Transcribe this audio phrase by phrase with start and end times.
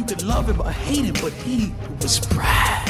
[0.00, 1.70] You could love him or hate him, but he
[2.02, 2.88] was Brad.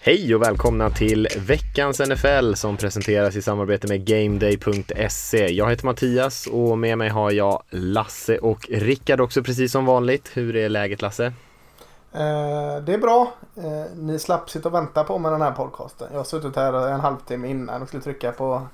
[0.00, 5.52] Hej och välkomna till veckans NFL som presenteras i samarbete med GameDay.se.
[5.52, 10.30] Jag heter Mattias och med mig har jag Lasse och Rickard också precis som vanligt.
[10.34, 11.26] Hur är läget Lasse?
[12.12, 13.32] Eh, det är bra.
[13.56, 16.08] Eh, ni slapp sitta och vänta på med den här podcasten.
[16.10, 18.66] Jag har suttit här en halvtimme innan och skulle trycka på,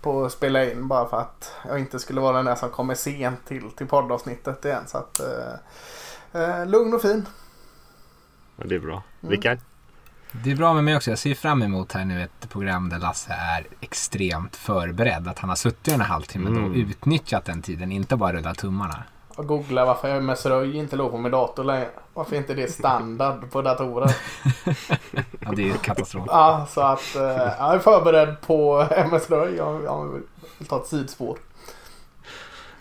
[0.00, 3.46] på spela in bara för att jag inte skulle vara den där som kommer sent
[3.46, 4.82] till, till poddavsnittet igen.
[4.86, 7.26] Så att, eh, eh, lugn och fin.
[8.56, 9.02] Ja, det är bra.
[9.20, 9.58] Rickard?
[10.32, 11.10] Det är bra med mig också.
[11.10, 15.28] Jag ser fram emot här nu ett program där Lasse är extremt förberedd.
[15.28, 16.70] Att han har suttit den här halvtimmen Mm.
[16.70, 19.04] och utnyttjat den tiden, inte bara rullat tummarna.
[19.36, 21.88] Och googla varför MS Röj inte låg på min dator längre.
[22.14, 24.16] Varför inte det är standard på datorer.
[25.40, 26.24] Ja, det är katastrof.
[26.28, 29.54] Ja, så att eh, jag är förberedd på MS Röj.
[29.56, 30.20] Jag, jag
[30.58, 31.38] vill ta ett sidospår.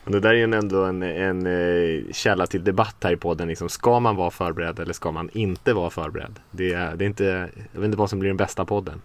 [0.03, 3.47] Och Det där är ju ändå en, en eh, källa till debatt här i podden.
[3.47, 6.39] Liksom, ska man vara förberedd eller ska man inte vara förberedd?
[6.51, 9.01] Det är, det är inte, jag vet inte vad som blir den bästa podden.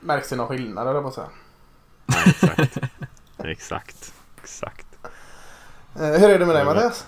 [0.00, 1.28] Märks det någon skillnad eller på att säga.
[2.06, 2.78] Nej, exakt.
[3.44, 4.14] exakt.
[4.42, 4.87] Exakt.
[6.00, 7.06] Eh, hur är det med dig Mattias?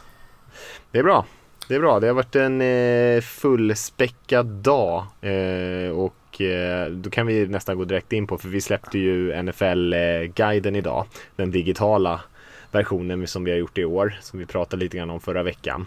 [0.91, 1.27] Det är bra.
[1.69, 2.01] Det är bra.
[2.01, 5.07] Det har varit en eh, fullspäckad dag.
[5.21, 9.43] Eh, och eh, då kan vi nästan gå direkt in på, för vi släppte ju
[9.43, 11.07] NFL-guiden idag.
[11.37, 12.21] Den digitala
[12.73, 15.87] versionen som vi har gjort i år, som vi pratade lite grann om förra veckan.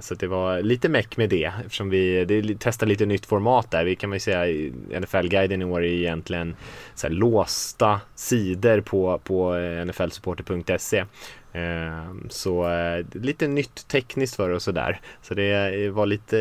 [0.00, 3.84] Så det var lite meck med det eftersom vi det testar lite nytt format där.
[3.84, 6.56] Vi kan ju säga NFL-guiden i år är egentligen
[6.94, 9.54] så låsta sidor på, på
[9.86, 11.04] nflsupporter.se.
[11.52, 15.00] Eh, Så eh, lite nytt tekniskt för oss och där.
[15.22, 16.38] Så det var lite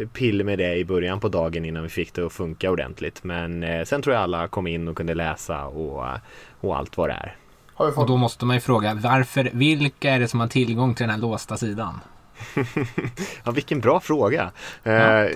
[0.00, 3.24] eh, pill med det i början på dagen innan vi fick det att funka ordentligt.
[3.24, 6.18] Men eh, sen tror jag alla kom in och kunde läsa och, eh,
[6.60, 7.36] och allt vad det är.
[8.00, 11.10] Och då måste man ju fråga, varför, vilka är det som har tillgång till den
[11.14, 12.00] här låsta sidan?
[13.44, 14.50] Ja, vilken bra fråga.
[14.82, 14.92] Eh,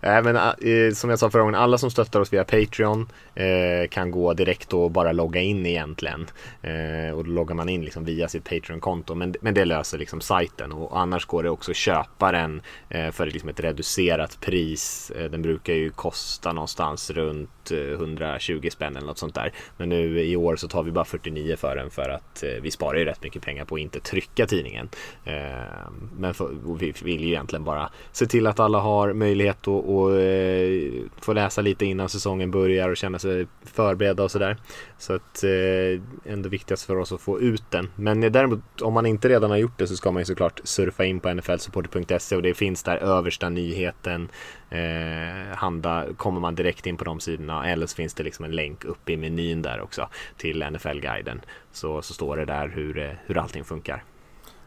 [0.00, 3.88] nej, men, eh, som jag sa förra gången, alla som stöttar oss via Patreon eh,
[3.90, 6.26] kan gå direkt och bara logga in egentligen.
[6.62, 9.14] Eh, och då loggar man in liksom via sitt Patreon-konto.
[9.14, 13.10] Men, men det löser liksom sajten och annars går det också att köpa den eh,
[13.10, 15.12] för liksom ett reducerat pris.
[15.16, 19.52] Eh, den brukar ju kosta någonstans runt 120 eh, spänn eller något sånt där.
[19.76, 22.70] Men nu i år så tar vi bara 49 för den för att eh, vi
[22.70, 24.88] sparar ju rätt mycket pengar på att inte trycka tidningen.
[25.24, 29.68] Ehm, men för, vi vill ju egentligen bara se till att alla har möjlighet att,
[29.68, 34.56] eh, få läsa lite innan säsongen börjar och känna sig förberedda och sådär.
[35.04, 37.90] Så att eh, ändå viktigast för oss att få ut den.
[37.94, 40.60] Men eh, däremot om man inte redan har gjort det så ska man ju såklart
[40.64, 44.28] surfa in på nflsupporter.se och det finns där översta nyheten.
[44.70, 48.50] Eh, handa kommer man direkt in på de sidorna eller så finns det liksom en
[48.50, 51.40] länk uppe i menyn där också till NFL-guiden.
[51.72, 54.04] Så, så står det där hur, eh, hur allting funkar.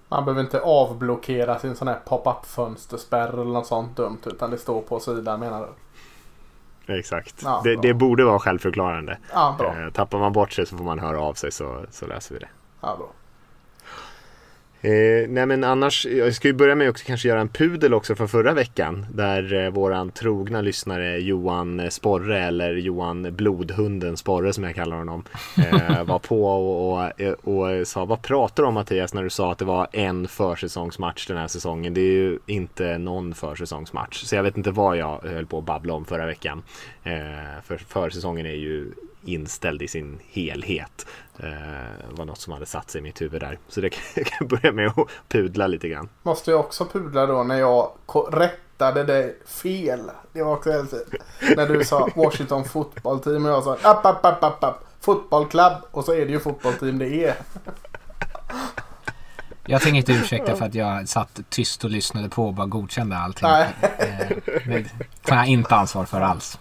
[0.09, 4.21] Man behöver inte avblockera sin sån här pop-up fönsterspärr eller något sånt dumt.
[4.25, 5.67] Utan det står på sidan menar du?
[6.87, 7.41] Exakt.
[7.43, 9.17] Ja, det, det borde vara självförklarande.
[9.33, 9.75] Ja, bra.
[9.79, 12.39] Eh, tappar man bort sig så får man höra av sig så, så läser vi
[12.39, 12.49] det.
[12.81, 13.07] Ja, bra.
[14.87, 18.15] Eh, nej men annars, jag ska ju börja med också kanske göra en pudel också
[18.15, 19.05] från förra veckan.
[19.13, 25.23] Där eh, våran trogna lyssnare Johan Sporre eller Johan Blodhunden Sporre som jag kallar honom.
[25.57, 29.29] Eh, var på och, och, eh, och sa vad pratar du om Mattias när du
[29.29, 31.93] sa att det var en försäsongsmatch den här säsongen.
[31.93, 34.23] Det är ju inte någon försäsongsmatch.
[34.23, 36.63] Så jag vet inte vad jag höll på att babbla om förra veckan.
[37.03, 37.13] Eh,
[37.63, 38.91] för försäsongen är ju
[39.27, 41.05] inställd i sin helhet.
[41.39, 43.59] Eh, var något som hade satt sig i mitt huvud där.
[43.67, 46.09] Så det kan jag börja med att pudla lite grann.
[46.23, 47.91] Måste jag också pudla då när jag
[48.31, 50.11] rättade dig fel.
[50.33, 50.93] Det var också helt
[51.55, 54.83] När du sa Washington Football Team och jag sa app, app, app, app, app.
[54.99, 57.35] Fotboll Club och så är det ju fotbollteam det är.
[59.69, 63.17] Jag tänker inte ursäkta för att jag satt tyst och lyssnade på och bara godkände
[63.17, 63.49] allting.
[63.49, 63.67] Nej.
[63.81, 64.85] Eh, Det
[65.25, 66.59] tar jag inte ansvar för alls.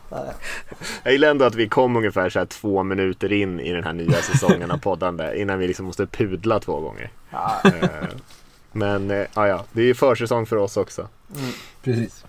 [1.02, 3.92] Jag gillar ändå att vi kom ungefär så här två minuter in i den här
[3.92, 7.10] nya säsongen av poddande innan vi liksom måste pudla två gånger.
[7.30, 7.88] Ja, Eh,
[8.72, 11.08] Men eh, ja, ja, det är ju försäsong för oss också.
[11.84, 12.24] Precis.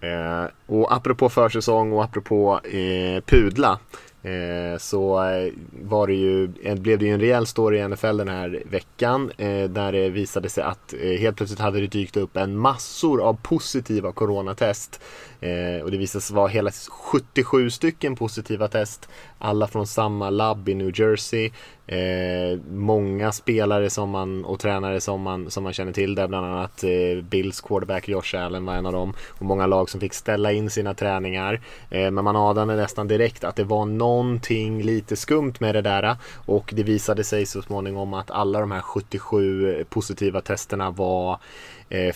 [0.00, 3.78] Eh, och apropå försäsong och apropå eh, pudla
[4.24, 8.28] Eh, så eh, var det ju, blev det ju en rejäl story i NFL den
[8.28, 12.56] här veckan eh, där det visade sig att helt plötsligt hade det dykt upp en
[12.56, 15.00] massor av positiva coronatest.
[15.40, 19.08] Eh, och det visade sig vara hela 77 stycken positiva test.
[19.38, 21.50] Alla från samma labb i New Jersey.
[21.86, 26.28] Eh, många spelare som man, och tränare som man, som man känner till där.
[26.28, 29.14] Bland annat eh, Bills quarterback Josh Allen var en av dem.
[29.28, 31.60] Och många lag som fick ställa in sina träningar.
[31.90, 36.16] Eh, men man anade nästan direkt att det var någonting lite skumt med det där.
[36.46, 41.38] Och det visade sig så småningom att alla de här 77 positiva testerna var
[41.88, 42.12] eh,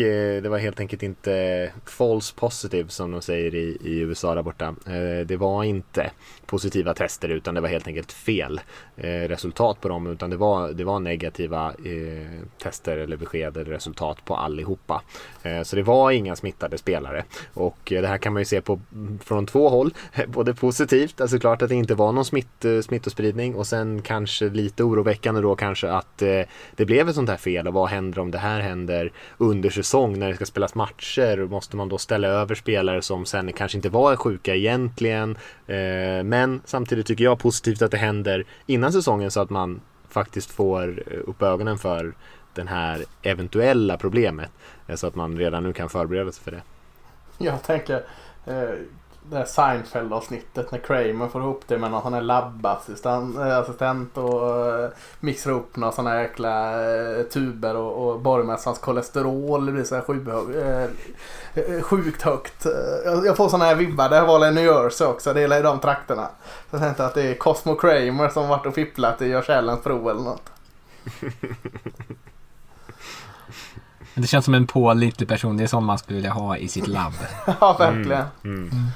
[0.00, 4.42] Eh, det var helt enkelt inte false positive som de säger i, i USA där
[4.42, 4.74] borta.
[4.86, 6.10] Eh, det var inte
[6.46, 8.60] positiva tester utan det var helt enkelt fel
[8.96, 11.72] eh, resultat på dem utan det var, det var negativa
[12.62, 15.02] tester eller besked eller resultat på allihopa.
[15.64, 17.24] Så det var inga smittade spelare
[17.54, 18.80] och det här kan man ju se på
[19.24, 19.94] från två håll.
[20.26, 24.84] Både positivt, alltså klart att det inte var någon smitt, smittospridning och sen kanske lite
[24.84, 26.18] oroväckande då kanske att
[26.76, 30.18] det blev ett sånt här fel och vad händer om det här händer under säsong
[30.18, 31.46] när det ska spelas matcher?
[31.46, 35.36] Måste man då ställa över spelare som sen kanske inte var sjuka egentligen?
[35.66, 40.50] Eh, men samtidigt tycker jag positivt att det händer innan säsongen så att man faktiskt
[40.50, 42.14] får upp ögonen för
[42.54, 44.50] den här eventuella problemet.
[44.86, 46.62] Eh, så att man redan nu kan förbereda sig för det.
[47.38, 48.04] Jag tänker
[48.46, 48.70] eh,
[49.30, 54.68] det här Seinfeld-avsnittet när Kramer får ihop det med någon sån här labbassistent eh, och
[54.80, 54.90] eh,
[55.20, 59.94] mixar upp några såna här jäkla eh, tuber och, och borgmästarens kolesterol det blir så
[59.94, 60.26] här sju,
[61.82, 62.66] sjukt högt.
[63.24, 64.08] Jag får såna här vibbar.
[64.08, 65.32] Det här var New Jersey också.
[65.32, 66.28] Det är i de trakterna.
[66.70, 70.10] Så jag tänkte att det är Cosmo Kramer som varit och fipplat i Görs prov
[70.10, 70.50] eller något.
[74.14, 75.56] Det känns som en pålitlig person.
[75.56, 77.12] Det är sån man skulle vilja ha i sitt labb.
[77.60, 78.24] ja, verkligen.
[78.44, 78.58] Mm.
[78.58, 78.86] Mm.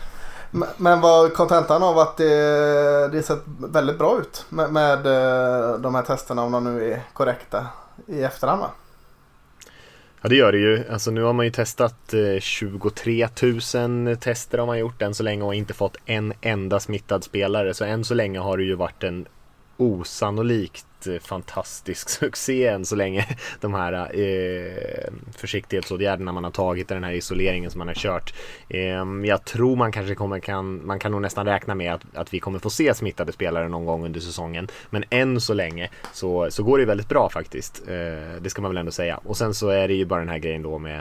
[0.76, 5.94] Men var kontentan av att det, det sett väldigt bra ut med, med eh, de
[5.94, 7.66] här testerna om de nu är korrekta
[8.06, 8.70] i efterhand va?
[10.20, 10.84] Ja det gör det ju.
[10.90, 13.28] Alltså nu har man ju testat eh, 23
[13.74, 17.74] 000 tester har man gjort än så länge och inte fått en enda smittad spelare.
[17.74, 19.26] Så än så länge har det ju varit en
[19.76, 23.26] osannolikt eh, fantastisk succé än så länge.
[23.60, 28.34] De här eh, försiktighetsåtgärderna man har tagit i den här isoleringen som man har kört.
[28.68, 32.34] Eh, jag tror man kanske kommer kan, man kan nog nästan räkna med att, att
[32.34, 34.68] vi kommer få se smittade spelare någon gång under säsongen.
[34.90, 37.82] Men än så länge så, så går det väldigt bra faktiskt.
[37.88, 39.16] Eh, det ska man väl ändå säga.
[39.16, 40.98] Och sen så är det ju bara den här grejen då med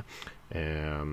[0.49, 1.05] eh,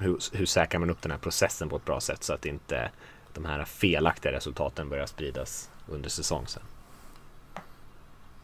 [0.00, 2.90] hur, hur säkrar man upp den här processen på ett bra sätt så att inte
[3.34, 6.62] de här felaktiga resultaten börjar spridas under säsong sen.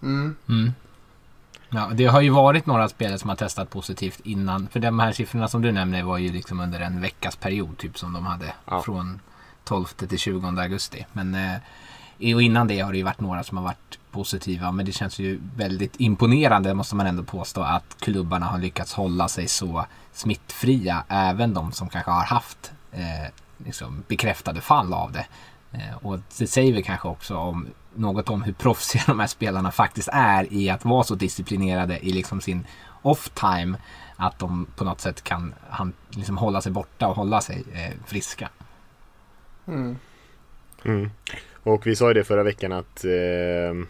[0.03, 0.37] Mm.
[0.49, 0.73] Mm.
[1.71, 4.69] Ja, det har ju varit några spelare som har testat positivt innan.
[4.69, 7.99] För de här siffrorna som du nämner var ju liksom under en veckas period typ
[7.99, 8.53] som de hade.
[8.65, 8.83] Ja.
[8.83, 9.21] Från
[9.65, 11.07] 12 till 20 augusti.
[11.13, 14.73] Men eh, och innan det har det ju varit några som har varit positiva.
[14.73, 19.29] Men det känns ju väldigt imponerande måste man ändå påstå att klubbarna har lyckats hålla
[19.29, 21.05] sig så smittfria.
[21.09, 23.33] Även de som kanske har haft eh,
[23.65, 25.27] liksom bekräftade fall av det.
[25.73, 29.71] Eh, och det säger vi kanske också om något om hur proffsiga de här spelarna
[29.71, 32.67] faktiskt är i att vara så disciplinerade i liksom sin
[33.03, 33.77] off-time.
[34.17, 37.93] Att de på något sätt kan han, liksom hålla sig borta och hålla sig eh,
[38.07, 38.49] friska.
[39.67, 39.97] Mm.
[40.85, 41.11] Mm.
[41.63, 43.87] Och vi sa ju det förra veckan att eh,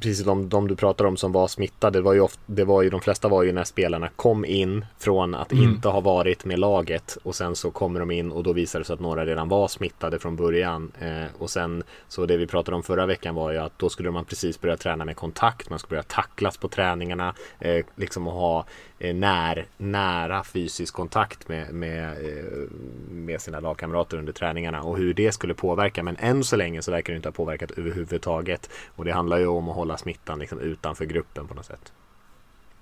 [0.00, 2.82] precis de, de du pratar om som var smittade, det var ju, ofta, det var
[2.82, 5.64] ju de flesta var ju när spelarna kom in från att mm.
[5.64, 8.84] inte ha varit med laget och sen så kommer de in och då visar det
[8.84, 10.92] sig att några redan var smittade från början.
[11.00, 14.10] Eh, och sen så det vi pratade om förra veckan var ju att då skulle
[14.10, 18.34] man precis börja träna med kontakt, man skulle börja tacklas på träningarna, eh, liksom att
[18.34, 18.66] ha
[18.98, 22.70] eh, när, nära fysisk kontakt med, med, eh,
[23.10, 26.02] med sina lagkamrater under träningarna och hur det skulle påverka.
[26.02, 29.46] Men än så länge så verkar det inte ha påverkat överhuvudtaget och det handlar ju
[29.58, 31.92] om att hålla smittan liksom utanför gruppen på något sätt.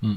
[0.02, 0.16] Mm.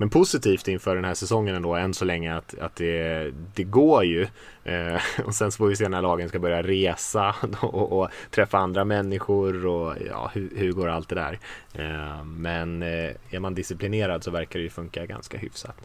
[0.00, 4.04] Men positivt inför den här säsongen ändå än så länge att, att det, det går
[4.04, 4.26] ju.
[4.64, 8.58] Eh, och sen så får vi se när lagen ska börja resa och, och träffa
[8.58, 11.38] andra människor och ja, hur, hur går allt det där.
[11.74, 15.76] Eh, men eh, är man disciplinerad så verkar det ju funka ganska hyfsat.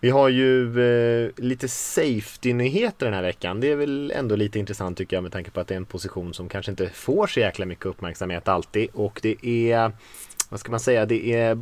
[0.00, 0.80] Vi har ju
[1.24, 3.60] eh, lite safety-nyheter den här veckan.
[3.60, 5.84] Det är väl ändå lite intressant tycker jag med tanke på att det är en
[5.84, 8.88] position som kanske inte får så jäkla mycket uppmärksamhet alltid.
[8.92, 9.92] Och det är,
[10.48, 11.54] vad ska man säga, det är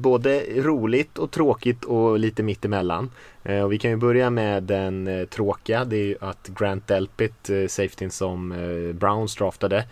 [0.00, 3.10] både roligt och tråkigt och lite mittemellan.
[3.42, 5.84] Eh, och vi kan ju börja med den eh, tråkiga.
[5.84, 9.84] Det är ju att Grant Delpit, eh, safetyn som eh, Browns draftade,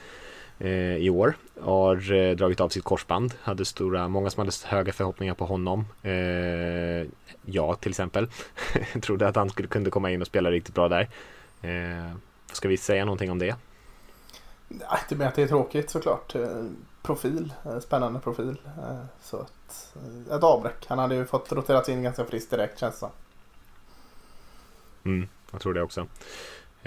[0.66, 1.36] i år.
[1.60, 3.34] Har eh, dragit av sitt korsband.
[3.42, 5.84] Hade stora, många som hade höga förhoppningar på honom.
[6.02, 7.06] Eh,
[7.44, 8.28] jag till exempel.
[9.02, 11.08] Trodde att han skulle, kunde komma in och spela riktigt bra där.
[11.62, 12.12] Eh,
[12.52, 13.56] ska vi säga någonting om det?
[14.68, 16.36] Inte mer att det är tråkigt såklart.
[17.02, 18.56] Profil, spännande profil.
[19.22, 19.94] Så att,
[20.30, 20.86] ett avbräck.
[20.88, 23.10] Han hade ju fått roterat in ganska friskt direkt känns det som.
[25.04, 26.06] Mm, jag tror det också.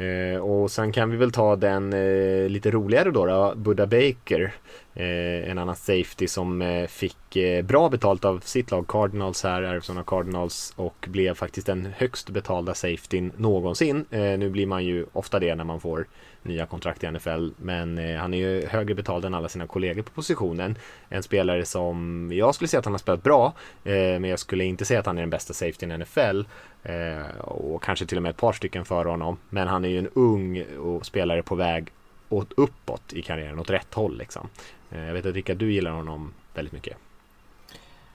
[0.01, 4.53] Eh, och sen kan vi väl ta den eh, lite roligare då, då Buddha Baker.
[4.93, 9.63] Eh, en annan safety som eh, fick eh, bra betalt av sitt lag Cardinals här,
[9.63, 14.05] Arizona Cardinals och blev faktiskt den högst betalda safetyn någonsin.
[14.11, 16.07] Eh, nu blir man ju ofta det när man får
[16.43, 17.49] nya kontrakt i NFL.
[17.57, 20.77] Men eh, han är ju högre betald än alla sina kollegor på positionen.
[21.09, 23.53] En spelare som jag skulle säga att han har spelat bra.
[23.83, 26.43] Eh, men jag skulle inte säga att han är den bästa safetyn i NFL.
[26.83, 29.37] Eh, och kanske till och med ett par stycken före honom.
[29.49, 31.91] Men han är ju en ung och spelare på väg
[32.29, 34.49] åt uppåt i karriären, åt rätt håll liksom.
[34.91, 36.97] Eh, jag vet att Rickard, du gillar honom väldigt mycket.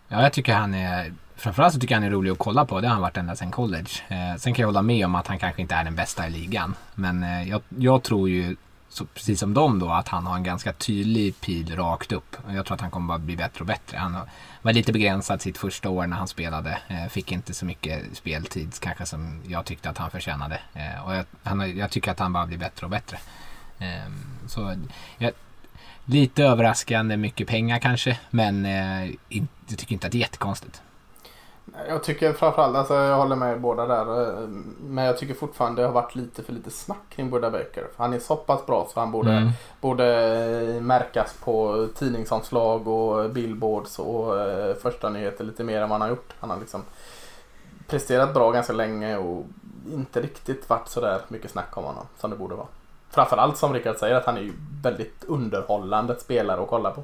[0.09, 2.80] Ja, jag tycker han är Framförallt så tycker jag han är rolig att kolla på.
[2.80, 3.90] Det har han varit ända sedan college.
[4.09, 6.30] Eh, sen kan jag hålla med om att han kanske inte är den bästa i
[6.30, 6.75] ligan.
[6.95, 8.56] Men eh, jag, jag, tror ju,
[8.88, 12.37] så, precis som dem då, att han har en ganska tydlig pil rakt upp.
[12.49, 13.99] Jag tror att han kommer bara bli bättre och bättre.
[13.99, 14.16] Han
[14.62, 16.78] var lite begränsad sitt första år när han spelade.
[16.88, 20.61] Eh, fick inte så mycket speltid kanske som jag tyckte att han förtjänade.
[20.75, 23.18] Eh, och jag, han, jag, tycker att han bara blir bättre och bättre.
[23.78, 24.76] Ehm, så
[25.18, 25.33] jag,
[26.09, 30.83] Lite överraskande mycket pengar kanske, men eh, in, jag tycker inte att det är jättekonstigt.
[31.89, 34.23] Jag tycker framförallt, alltså jag håller med båda där.
[34.23, 34.49] Eh,
[34.81, 37.87] men jag tycker fortfarande det har varit lite för lite snack kring Buddha Baker.
[37.97, 39.51] Han är så pass bra så han borde, mm.
[39.81, 40.07] borde
[40.77, 46.01] eh, märkas på tidningsomslag och billboards och eh, första nyheter lite mer än vad han
[46.01, 46.35] har gjort.
[46.41, 46.83] Han har liksom
[47.89, 49.47] presterat bra ganska länge och
[49.93, 52.67] inte riktigt varit sådär mycket snack om honom som det borde vara.
[53.11, 57.03] Framförallt som Rickard säger att han är ju väldigt underhållande spelare att kolla på.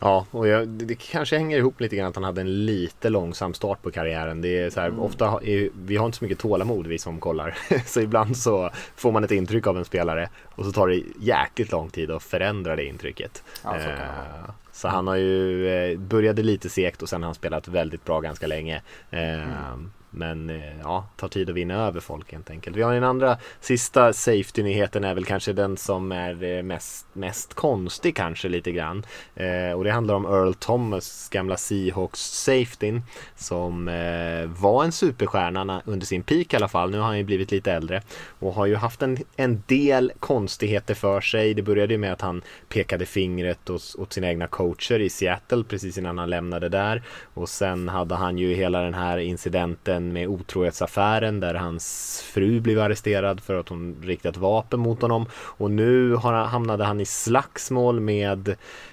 [0.00, 3.54] Ja, och jag, det kanske hänger ihop lite grann att han hade en lite långsam
[3.54, 4.40] start på karriären.
[4.40, 5.00] Det är så här, mm.
[5.00, 7.58] ofta är, vi har inte så mycket tålamod vi som kollar.
[7.86, 11.72] så ibland så får man ett intryck av en spelare och så tar det jäkligt
[11.72, 13.42] lång tid att förändra det intrycket.
[13.64, 17.34] Ja, så, eh, så han har ju eh, började lite segt och sen har han
[17.34, 18.82] spelat väldigt bra ganska länge.
[19.10, 19.92] Eh, mm.
[20.10, 22.76] Men eh, ja, tar tid att vinna över folk helt enkelt.
[22.76, 27.54] Vi har en andra sista safety-nyheten är väl kanske den som är eh, mest, mest
[27.54, 29.06] konstig kanske lite grann.
[29.34, 33.02] Eh, och det handlar om Earl Thomas, gamla Seahawks safetyn
[33.36, 36.90] som eh, var en superstjärna under sin peak i alla fall.
[36.90, 38.02] Nu har han ju blivit lite äldre
[38.38, 41.54] och har ju haft en, en del konstigheter för sig.
[41.54, 45.64] Det började ju med att han pekade fingret åt, åt sina egna coacher i Seattle
[45.64, 47.02] precis innan han lämnade där
[47.34, 52.60] och sen hade han ju hela den här incidenten den med otrohetsaffären där hans fru
[52.60, 55.26] blev arresterad för att hon riktat vapen mot honom.
[55.32, 58.48] Och nu har, hamnade han i slagsmål med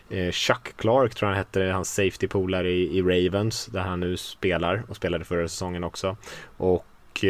[0.09, 4.17] eh, Chuck Clark, tror jag han hette, hans safety-polare i, i Ravens, där han nu
[4.17, 6.17] spelar och spelade förra säsongen också.
[6.57, 6.85] Och
[7.17, 7.25] och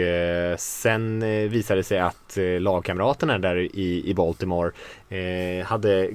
[0.57, 4.71] sen eh, visade det sig att eh, lagkamraterna där i, i Baltimore
[5.63, 6.09] hade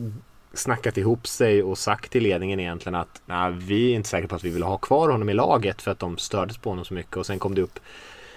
[0.55, 4.35] snackat ihop sig och sagt till ledningen egentligen att nah, vi är inte säkra på
[4.35, 6.95] att vi vill ha kvar honom i laget för att de stördes på honom så
[6.95, 7.81] mycket och sen kom det upp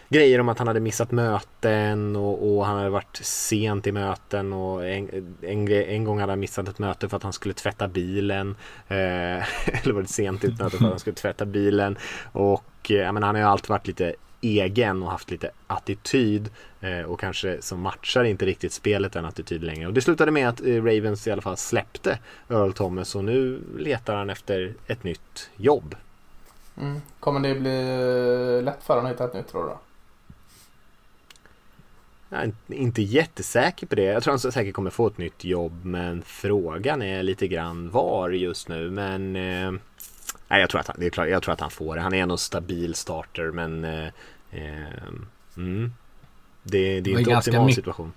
[0.09, 4.53] grejer om att han hade missat möten och, och han hade varit sent i möten
[4.53, 7.87] och en, en, en, gång hade han missat ett möte för att han skulle tvätta
[7.87, 8.55] bilen.
[8.87, 8.97] Eh,
[9.81, 11.97] eller var det sent ut möte för att han skulle tvätta bilen.
[12.31, 16.49] Och eh, men han har ju alltid varit lite egen och haft lite attityd
[16.81, 19.87] eh, och kanske som matchar inte riktigt spelet den attityd längre.
[19.87, 23.61] Och det slutade med att eh, Ravens i alla fall släppte Earl Thomas och nu
[23.77, 25.95] letar han efter ett nytt jobb.
[26.81, 27.01] Mm.
[27.19, 29.71] Kommer det bli lätt för honom att hitta ett nytt tror du?
[32.29, 34.03] Jag är inte jättesäker på det.
[34.03, 38.29] Jag tror han säkert kommer få ett nytt jobb men frågan är lite grann var
[38.29, 38.91] just nu.
[38.91, 42.01] Men eh, jag, tror att han, det är klart, jag tror att han får det.
[42.01, 44.11] Han är en stabil starter men eh, Eh,
[45.57, 45.93] mm.
[46.63, 48.13] Det, det är inte optimal situation.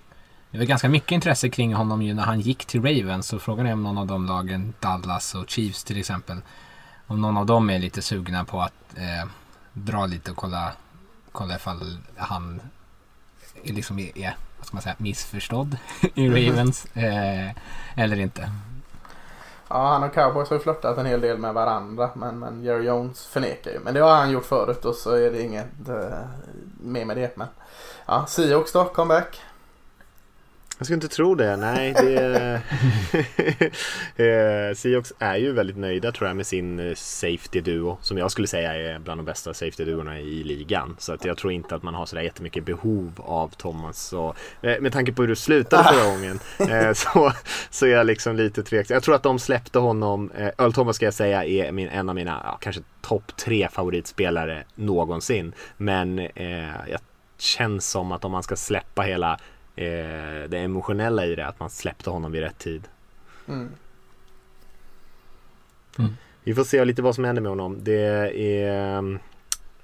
[0.50, 3.26] Det var ganska mycket intresse kring honom ju när han gick till Ravens.
[3.26, 6.37] Så frågan är om någon av de lagen, Dallas och Chiefs till exempel,
[7.06, 9.28] om någon av dem är lite sugna på att eh,
[9.73, 10.73] dra lite och kolla,
[11.32, 12.61] kolla ifall han
[13.64, 15.76] liksom är, är vad ska man säga, missförstådd
[16.14, 17.50] i Ravens eh,
[17.94, 18.50] eller inte.
[19.68, 22.10] Ja, han och cowboys har ju flörtat en hel del med varandra.
[22.14, 23.78] Men, men Jerry Jones förnekar ju.
[23.80, 26.18] Men det har han gjort förut och så är det inget uh,
[26.80, 27.37] mer med det.
[27.37, 27.46] Men
[28.06, 29.40] ja, Seahawks då, comeback.
[30.78, 31.56] Jag skulle inte tro det.
[31.56, 32.61] Nej, det...
[34.16, 37.99] Eh, Seahawks är ju väldigt nöjda tror jag med sin eh, safety duo.
[38.02, 40.97] Som jag skulle säga är bland de bästa safety duorna i ligan.
[40.99, 44.12] Så att jag tror inte att man har sådär jättemycket behov av Thomas.
[44.12, 46.40] Och, eh, med tanke på hur du slutade förra gången
[46.94, 47.32] så,
[47.70, 48.94] så är jag liksom lite tveksam.
[48.94, 50.30] Jag tror att de släppte honom.
[50.37, 54.64] Earl Thomas ska jag säga är min, en av mina, ja, kanske topp tre favoritspelare
[54.75, 55.52] någonsin.
[55.76, 57.00] Men eh, jag
[57.38, 59.38] känns som att om man ska släppa hela
[59.78, 62.88] eh, det emotionella i det, att man släppte honom vid rätt tid.
[63.49, 63.68] Mm.
[65.99, 66.12] Mm.
[66.42, 67.78] Vi får se lite vad som händer med honom.
[67.82, 68.32] Det
[68.62, 69.02] är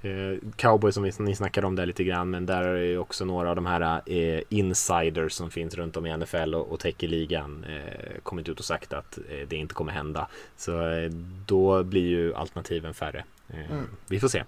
[0.02, 3.24] eh, Cowboy som vi, ni snackade om där lite grann men där är ju också
[3.24, 7.08] några av de här eh, insiders som finns runt om i NFL och, och täcker
[7.08, 10.28] ligan eh, kommit ut och sagt att eh, det inte kommer hända.
[10.56, 11.10] Så eh,
[11.46, 13.24] då blir ju alternativen färre.
[13.48, 13.84] Eh, mm.
[14.08, 14.44] Vi får se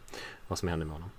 [0.49, 1.11] vad som händer med honom.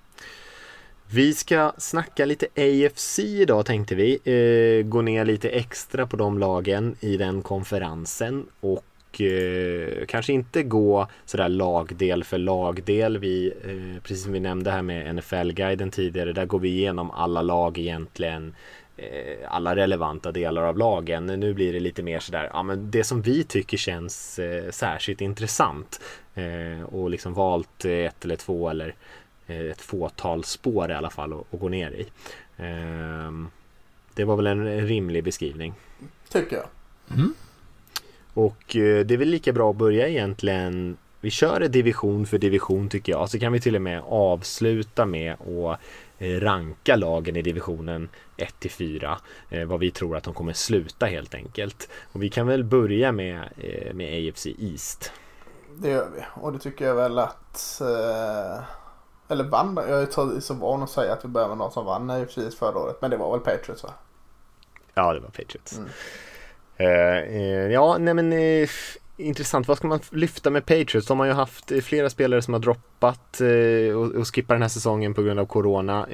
[1.09, 4.19] Vi ska snacka lite AFC idag tänkte vi.
[4.23, 10.63] Eh, gå ner lite extra på de lagen i den konferensen och eh, kanske inte
[10.63, 13.17] gå sådär lagdel för lagdel.
[13.17, 17.41] Vi, eh, precis som vi nämnde här med NFL-guiden tidigare, där går vi igenom alla
[17.41, 18.55] lag egentligen
[18.97, 21.25] eh, alla relevanta delar av lagen.
[21.25, 25.21] Nu blir det lite mer sådär, ja men det som vi tycker känns eh, särskilt
[25.21, 26.01] intressant
[26.35, 28.95] eh, och liksom valt ett eller två eller
[29.47, 32.07] ett fåtal spår i alla fall att, att gå ner i.
[32.57, 33.47] Ehm,
[34.13, 35.73] det var väl en rimlig beskrivning.
[36.29, 36.67] Tycker jag.
[37.17, 37.33] Mm.
[38.33, 42.89] Och eh, det är väl lika bra att börja egentligen vi kör division för division
[42.89, 43.29] tycker jag.
[43.29, 45.79] Så kan vi till och med avsluta med att
[46.17, 49.17] eh, ranka lagen i divisionen 1 till 4.
[49.49, 51.89] Eh, vad vi tror att de kommer sluta helt enkelt.
[52.11, 53.49] Och vi kan väl börja med,
[53.93, 55.11] med AFC East.
[55.77, 56.21] Det gör vi.
[56.41, 57.81] Och det tycker jag väl att...
[59.29, 59.79] eller vann.
[59.89, 62.57] Jag är så van att säga att vi börjar med någon som vann AFC East
[62.57, 62.97] förra året.
[63.01, 63.93] Men det var väl Patriots va?
[64.93, 65.77] Ja, det var Patriots.
[65.77, 65.89] Mm.
[66.77, 68.69] Eh, eh, ja, nej men eh,
[69.17, 69.67] intressant.
[69.67, 71.07] Vad ska man lyfta med Patriots?
[71.07, 73.41] De har ju haft flera spelare som har droppat
[73.95, 76.05] och, och skippat den här säsongen på grund av Corona,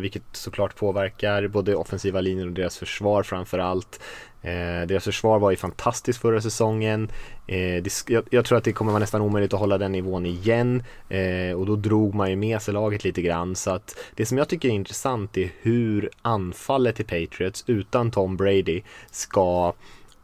[0.00, 4.00] vilket såklart påverkar både offensiva linjer och deras försvar framför allt.
[4.42, 7.08] Eh, deras försvar var ju fantastiskt förra säsongen.
[7.46, 10.26] Eh, det, jag, jag, tror att det kommer vara nästan omöjligt att hålla den nivån
[10.26, 10.82] igen.
[11.08, 13.56] Eh, och då drog man ju med sig laget lite grann.
[13.56, 18.36] Så att det som jag tycker är intressant är hur anfallet till Patriots utan Tom
[18.36, 19.72] Brady ska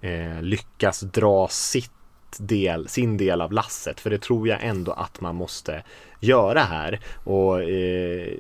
[0.01, 1.91] eh, lyckas dra sitt
[2.39, 4.01] del, sin del av lasset.
[4.01, 5.83] För det tror jag ändå att man måste
[6.21, 7.01] göra här.
[7.25, 8.33] Och eh,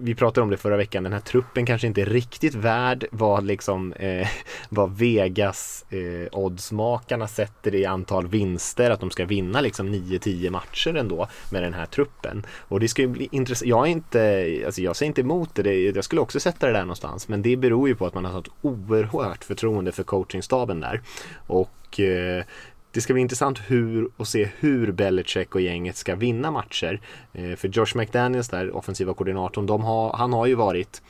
[0.00, 3.44] vi pratade om det förra veckan, den här truppen kanske inte är riktigt värd vad
[3.44, 4.28] liksom eh,
[4.68, 10.96] vad Vegas eh, oddsmakarna sätter i antal vinster, att de ska vinna liksom 9-10 matcher
[10.96, 12.46] ändå med den här truppen.
[12.58, 13.68] Och det ska ju bli intressant.
[13.68, 16.80] Jag är inte, alltså jag säger inte emot det, jag skulle också sätta det där
[16.80, 21.00] någonstans, men det beror ju på att man har ett oerhört förtroende för coachingstaben där.
[21.46, 22.44] Och eh,
[22.92, 27.00] det ska bli intressant hur, att se hur Belichick och gänget ska vinna matcher.
[27.32, 31.02] Eh, för Josh McDaniels där, offensiva koordinatorn, de har, han har ju varit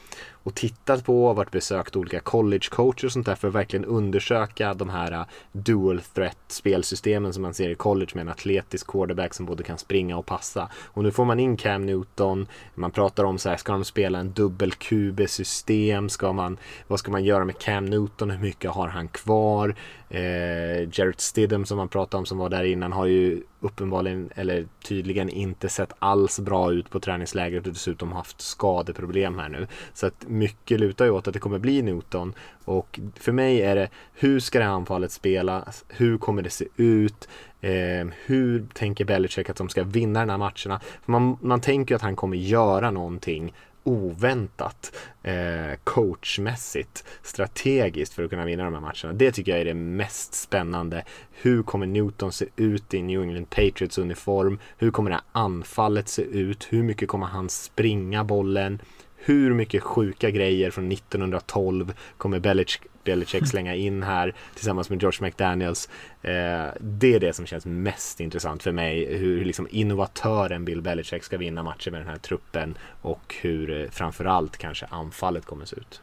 [0.44, 3.84] och tittat på och varit besökt olika college coacher och sånt där för att verkligen
[3.84, 8.86] undersöka de här eh, dual threat spelsystemen som man ser i college med en atletisk
[8.86, 10.68] quarterback som både kan springa och passa.
[10.84, 14.18] Och nu får man in Cam Newton, man pratar om så här, ska de spela
[14.18, 16.08] en dubbel QB system?
[16.08, 18.30] Ska man, vad ska man göra med Cam Newton?
[18.30, 19.74] Hur mycket har han kvar?
[20.12, 24.66] Eh, Jarrett Stidham som man pratade om som var där innan har ju uppenbarligen eller
[24.84, 29.66] tydligen inte sett alls bra ut på träningslägret och dessutom haft skadeproblem här nu.
[29.94, 33.76] Så att mycket lutar ju åt att det kommer bli Newton och för mig är
[33.76, 35.84] det hur ska det här anfallet spelas?
[35.88, 37.28] Hur kommer det se ut?
[37.60, 40.80] Eh, hur tänker Belichick att de ska vinna den här matcherna?
[41.04, 43.52] För man, man tänker att han kommer göra någonting
[43.84, 49.12] oväntat eh, coachmässigt, strategiskt för att kunna vinna de här matcherna.
[49.12, 51.04] Det tycker jag är det mest spännande.
[51.30, 54.58] Hur kommer Newton se ut i New England Patriots uniform?
[54.78, 56.66] Hur kommer det här anfallet se ut?
[56.70, 58.78] Hur mycket kommer han springa bollen?
[59.16, 65.26] Hur mycket sjuka grejer från 1912 kommer Belichick, Belichick slänga in här tillsammans med George
[65.26, 65.88] McDaniels.
[66.22, 69.16] Eh, det är det som känns mest intressant för mig.
[69.16, 73.90] Hur liksom innovatören Bill Belichick ska vinna matcher med den här truppen och hur eh,
[73.90, 76.02] framförallt kanske anfallet kommer se ut.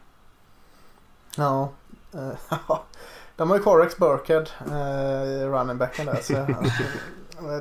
[1.36, 1.72] Ja,
[2.14, 2.58] eh,
[3.36, 4.44] de har ju kvar Rex Burkhead,
[5.50, 6.16] running backen där.
[6.22, 6.46] Så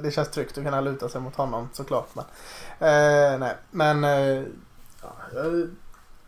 [0.04, 2.10] det känns tryggt att kunna luta sig mot honom såklart.
[2.14, 2.26] Men,
[2.80, 4.44] eh, nej, men eh,
[5.02, 5.12] ja,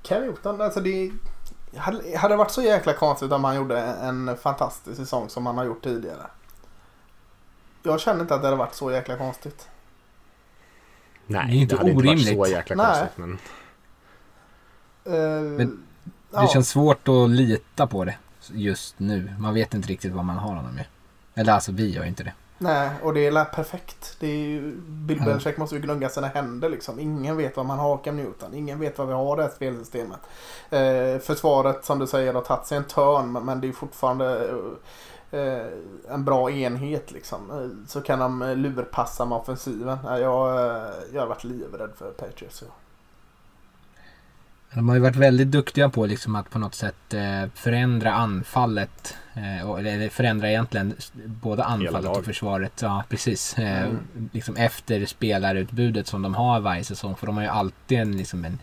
[0.02, 1.12] Cam Newton, alltså det
[1.78, 5.66] hade det varit så jäkla konstigt om han gjorde en fantastisk säsong som han har
[5.66, 6.28] gjort tidigare.
[7.84, 9.68] Jag känner inte att det hade varit så jäkla konstigt.
[11.28, 12.28] Nej, det är inte det hade orimligt.
[12.28, 12.86] inte varit så jäkla Nej.
[12.86, 13.18] konstigt.
[13.18, 13.40] Men...
[15.08, 16.48] Uh, men det ja.
[16.48, 18.16] känns svårt att lita på det
[18.48, 19.36] just nu.
[19.40, 20.86] Man vet inte riktigt vad man har honom med.
[21.36, 22.34] Eller alltså vi gör inte det.
[22.64, 24.16] Nej, och det är perfekt.
[24.20, 27.00] Det är ju, Bill Belichick måste ju gnugga sina händer liksom.
[27.00, 28.54] Ingen vet vad man har Cam Newton.
[28.54, 30.20] Ingen vet vad vi har det här spelsystemet.
[30.70, 34.50] Eh, försvaret som du säger har tagit sig en törn men det är fortfarande
[35.32, 37.52] eh, en bra enhet liksom.
[37.52, 39.98] Eh, så kan de eh, lurpassa med offensiven.
[40.04, 42.64] Jag, eh, jag har varit livrädd för Patriots.
[42.68, 42.74] Ja.
[44.74, 49.16] De har ju varit väldigt duktiga på liksom att på något sätt eh, förändra anfallet.
[49.34, 52.82] Eh, eller förändra egentligen både anfallet och försvaret.
[52.82, 53.58] Ja, precis.
[53.58, 54.30] Eh, mm.
[54.32, 57.16] Liksom efter spelarutbudet som de har varje säsong.
[57.16, 58.60] För de har ju alltid en, liksom en,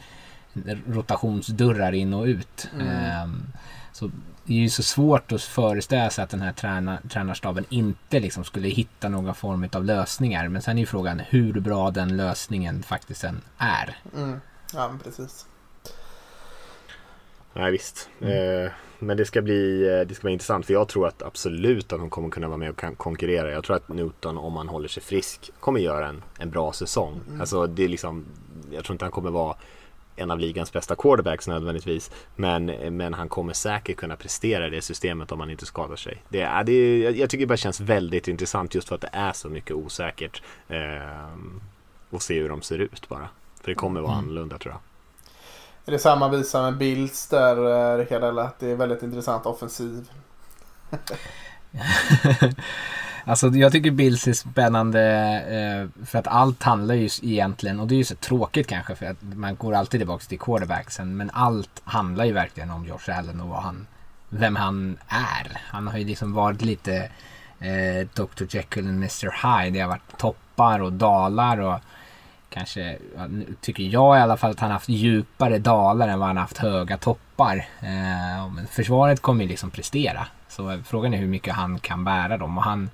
[0.55, 2.71] en rotationsdörrar in och ut.
[2.75, 2.89] Mm.
[2.89, 3.53] Ehm,
[3.93, 4.11] så
[4.45, 8.45] det är ju så svårt att föreställa sig att den här tränar, tränarstaben inte liksom
[8.45, 10.49] skulle hitta någon form av lösningar.
[10.49, 13.97] Men sen är ju frågan hur bra den lösningen faktiskt än är.
[14.17, 14.41] Mm.
[14.75, 15.47] Ja, precis.
[17.53, 18.09] Nej visst.
[18.21, 18.65] Mm.
[18.65, 21.93] Eh, men det ska, bli, eh, det ska bli intressant för jag tror att absolut
[21.93, 23.51] att de kommer kunna vara med och konkurrera.
[23.51, 27.21] Jag tror att Newton om han håller sig frisk kommer göra en, en bra säsong.
[27.29, 27.41] Mm.
[27.41, 28.25] Alltså det är liksom,
[28.71, 29.57] jag tror inte han kommer vara
[30.17, 32.11] en av ligans bästa quarterbacks nödvändigtvis.
[32.37, 36.23] Men, men han kommer säkert kunna prestera i det systemet om han inte skadar sig.
[36.29, 39.49] Det, det, jag tycker det bara känns väldigt intressant just för att det är så
[39.49, 40.43] mycket osäkert.
[40.69, 40.79] Eh,
[42.11, 43.29] och se hur de ser ut bara.
[43.61, 44.25] För det kommer vara mm.
[44.25, 44.81] annorlunda tror jag.
[45.88, 48.24] Är det samma visa med Bills där, eh, Rickard?
[48.24, 50.09] Eller att det är väldigt intressant offensiv?
[53.24, 55.03] alltså jag tycker Bills är spännande
[55.48, 59.07] eh, för att allt handlar ju egentligen, och det är ju så tråkigt kanske för
[59.07, 63.40] att man går alltid tillbaka till quarterbacksen, men allt handlar ju verkligen om Josh Allen
[63.40, 63.87] och han,
[64.29, 65.61] vem han är.
[65.61, 66.96] Han har ju liksom varit lite
[67.59, 69.79] eh, Dr Jekyll och Mr Hyde.
[69.79, 71.79] Det har varit toppar och dalar och
[72.51, 72.99] kanske,
[73.61, 76.97] tycker jag i alla fall, att han haft djupare dalar än vad han haft höga
[76.97, 77.57] toppar.
[77.81, 80.27] Eh, försvaret kommer ju liksom prestera.
[80.49, 82.59] Så frågan är hur mycket han kan bära dem.
[82.59, 82.91] Och han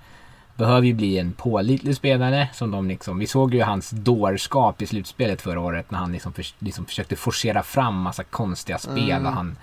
[0.57, 2.49] behöver ju bli en pålitlig spelare.
[2.53, 6.33] Som de liksom, vi såg ju hans dårskap i slutspelet förra året när han liksom,
[6.33, 9.11] för, liksom försökte forcera fram massa konstiga spel.
[9.11, 9.27] Mm.
[9.27, 9.57] Och han,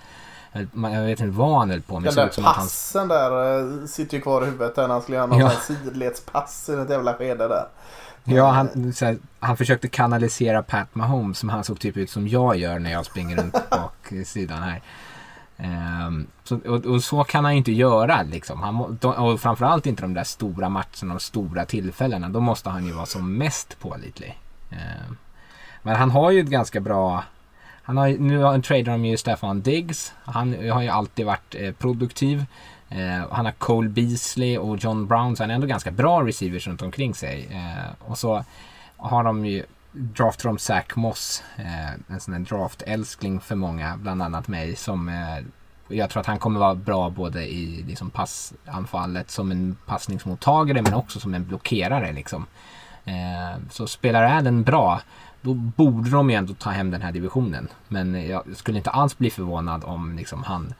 [0.72, 2.14] jag vet inte vad han höll på med.
[2.14, 3.08] Den där passen han...
[3.08, 5.50] där eh, sitter ju kvar i huvudet när han skulle göra någon ja.
[5.50, 7.66] sidledspass i ett jävla skede där.
[8.24, 12.56] Ja, han, här, han försökte kanalisera Pat Mahomes som han såg typ ut som jag
[12.56, 14.82] gör när jag springer runt bak sidan här.
[16.06, 18.62] Um, så, och, och, så kan han ju inte göra liksom.
[18.62, 22.28] Han, och framförallt inte de där stora matcherna och stora tillfällena.
[22.28, 24.38] Då måste han ju vara som mest pålitlig.
[24.70, 25.16] Um,
[25.82, 27.24] men han har ju ett ganska bra...
[27.82, 30.12] Han har, nu tradar de ju Stefan Diggs.
[30.24, 32.44] Han har ju alltid varit eh, produktiv.
[32.88, 36.66] Eh, han har Cole Beasley och John Brown, så han är ändå ganska bra receivers
[36.66, 37.48] runt omkring sig.
[37.50, 38.44] Eh, och så
[38.96, 44.22] har de ju draftar de Zach Moss, eh, en sån här draftälskling för många, bland
[44.22, 45.44] annat mig, som eh,
[45.88, 50.94] jag tror att han kommer vara bra både i liksom, passanfallet som en passningsmottagare men
[50.94, 52.12] också som en blockerare.
[52.12, 52.46] Liksom.
[53.04, 55.00] Eh, så spelar Allen bra
[55.42, 57.68] då borde de ju ändå ta hem den här divisionen.
[57.88, 60.74] Men jag skulle inte alls bli förvånad om liksom, han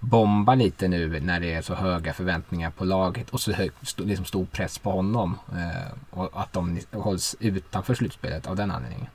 [0.00, 4.24] bombar lite nu när det är så höga förväntningar på laget och så hög, liksom
[4.24, 5.38] stor press på honom.
[5.52, 9.06] Eh, och att de hålls utanför slutspelet av den anledningen.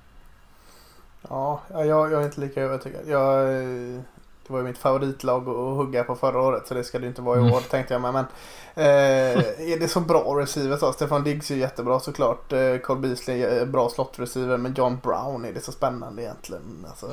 [1.29, 3.01] Ja, jag, jag är inte lika övertygad.
[3.07, 4.01] Jag, eh,
[4.47, 7.21] det var ju mitt favoritlag att hugga på förra året så det ska det inte
[7.21, 7.51] vara i mm.
[7.51, 7.69] år mm.
[7.69, 8.01] tänkte jag.
[8.01, 8.25] Men, men
[8.75, 9.39] eh,
[9.71, 10.93] är det så bra receiver så?
[10.93, 12.53] Stefan Diggs är jättebra såklart.
[12.53, 16.85] Eh, Cole Beasley är bra slott receiver men John Brown är det så spännande egentligen?
[16.89, 17.07] Alltså,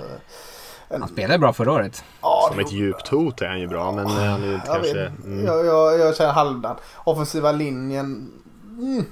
[0.88, 2.04] han spelade bra förra året.
[2.20, 5.00] Ja, Som ett djupt hot är han ju bra, men han är ju inte kanske...
[5.00, 5.44] Mm.
[5.44, 6.76] Jag, jag, jag känner halvdan.
[7.04, 8.30] Offensiva linjen...
[8.78, 9.04] Mm.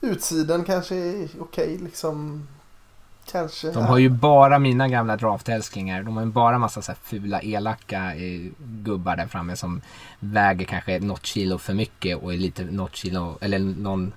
[0.00, 2.46] Utsidan kanske är okej liksom.
[3.32, 3.70] Kanske.
[3.70, 6.02] De har ju bara mina gamla draftälsklingar.
[6.02, 9.80] De har ju bara massa så fula elaka eh, gubbar där framme som
[10.20, 14.12] väger kanske något kilo för mycket och är lite något kilo eller någon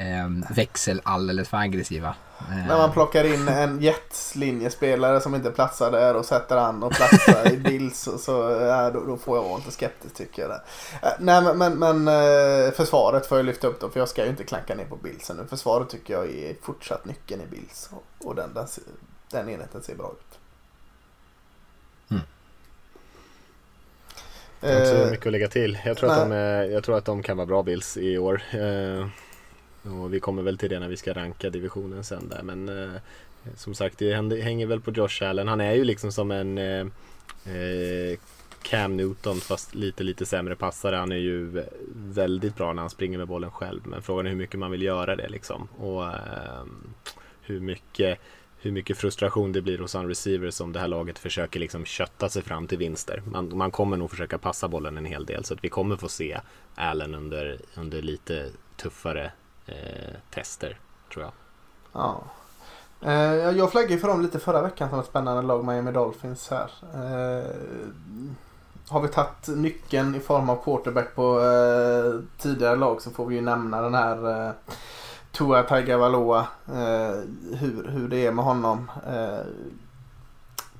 [0.00, 2.14] eh, växel alldeles för aggressiva.
[2.48, 6.92] När man plockar in en Jets linjespelare som inte platsar där och sätter an och
[6.92, 10.50] platsar i Bills så, så ja, då, då, får jag vara lite skeptisk tycker jag.
[10.50, 12.08] Äh, nej men, men, men
[12.66, 14.96] äh, försvaret får jag lyfta upp då för jag ska ju inte klanka ner på
[14.96, 15.46] Bills nu.
[15.50, 18.66] Försvaret tycker jag är fortsatt nyckeln i Bills och, och den, den,
[19.30, 20.38] den enheten ser bra ut.
[22.10, 22.22] Mm.
[24.60, 25.78] Jag har inte så mycket att lägga till.
[25.84, 28.42] Jag tror, att de, är, jag tror att de kan vara bra Bills i år.
[29.82, 32.42] Och vi kommer väl till det när vi ska ranka divisionen sen där.
[32.42, 33.00] Men eh,
[33.56, 35.48] som sagt, det hänger väl på Josh Allen.
[35.48, 36.86] Han är ju liksom som en eh,
[37.54, 38.18] eh,
[38.62, 40.96] Cam Newton fast lite lite sämre passare.
[40.96, 41.64] Han är ju
[41.94, 43.80] väldigt bra när han springer med bollen själv.
[43.84, 45.68] Men frågan är hur mycket man vill göra det liksom.
[45.78, 46.64] Och eh,
[47.42, 48.18] hur mycket
[48.62, 52.28] hur mycket frustration det blir hos en receiver som det här laget försöker liksom kötta
[52.28, 53.22] sig fram till vinster.
[53.26, 56.08] Man, man kommer nog försöka passa bollen en hel del så att vi kommer få
[56.08, 56.40] se
[56.74, 59.32] Allen under, under lite tuffare
[59.70, 60.78] eh, tester,
[61.12, 61.32] tror jag.
[61.92, 62.22] Ja.
[63.02, 66.70] Eh, jag flaggade för dem lite förra veckan som ett spännande lag, Miami Dolphins här.
[66.94, 67.50] Eh,
[68.88, 73.34] har vi tagit nyckeln i form av quarterback på eh, tidigare lag så får vi
[73.34, 74.52] ju nämna den här eh,
[75.32, 76.46] Tua Tagovailoa.
[76.66, 77.20] Eh,
[77.58, 78.90] hur, hur det är med honom.
[79.06, 79.46] Eh,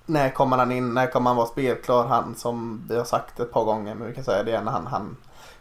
[0.07, 0.95] när kommer han in?
[0.95, 2.07] När kommer han vara spelklar?
[2.07, 4.69] Han som vi har sagt ett par gånger, men vi kan säga det igen.
[4.69, 5.17] Han, han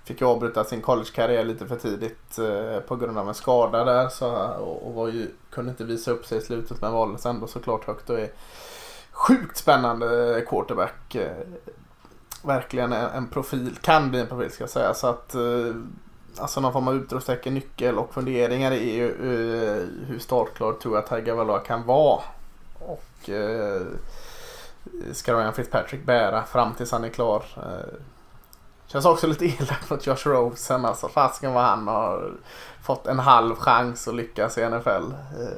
[0.10, 4.10] fick ju avbryta sin collegekarriär lite för tidigt eh, på grund av en skada där.
[4.10, 7.48] Så, och, och var ju, kunde inte visa upp sig i slutet men valdes ändå
[7.48, 8.30] såklart högt och är
[9.12, 11.16] sjukt spännande quarterback.
[11.16, 11.32] Eh,
[12.44, 14.94] verkligen en, en, profil, kan bli en profil ska jag säga.
[14.94, 15.76] Så att eh,
[16.38, 21.08] alltså någon form av utropstecken, nyckel och funderingar är ju eh, hur startklar tror jag
[21.08, 22.22] Tagovailoa kan vara.
[22.80, 23.82] Och eh,
[25.12, 27.44] ska Ryan Fitzpatrick bära fram tills han är klar.
[27.58, 28.00] Eh,
[28.92, 30.86] Känns också lite elakt mot Josh Rosen.
[30.86, 32.32] Alltså fasken vad han har
[32.84, 34.90] fått en halv chans att lyckas i NFL.
[34.90, 35.58] Eh,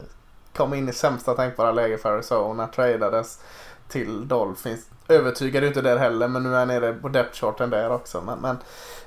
[0.56, 3.40] kom in i sämsta tänkbara läge för Arizona, tradades
[3.88, 4.86] till Dolphins.
[5.08, 8.22] Övertygade inte där heller men nu är han nere på depth charten där också.
[8.22, 8.58] Men, men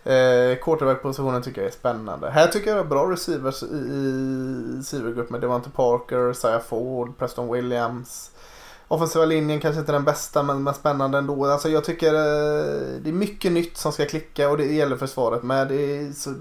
[0.04, 2.30] Eh, Quarterback-positionen tycker jag är spännande.
[2.30, 7.18] Här tycker jag det är bra receivers i, i receivergrupp med Devante Parker, Isaiah Ford,
[7.18, 8.30] Preston Williams.
[8.94, 11.46] Offensiva linjen kanske inte den bästa men, men spännande ändå.
[11.46, 15.42] Alltså jag tycker eh, det är mycket nytt som ska klicka och det gäller försvaret
[15.42, 15.68] med.
[15.68, 16.34] Det, är, så,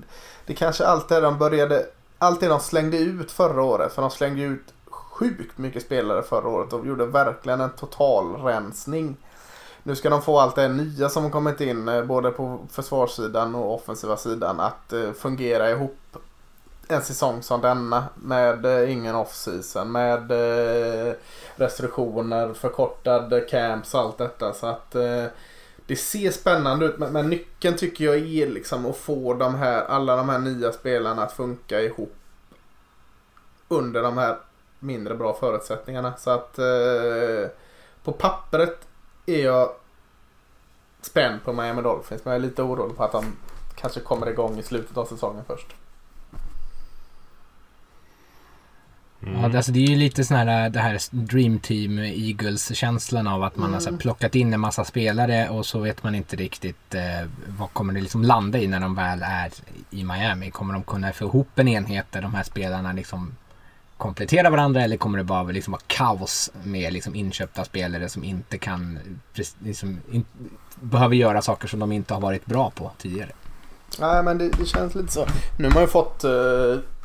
[0.45, 1.85] det kanske allt det de började,
[2.17, 3.93] allt det de slängde ut förra året.
[3.93, 9.17] För de slängde ut sjukt mycket spelare förra året och gjorde verkligen en total rensning.
[9.83, 13.55] Nu ska de få allt det nya som har kommit in eh, både på försvarssidan
[13.55, 16.17] och offensiva sidan att eh, fungera ihop
[16.87, 21.13] en säsong som denna med eh, ingen off-season med eh,
[21.55, 24.53] restriktioner, förkortad camps och allt detta.
[24.53, 25.25] Så att eh,
[25.85, 30.15] det ser spännande ut men, nyckeln tycker jag är liksom att få de här, alla
[30.15, 32.15] de här nya spelarna att funka ihop
[33.67, 34.37] under de här
[34.79, 36.13] mindre bra förutsättningarna.
[36.17, 36.59] Så att
[38.03, 38.87] på pappret
[39.25, 39.71] är jag
[41.01, 42.25] spänd på Miami Dolphins.
[42.25, 43.35] Men jag är lite orolig på att de
[43.75, 45.75] kanske kommer igång i slutet av säsongen först.
[49.27, 49.41] Mm.
[49.41, 53.55] Ja, alltså det är ju lite sån här, det här Dream Team Eagles-känslan av att
[53.55, 53.73] man mm.
[53.73, 53.99] har så mm.
[53.99, 58.01] plockat in en massa spelare och så vet man inte riktigt eh, vad kommer det
[58.01, 59.51] liksom landa i när de väl är
[59.89, 60.51] i Miami.
[60.51, 63.35] Kommer de kunna få ihop en enhet där de här spelarna liksom
[63.97, 68.57] komplettera varandra eller kommer det bara liksom vara kaos med liksom inköpta spelare som inte
[68.57, 68.99] kan,
[69.59, 70.25] liksom, in,
[70.81, 73.31] behöver göra saker som de inte har varit bra på tidigare?
[73.99, 75.27] Nej men det, det känns lite så.
[75.57, 76.31] Nu har man ju fått eh,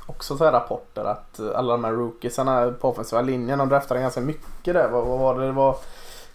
[0.08, 4.20] också så här rapporter att alla de här rookiesarna på offensiva linjen de draftade ganska
[4.20, 4.88] mycket där.
[4.88, 5.46] Vad, vad var det?
[5.46, 5.76] Det var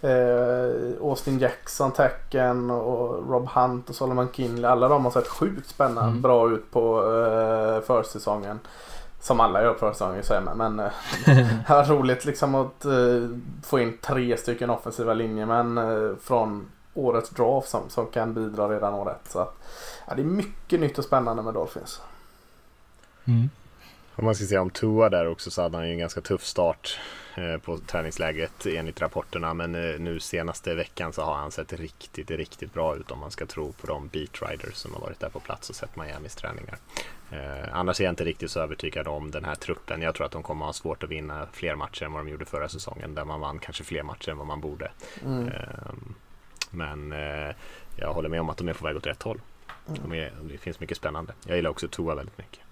[0.01, 4.71] eh, Austin Jackson, Tecken och Rob Hunt och Solomon Kinley.
[4.71, 6.21] Alla de har sett sjukt spännande mm.
[6.21, 8.59] bra ut på eh, försäsongen.
[9.19, 10.57] Som alla gör på säsongen säger man.
[10.57, 10.77] Men
[11.67, 13.29] det var roligt liksom att uh,
[13.63, 18.93] få in tre stycken offensiva linjemän uh, från årets draft som, som kan bidra redan
[18.93, 19.31] år ett.
[19.31, 19.55] Så att,
[20.07, 22.01] ja, det är mycket nytt och spännande med Dolphins.
[23.25, 23.49] Mm.
[24.15, 26.43] Om man ska säga om Tua där också så hade han ju en ganska tuff
[26.43, 26.99] start
[27.35, 29.53] eh, på träningsläget enligt rapporterna.
[29.53, 33.31] Men eh, nu senaste veckan så har han sett riktigt, riktigt bra ut om man
[33.31, 36.77] ska tro på de beatriders som har varit där på plats och sett Miamis träningar.
[37.31, 40.01] Eh, annars är jag inte riktigt så övertygad om den här truppen.
[40.01, 42.45] Jag tror att de kommer ha svårt att vinna fler matcher än vad de gjorde
[42.45, 43.15] förra säsongen.
[43.15, 44.91] Där man vann kanske fler matcher än vad man borde.
[45.25, 45.47] Mm.
[45.47, 45.93] Eh,
[46.69, 47.11] men
[47.95, 49.41] jag håller med om att de är på väg åt rätt håll.
[49.87, 50.01] Mm.
[50.01, 51.33] De är, det finns mycket spännande.
[51.45, 52.62] Jag gillar också Tua väldigt mycket.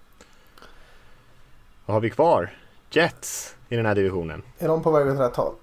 [1.86, 2.50] Vad har vi kvar?
[2.90, 4.42] Jets i den här divisionen.
[4.58, 5.54] Är de på väg åt rätt håll?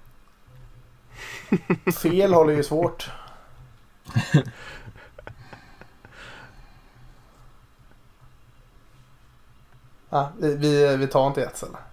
[2.02, 3.10] Fel håller ju svårt.
[10.08, 11.89] ah, vi, vi, vi tar inte Jets eller?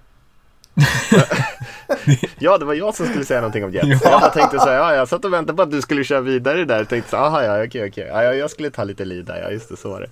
[2.40, 4.02] ja, det var jag som skulle säga någonting om Jets.
[4.04, 4.20] Ja.
[4.22, 6.66] Jag tänkte så här, ja, jag satt och väntade på att du skulle köra vidare
[6.66, 6.78] där.
[6.78, 8.08] Jag tänkte så aha, ja, okej, okej.
[8.08, 10.08] Ja, jag skulle ta lite lead där, ja, just det, så var det.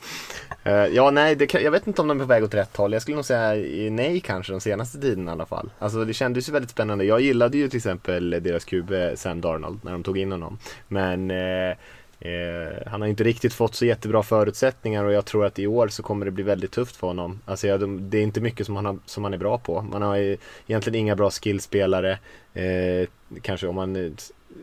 [0.69, 2.93] Uh, ja, nej, det, jag vet inte om de är på väg åt rätt håll.
[2.93, 3.53] Jag skulle nog säga
[3.91, 5.69] nej kanske, de senaste tiden i alla fall.
[5.79, 7.05] Alltså det kändes ju väldigt spännande.
[7.05, 10.57] Jag gillade ju till exempel deras QB Sam Darnold när de tog in honom.
[10.87, 11.75] Men uh,
[12.19, 15.87] Eh, han har inte riktigt fått så jättebra förutsättningar och jag tror att i år
[15.87, 17.41] så kommer det bli väldigt tufft för honom.
[17.45, 19.81] Alltså, ja, det är inte mycket som han, har, som han är bra på.
[19.81, 22.19] Man har egentligen inga bra skillspelare.
[22.53, 23.07] Eh,
[23.41, 24.17] kanske om man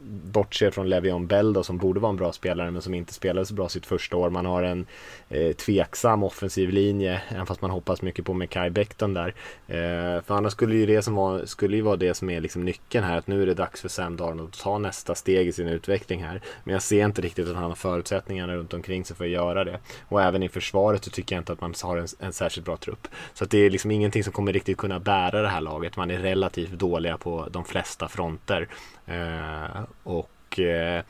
[0.04, 3.46] bortser från Levion Bell då, som borde vara en bra spelare men som inte spelade
[3.46, 4.30] så bra sitt första år.
[4.30, 4.86] Man har en
[5.28, 9.34] eh, tveksam offensiv linje, även fast man hoppas mycket på Mekai Becton där.
[9.68, 12.64] Eh, för annars skulle ju det som var, skulle ju vara det som är liksom
[12.64, 15.52] nyckeln här, att nu är det dags för Sam Darnold att ta nästa steg i
[15.52, 16.40] sin utveckling här.
[16.64, 19.64] Men jag ser inte riktigt att han har förutsättningarna runt omkring sig för att göra
[19.64, 19.78] det.
[20.08, 22.76] Och även i försvaret så tycker jag inte att man har en, en särskilt bra
[22.76, 23.08] trupp.
[23.34, 25.96] Så att det är liksom ingenting som kommer riktigt kunna bära det här laget.
[25.96, 28.68] Man är relativt dåliga på de flesta fronter.
[29.06, 31.02] Eh, och eh,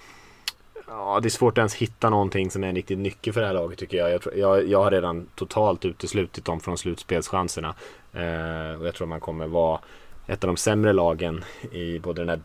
[0.86, 3.46] Ja, det är svårt att ens hitta någonting som är en riktig nyckel för det
[3.46, 4.10] här laget tycker jag.
[4.10, 7.74] Jag, jag, jag har redan totalt uteslutit dem från slutspelschanserna.
[8.12, 9.80] Eh, och jag tror man kommer vara
[10.26, 12.40] ett av de sämre lagen i både den här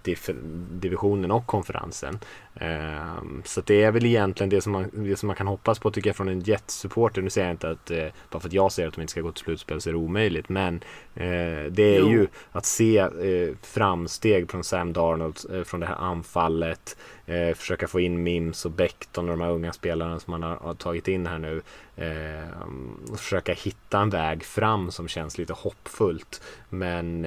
[0.79, 2.19] divisionen och konferensen.
[2.61, 5.91] Um, så det är väl egentligen det som, man, det som man kan hoppas på
[5.91, 7.21] tycker jag från en Jets-supporter.
[7.21, 9.21] Nu säger jag inte att uh, bara för att jag säger att de inte ska
[9.21, 10.49] gå till slutspel så är det omöjligt.
[10.49, 12.09] Men uh, det är jo.
[12.09, 16.97] ju att se uh, framsteg från Sam Darnold från det här anfallet.
[17.55, 20.73] försöka få in Mims och Becton och de här unga spelarna som man har, har
[20.73, 21.61] tagit in här nu.
[23.11, 26.41] och försöka hitta en väg fram som känns lite hoppfullt.
[26.69, 27.21] Men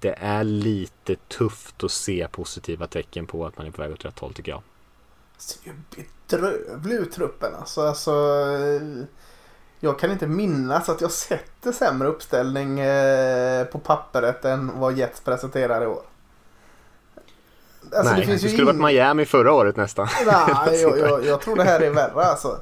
[0.00, 4.04] det är lite tufft att se positiva tecken på att man är på väg åt
[4.04, 4.62] rätt håll tycker jag
[5.42, 7.80] ser ju bedrövlig ut truppen alltså.
[7.80, 8.12] alltså.
[9.80, 14.98] Jag kan inte minnas att jag sett en sämre uppställning eh, på pappret än vad
[14.98, 16.02] Jets presenterar i år.
[17.96, 18.78] Alltså, Nej, det, det skulle in...
[18.78, 20.08] varit Miami förra året nästan.
[20.26, 22.60] Nej, jag, jag, jag, tror det här är värre alltså.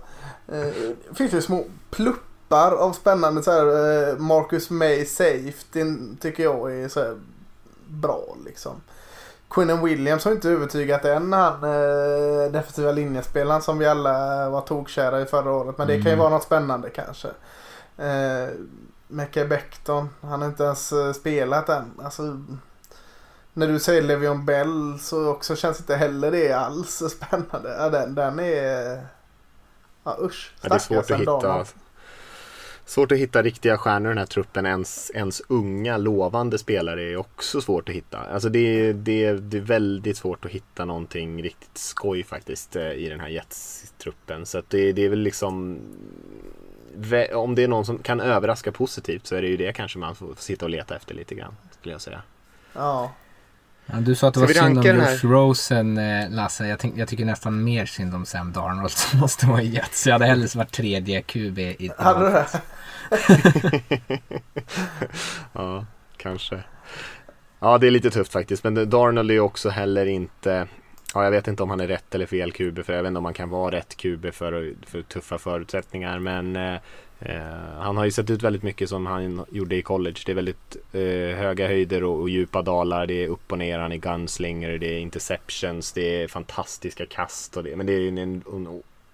[0.49, 0.67] Eh,
[1.09, 3.67] det finns ju små pluppar av spännande så här,
[4.09, 5.85] eh, Marcus May safety
[6.21, 7.19] tycker jag är så
[7.91, 8.81] bra liksom.
[9.51, 15.21] Quinnen Williams har inte övertygat än han eh, defensiva linjespelaren som vi alla var tokkära
[15.21, 15.79] i förra året.
[15.79, 16.05] Men det mm.
[16.05, 16.23] kan ju mm.
[16.23, 17.29] vara något spännande kanske.
[17.97, 18.49] Eh,
[19.09, 22.01] Mecke Becton, han har inte ens eh, spelat än.
[22.05, 22.39] Alltså,
[23.53, 27.77] när du säger Levion Bell så också känns inte heller det alls spännande.
[27.79, 29.03] Ja, den, den är...
[30.05, 30.55] Ja usch.
[30.61, 31.65] Ja, det är svårt att hitta.
[32.91, 34.67] Svårt att hitta riktiga stjärnor i den här truppen.
[34.67, 38.19] Ens, ens unga lovande spelare är också svårt att hitta.
[38.19, 42.93] Alltså det, är, det, det är väldigt svårt att hitta någonting riktigt skoj faktiskt eh,
[42.93, 44.47] i den här Jets-truppen.
[44.47, 45.79] Så att det, det är väl liksom
[47.35, 50.15] om det är någon som kan överraska positivt så är det ju det kanske man
[50.15, 51.57] får sitta och leta efter lite grann.
[51.71, 52.23] Skulle jag säga.
[52.73, 53.13] Ja.
[53.87, 56.67] Ja, du sa att det var synd om Josh Rosen, eh, Lasse.
[56.67, 60.07] Jag, tänk, jag, tycker nästan mer synd om Sam Darnold som måste vara i Jets.
[60.07, 62.47] Jag hade hellre varit tredje QB i Hade du det?
[65.53, 66.63] ja, kanske.
[67.59, 68.65] Ja, det är lite tufft faktiskt.
[68.65, 70.69] Men Darnold är ju också heller inte
[71.15, 73.19] Ja, jag vet inte om han är rätt eller fel QB för jag vet inte
[73.19, 76.19] om han kan vara rätt QB för, för tuffa förutsättningar.
[76.19, 76.75] Men eh,
[77.21, 80.17] eh, han har ju sett ut väldigt mycket som han gjorde i college.
[80.27, 83.07] Det är väldigt eh, höga höjder och, och, djupa dalar.
[83.07, 87.57] Det är upp och ner, han är gunslinger, det är interceptions, det är fantastiska kast.
[87.57, 88.43] Och det, men det är en, en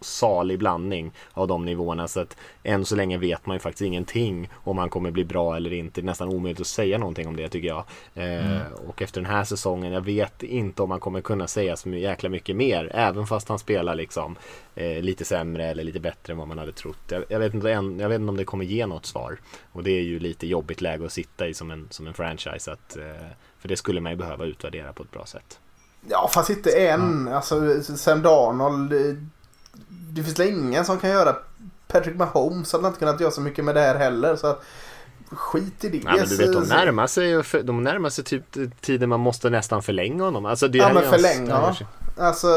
[0.00, 2.08] salig blandning av de nivåerna.
[2.08, 5.56] Så att än så länge vet man ju faktiskt ingenting om han kommer bli bra
[5.56, 6.00] eller inte.
[6.00, 7.84] Det är nästan omöjligt att säga någonting om det tycker jag.
[8.14, 8.72] Eh, mm.
[8.86, 12.28] och efter den här säsongen, jag vet inte om han kommer kunna säga så jäkla
[12.28, 12.90] mycket mer.
[12.94, 14.36] Även fast han spelar liksom
[14.74, 16.98] eh, lite sämre eller lite bättre än vad man hade trott.
[17.08, 19.38] Jag, jag, vet inte, jag vet inte om det kommer ge något svar.
[19.72, 22.72] Och det är ju lite jobbigt läge att sitta i som en, som en franchise.
[22.72, 23.26] Att, eh,
[23.58, 25.60] för det skulle man ju behöva utvärdera på ett bra sätt.
[26.08, 27.28] Ja, fast inte än.
[27.28, 28.92] Alltså, Sam Darnold
[30.16, 31.36] det finns ingen som kan göra
[31.88, 34.36] Patrick Mahomes hade inte kunnat göra så mycket med det här heller.
[34.36, 34.56] Så
[35.30, 36.04] skit i det.
[36.04, 39.82] Nej, men du vet, de närmar sig, de närmar sig typ tiden man måste nästan
[39.82, 40.46] förlänga honom.
[40.46, 41.74] Alltså, det ja, men förlänga.
[42.18, 42.48] Alltså,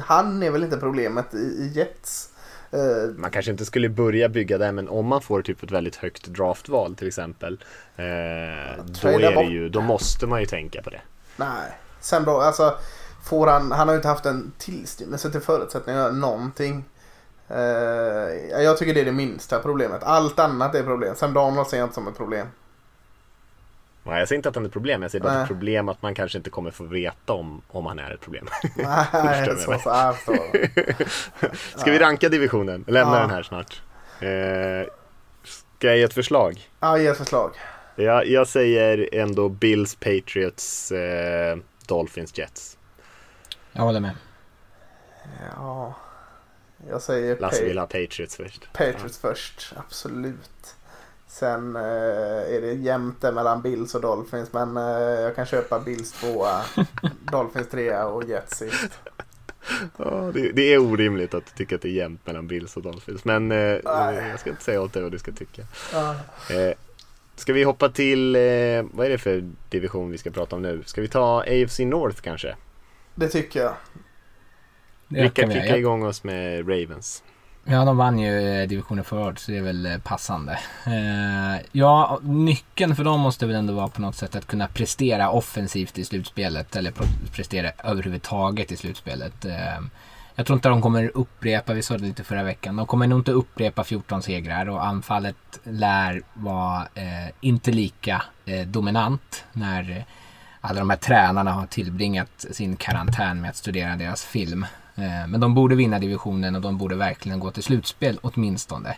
[0.00, 2.28] han är väl inte problemet i, i Jets.
[2.74, 5.96] Uh, man kanske inte skulle börja bygga det men om man får typ ett väldigt
[5.96, 7.58] högt draftval till exempel.
[7.96, 8.04] Eh,
[9.02, 11.00] då, är det ju, då måste man ju tänka på det.
[11.36, 12.74] Nej, sen då, alltså
[13.22, 16.84] får han, han har ju inte haft en tillstymmelse till förutsättningar någonting.
[17.50, 17.56] Uh,
[18.62, 20.02] jag tycker det är det minsta problemet.
[20.02, 21.14] Allt annat är problem.
[21.16, 22.46] Sam ser jag inte som ett problem.
[24.02, 25.02] Nej, jag säger inte att han är ett problem.
[25.02, 27.98] Jag säger bara ett problem att man kanske inte kommer få veta om, om han
[27.98, 28.46] är ett problem.
[28.76, 30.36] Nej, så, så, så,
[31.78, 32.84] Ska vi ranka divisionen?
[32.86, 33.20] Lämna ja.
[33.20, 33.82] den här snart.
[34.22, 34.90] Uh,
[35.44, 36.68] ska jag ge ett förslag?
[36.80, 37.50] Ja, ge ett förslag.
[37.96, 42.77] Jag, jag säger ändå Bills, Patriots, uh, Dolphins, Jets.
[43.72, 44.14] Jag håller med.
[45.56, 45.94] Ja,
[46.90, 47.38] jag säger...
[47.38, 48.72] Lasse vill ha Patriots först.
[48.72, 49.28] Patriots ja.
[49.28, 50.74] först, absolut.
[51.26, 54.82] Sen eh, är det jämnt där mellan Bills och Dolphins men eh,
[55.20, 56.62] jag kan köpa Bills tvåa,
[57.32, 59.00] Dolphins trea och Jets sist.
[59.96, 63.24] Ja, det, det, är orimligt att tycka att det är jämnt mellan Bills och Dolphins.
[63.24, 65.62] Men eh, jag ska inte säga åt dig vad du ska tycka.
[65.92, 66.14] Ja.
[66.54, 66.74] Eh,
[67.36, 68.42] ska vi hoppa till, eh,
[68.92, 70.82] vad är det för division vi ska prata om nu?
[70.86, 72.56] Ska vi ta AFC North kanske?
[73.18, 73.74] Det tycker jag.
[75.08, 77.22] Vi kan kicka igång oss med Ravens.
[77.64, 80.58] Ja, de vann ju eh, divisionen förra så det är väl eh, passande.
[80.86, 85.30] Eh, ja, nyckeln för dem måste väl ändå vara på något sätt att kunna prestera
[85.30, 86.92] offensivt i slutspelet eller
[87.32, 89.46] prestera överhuvudtaget i slutspelet.
[90.34, 93.18] Jag tror inte de kommer upprepa, vi sa det lite förra veckan, de kommer nog
[93.18, 96.88] inte upprepa 14 segrar och anfallet lär vara
[97.40, 98.22] inte lika
[98.66, 100.06] dominant när
[100.60, 104.66] alla de här tränarna har tillbringat sin karantän med att studera deras film.
[104.96, 108.96] Eh, men de borde vinna divisionen och de borde verkligen gå till slutspel åtminstone.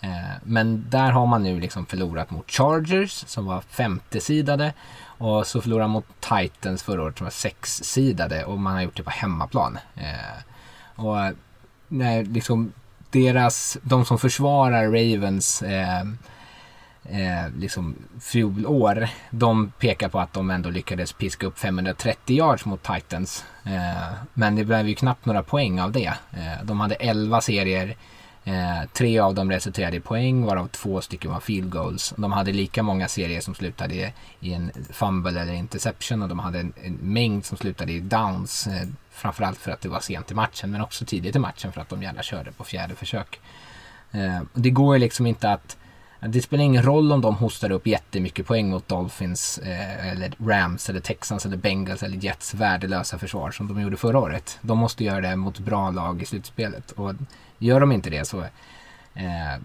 [0.00, 0.10] Eh,
[0.42, 5.88] men där har man nu liksom förlorat mot Chargers som var femtesidade och så förlorade
[5.88, 9.78] man mot Titans förra året som var sexsidade och man har gjort det på hemmaplan.
[9.94, 10.42] Eh,
[10.94, 11.16] och
[11.88, 12.72] när liksom
[13.10, 15.62] deras, de som försvarar Ravens
[17.10, 22.82] eh, liksom fjolår, de pekar på att de ändå lyckades piska upp 530 yards mot
[22.82, 23.44] Titans.
[23.64, 26.14] Eh, men det blev ju knappt några poäng av det.
[26.32, 27.96] Eh, de hade 11 serier
[28.48, 32.14] Eh, tre av dem resulterade i poäng varav två stycken var field goals.
[32.16, 36.38] De hade lika många serier som slutade i, i en fumble eller interception och de
[36.38, 38.66] hade en, en mängd som slutade i downs.
[38.66, 41.80] Eh, framförallt för att det var sent i matchen men också tidigt i matchen för
[41.80, 43.40] att de gärna körde på fjärde försök.
[44.12, 45.76] Eh, det går ju liksom inte att
[46.20, 50.90] det spelar ingen roll om de hostar upp jättemycket poäng mot Dolphins eh, eller Rams
[50.90, 54.58] eller Texans eller Bengals eller Jets värdelösa försvar som de gjorde förra året.
[54.60, 57.14] De måste göra det mot bra lag i slutspelet och
[57.58, 58.40] Gör de inte det så
[59.14, 59.62] eh,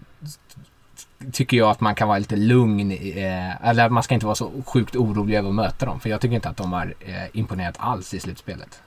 [1.32, 2.90] tycker jag att man kan vara lite lugn.
[2.90, 6.00] Eh, eller man ska inte vara så sjukt orolig över att möta dem.
[6.00, 8.80] För jag tycker inte att de har eh, imponerat alls i slutspelet.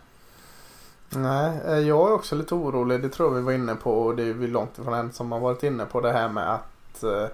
[1.10, 3.02] Nej, eh, jag är också lite orolig.
[3.02, 5.32] Det tror jag vi var inne på och det är vi långt ifrån en som
[5.32, 7.28] har varit inne på det här med att eh,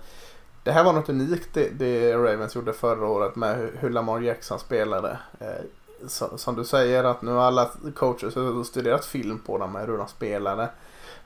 [0.64, 4.60] det här var något unikt det, det, Ravens gjorde förra året med hur Lamar Jackson
[4.60, 5.18] spelade.
[5.40, 5.48] Eh,
[6.08, 9.98] så, som du säger att nu har alla coacher studerat film på dem med hur
[9.98, 10.70] de spelade.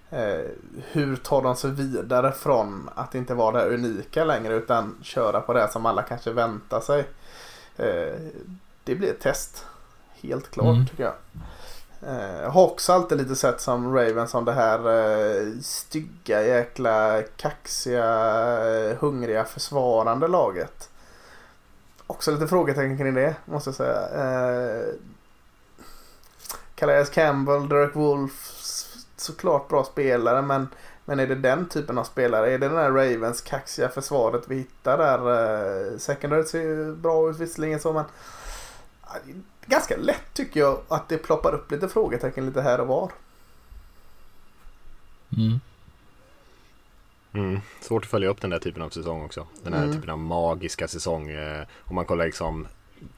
[0.10, 0.46] Eh,
[0.92, 5.54] hur tar de sig vidare från att inte vara det unika längre utan köra på
[5.54, 7.00] det som alla kanske väntar sig.
[7.78, 8.16] Eh,
[8.84, 9.66] det blir ett test.
[10.22, 10.88] Helt klart mm.
[10.88, 11.14] tycker jag.
[12.02, 17.22] Eh, jag har också alltid lite sett som Ravens som det här eh, stygga jäkla
[17.38, 18.06] kaxiga
[18.68, 20.90] eh, hungriga försvarande laget.
[22.08, 24.10] Också lite frågetecken kring det måste jag säga.
[24.10, 24.94] Eh,
[26.76, 28.54] Calais Campbell, Derek Wolf,
[29.16, 30.68] såklart bra spelare men,
[31.06, 32.54] men är det den typen av spelare?
[32.54, 35.92] Är det den här Ravens kaxiga försvaret vi hittar där?
[35.92, 38.06] Eh, secondary ser ju bra ut visserligen så men
[39.68, 43.12] ganska lätt tycker jag att det ploppar upp lite frågetecken lite här och var.
[45.38, 45.60] Mm.
[47.34, 47.62] Mm.
[47.82, 49.48] Svårt att följa upp den där typen av säsong också.
[49.64, 49.96] Den här mm.
[49.96, 51.30] typen av magiska säsong.
[51.30, 52.68] Eh, om man kollar liksom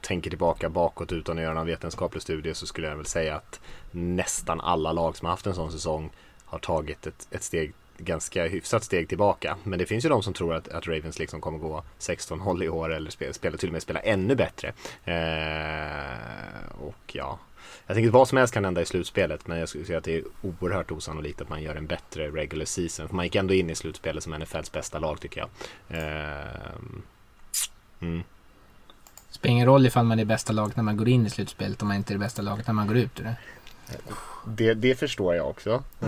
[0.00, 3.60] tänker tillbaka bakåt utan att göra någon vetenskaplig studie så skulle jag väl säga att
[3.90, 6.10] nästan alla lag som har haft en sån säsong
[6.44, 7.72] har tagit ett, ett steg
[8.04, 9.56] ganska hyfsat steg tillbaka.
[9.64, 12.62] Men det finns ju de som tror att, att Ravens liksom kommer gå 16 håll
[12.62, 14.72] i år eller spela, spela, till och med spela ännu bättre.
[15.04, 17.38] Eh, och ja,
[17.86, 20.04] jag tänker att vad som helst kan hända i slutspelet men jag skulle säga att
[20.04, 23.08] det är oerhört osannolikt att man gör en bättre regular season.
[23.08, 25.48] För man gick ändå in i slutspelet som NFLs bästa lag tycker jag.
[25.98, 26.72] Eh,
[28.00, 28.22] mm.
[29.30, 31.88] Spelar ingen roll ifall man är bästa laget när man går in i slutspelet om
[31.88, 33.36] man inte är det bästa laget när man går ut ur det.
[34.44, 35.82] Det, det förstår jag också.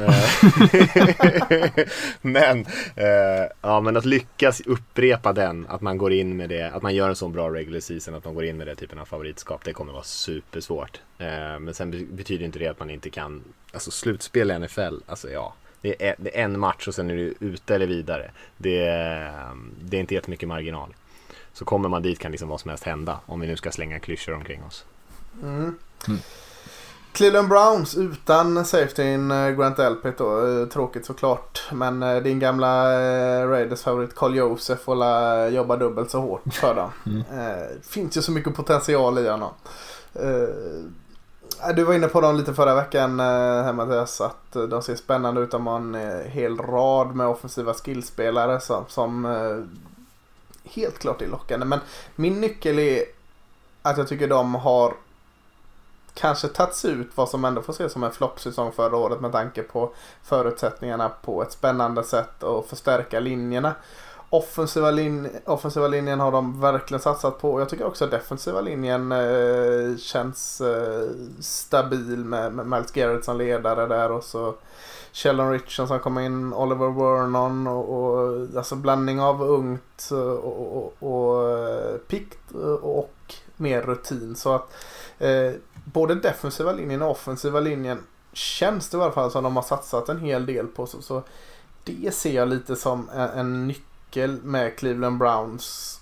[2.20, 2.66] men,
[2.96, 6.94] eh, ja, men att lyckas upprepa den, att man går in med det, att man
[6.94, 9.64] gör en sån bra regular season, att man går in med det typen av favoritskap,
[9.64, 11.00] det kommer vara supersvårt.
[11.18, 15.30] Eh, men sen betyder inte det att man inte kan, alltså slutspel i NFL, alltså
[15.30, 15.54] ja.
[15.80, 18.30] Det är, det är en match och sen är du ute eller vidare.
[18.56, 18.84] Det,
[19.80, 20.94] det är inte jättemycket marginal.
[21.52, 23.20] Så kommer man dit kan liksom vad som helst hända.
[23.26, 24.84] Om vi nu ska slänga klyschor omkring oss.
[25.42, 25.78] Mm.
[26.08, 26.20] Mm.
[27.12, 30.46] Cleveland Browns utan safetyn eh, Grant Elpit då.
[30.46, 31.62] Eh, tråkigt såklart.
[31.72, 32.92] Men eh, din gamla
[33.46, 34.96] Raiders favorit Carl Josef får
[35.48, 36.90] jobba dubbelt så hårt för dem.
[37.06, 37.22] Mm.
[37.82, 39.50] Finns ju så mycket potential i honom.
[41.76, 44.20] Du var inne på dem lite förra veckan här Mattias.
[44.20, 45.50] Att de ser spännande ut.
[45.50, 45.96] De har en
[46.26, 49.24] hel rad med offensiva skillspelare som, som
[50.64, 51.66] helt klart är lockande.
[51.66, 51.80] Men
[52.16, 53.04] min nyckel är
[53.82, 54.94] att jag tycker de har
[56.14, 59.62] kanske tagits ut vad som ändå får ses som en floppsäsong förra året med tanke
[59.62, 59.92] på
[60.22, 63.74] förutsättningarna på ett spännande sätt och förstärka linjerna.
[64.30, 67.52] Offensiva, lin offensiva linjen har de verkligen satsat på.
[67.52, 71.08] och Jag tycker också att defensiva linjen eh, känns eh,
[71.40, 74.54] stabil med, med Miles Garrett som ledare där och så
[75.12, 80.94] Sheldon Richardson som kommer in, Oliver Vernon och, och alltså blandning av ungt och, och,
[80.98, 82.50] och eh, pikt
[82.82, 84.36] och mer rutin.
[84.36, 84.74] Så att
[85.18, 85.52] eh,
[85.84, 87.98] både defensiva linjen och offensiva linjen
[88.32, 90.86] känns det i alla fall som de har satsat en hel del på.
[90.86, 91.22] Så, så
[91.84, 95.98] det ser jag lite som en, en nyckel med Cleveland Browns.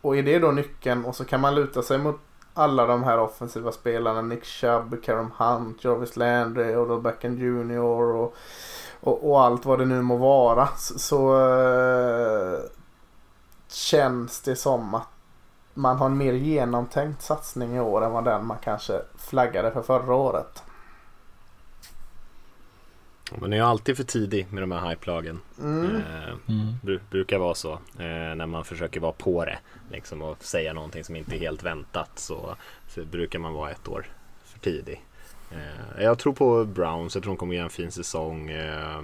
[0.00, 2.20] Och är det då nyckeln och så kan man luta sig mot
[2.54, 4.22] alla de här offensiva spelarna.
[4.22, 7.78] Nick Chubb, Karam Hunt, Jarvis Landry, Odell Beckham Jr.
[7.78, 8.34] Och,
[9.00, 10.68] och, och, allt vad det nu må vara.
[10.76, 12.58] Så, så äh,
[13.68, 15.08] känns det som att
[15.74, 19.82] man har en mer genomtänkt satsning i år än vad den man kanske flaggade för
[19.82, 20.62] förra året.
[23.38, 25.40] Men är ju alltid för tidig med de här hype-lagen.
[25.58, 25.96] Mm.
[25.96, 26.34] Eh,
[26.82, 27.72] bru- brukar vara så.
[27.72, 29.58] Eh, när man försöker vara på det.
[29.90, 32.10] Liksom, och säga någonting som inte är helt väntat.
[32.14, 32.56] Så,
[32.88, 34.06] så brukar man vara ett år
[34.44, 35.04] för tidig.
[35.50, 37.14] Eh, jag tror på Browns.
[37.14, 38.50] Jag tror de kommer göra en fin säsong.
[38.50, 39.02] Eh,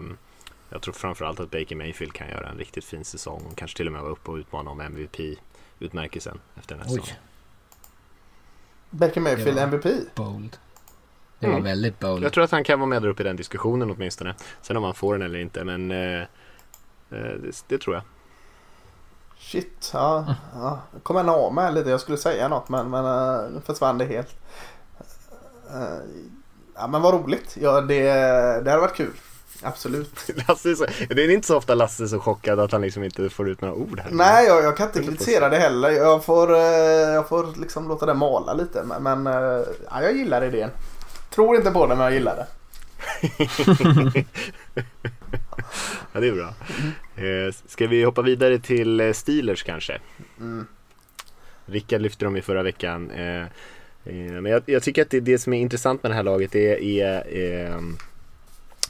[0.71, 3.43] jag tror framförallt att Baker Mayfield kan göra en riktigt fin säsong.
[3.51, 4.81] Och kanske till och med vara uppe och utmana om
[5.81, 7.17] MVP-utmärkelsen efter nästa Oj, säsong.
[8.91, 9.59] Baker Mayfield.
[9.59, 9.85] MVP.
[10.15, 10.57] bold.
[11.39, 11.65] Det var Mm.
[11.65, 12.25] väldigt bold.
[12.25, 14.35] Jag tror att han kan vara med där uppe i den diskussionen åtminstone.
[14.63, 15.65] Sen om han får den eller inte.
[15.65, 16.27] Men eh, eh,
[17.11, 18.03] det, det tror jag.
[19.39, 20.35] Shit, ja.
[20.55, 20.81] ja.
[20.93, 21.91] Jag kom ändå av mig lite.
[21.91, 24.37] Jag skulle säga något men, men uh, nu försvann det helt.
[25.71, 25.99] Eh,
[26.75, 27.57] ja men vad roligt.
[27.61, 28.03] Ja, det,
[28.65, 29.13] det hade varit kul.
[29.63, 30.31] Absolut.
[30.49, 33.03] Lasse är så, det är inte så ofta Lasse är så chockad att han liksom
[33.05, 34.11] inte får ut några ord här.
[34.11, 35.91] Nej, jag, jag kan inte kritisera det heller.
[35.91, 36.61] Jag får, eh,
[37.15, 38.85] jag får liksom låta det mala lite.
[39.01, 39.33] Men, eh,
[39.91, 40.71] ja, jag gillar idén.
[41.31, 42.47] Tror inte på det men jag gillar det.
[46.13, 46.55] Ja, det är bra.
[47.25, 49.99] Eh, ska vi hoppa vidare till Steelers kanske?
[50.41, 50.67] Mm.
[51.67, 53.13] Rickard lyfte dem i förra veckan.
[54.05, 56.83] Men jag, jag tycker att det, det som är intressant med det här laget är,
[56.83, 57.83] är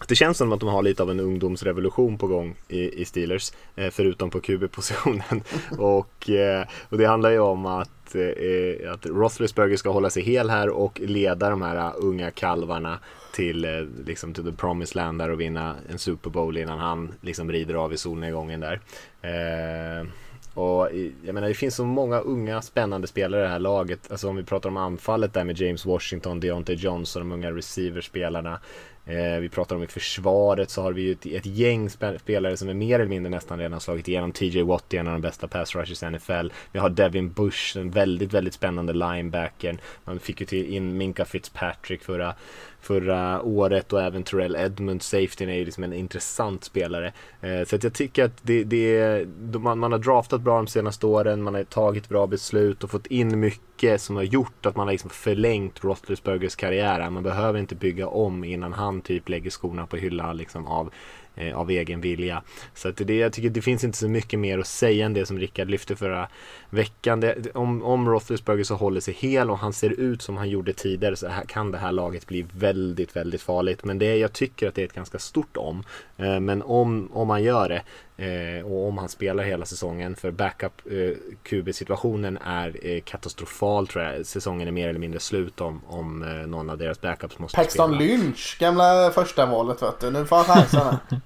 [0.09, 3.53] det känns som att de har lite av en ungdomsrevolution på gång i, i Steelers,
[3.77, 5.43] eh, förutom på QB-positionen.
[5.79, 10.51] och, eh, och det handlar ju om att, eh, att Roethlisberger ska hålla sig hel
[10.51, 12.99] här och leda de här uh, unga kalvarna
[13.33, 13.71] till, eh,
[14.07, 17.75] liksom, till the promised land där och vinna en Super Bowl innan han liksom rider
[17.75, 18.81] av i solnedgången där.
[19.23, 20.07] Eh,
[20.55, 20.89] och
[21.23, 24.11] jag menar det finns så många unga spännande spelare i det här laget.
[24.11, 28.61] Alltså om vi pratar om anfallet där med James Washington, Deontay Johnson, de unga receiverspelarna.
[29.07, 32.69] Eh, vi pratar om i försvaret så har vi ju ett, ett gäng spelare som
[32.69, 34.33] är mer eller mindre nästan redan slagit igenom.
[34.33, 36.53] TJ Watt är en av de bästa pass rushers i NFL.
[36.73, 39.79] Vi har Devin Bush, en väldigt, väldigt spännande linebacker.
[40.05, 42.35] Man fick ju till in Minka Fitzpatrick förra,
[42.81, 47.13] förra året och även Terrell Edmunds, Safety är ju liksom en intressant spelare.
[47.41, 49.27] Eh, så att jag tycker att det, det,
[49.59, 53.07] man, man har draftat bra de senaste åren, man har tagit bra beslut och fått
[53.07, 57.11] in mycket som har gjort att man har liksom förlängt Roethlisbergers karriär.
[57.11, 60.91] Man behöver inte bygga om innan han typ lägger skorna på hyllan liksom av
[61.35, 62.43] eh, av egen vilja.
[62.75, 65.27] Så att det, jag tycker det finns inte så mycket mer att säga än det
[65.27, 66.29] som Rickard lyfte förra
[66.71, 67.21] veckan.
[67.21, 70.73] Det, om, om Roethlisberger så håller sig hel och han ser ut som han gjorde
[70.73, 73.85] tidigare så här, kan det här laget bli väldigt, väldigt farligt.
[73.85, 75.85] Men det, jag tycker att det är ett ganska stort om.
[76.17, 77.83] Eh, men om, om han gör det
[78.25, 84.05] eh, och om han spelar hela säsongen för backup eh, QB-situationen är eh, katastrofal tror
[84.05, 84.27] jag.
[84.27, 87.95] Säsongen är mer eller mindre slut om, om eh, någon av deras backups måste Paxton
[87.95, 88.05] spela.
[88.05, 90.11] Lynch, gamla första valet vet du.
[90.11, 90.97] Nu får han chansen.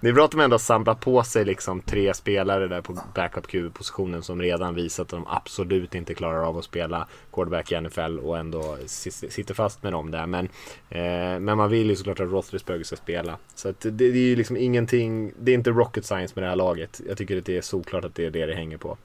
[0.00, 2.98] Det är bra att de ändå har samlat på sig liksom tre spelare där på
[3.14, 7.80] backup QB-positionen som redan visat att de absolut inte klarar av att spela quarterback i
[7.80, 10.26] NFL och ändå si- sitter fast med dem där.
[10.26, 10.44] Men,
[10.88, 13.36] eh, men man vill ju såklart att Roethlisberger ska spela.
[13.54, 16.48] Så att det, det är ju liksom ingenting, det är inte rocket science med det
[16.48, 17.00] här laget.
[17.08, 18.96] Jag tycker att det är såklart att det är det det hänger på.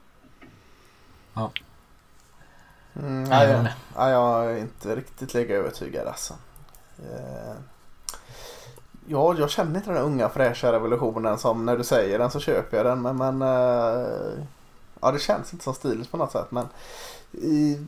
[2.96, 3.72] Mm, Ja, ja, jag jag, med.
[3.96, 6.34] ja, jag är inte riktigt lika övertygad alltså.
[6.98, 7.54] Eh,
[9.06, 12.40] Ja, jag känner inte den här unga fräscha revolutionen som när du säger den så
[12.40, 13.02] köper jag den.
[13.02, 14.44] Men, men eh,
[15.00, 16.50] ja, det känns inte som Stilis på något sätt.
[16.50, 16.66] Men
[17.32, 17.86] i,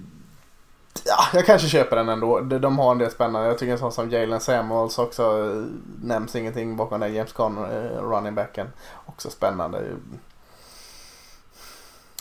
[1.04, 2.40] ja, jag kanske köper den ändå.
[2.40, 3.48] De, de har en del spännande.
[3.48, 5.64] Jag tycker en sån som Jalen Samuels också eh,
[6.02, 7.14] nämns ingenting bakom den.
[7.14, 8.66] James Conn eh, running backen,
[9.06, 9.84] också spännande.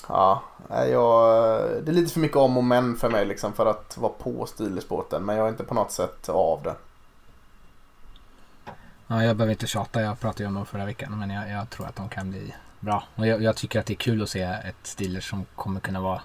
[0.08, 1.26] Ja, jag,
[1.84, 4.46] det är lite för mycket om och men för mig liksom för att vara på
[4.46, 5.26] Steelers-båten.
[5.26, 6.76] Men jag är inte på något sätt av det.
[9.12, 11.20] Ja, jag behöver inte tjata, jag pratade ju om dem förra veckan.
[11.20, 13.04] Men jag, jag tror att de kan bli bra.
[13.16, 16.02] Och jag, jag tycker att det är kul att se ett Steelers som kommer kunna
[16.02, 16.22] vara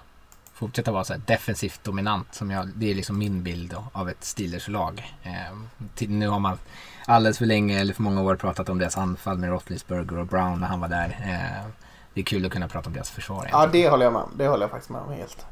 [0.53, 2.33] fortsätta vara så här defensivt dominant.
[2.33, 5.15] Som jag, det är liksom min bild då, av ett Steelers-lag.
[5.23, 5.57] Eh,
[5.95, 6.57] till, nu har man
[7.05, 10.59] alldeles för länge, eller för många år, pratat om deras anfall med Roethlisberger och Brown
[10.59, 11.17] när han var där.
[11.21, 11.69] Eh,
[12.13, 13.49] det är kul att kunna prata om deras försvar.
[13.51, 13.83] Ja, egentligen.
[13.83, 14.31] det håller jag med om.
[14.37, 15.45] Det håller jag faktiskt med om helt.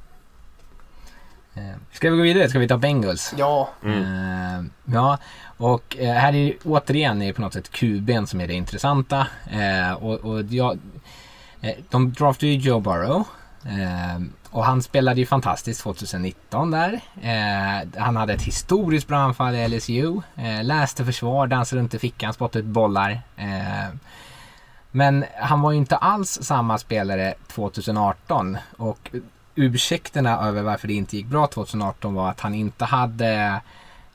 [1.56, 2.50] Eh, ska vi gå vidare?
[2.50, 3.34] Ska vi ta Bengals?
[3.38, 5.18] Ja, Eh, ja,
[5.58, 8.54] och eh, här är ju återigen är det på något sätt QB'n som är det
[8.54, 9.28] intressanta.
[10.00, 10.80] Och, och jag,
[11.90, 13.24] de draftade ju Joe Burrow.
[14.50, 17.00] Och han spelade ju fantastiskt 2019 där.
[17.98, 20.22] Han hade ett historiskt bra anfall i LSU.
[20.64, 23.22] Läste försvar, dansade runt i fickan, spottade ut bollar.
[24.92, 28.58] Men han var ju inte alls samma spelare 2018.
[28.78, 29.10] Och
[29.56, 33.62] ursäkterna över varför det inte gick bra 2018 var att han inte hade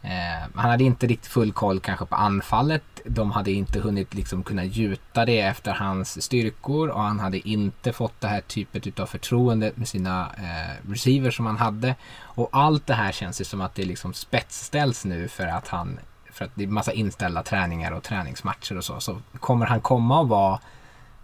[0.03, 2.83] Eh, han hade inte riktigt full koll kanske på anfallet.
[3.05, 7.93] De hade inte hunnit liksom kunna gjuta det efter hans styrkor och han hade inte
[7.93, 11.95] fått det här typet av förtroende med sina eh, receivers som han hade.
[12.21, 15.99] Och allt det här känns ju som att det liksom spetsställs nu för att han
[16.33, 19.01] för att det är massa inställda träningar och träningsmatcher och så.
[19.01, 20.61] Så kommer han komma och vara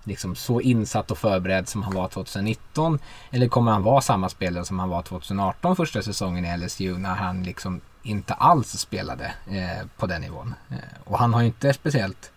[0.06, 2.98] liksom så insatt och förberedd som han var 2019?
[3.30, 7.14] Eller kommer han vara samma spelare som han var 2018 första säsongen i LSU när
[7.14, 10.54] han liksom inte alls spelade eh, på den nivån?
[10.70, 12.32] Eh, och han har ju inte speciellt,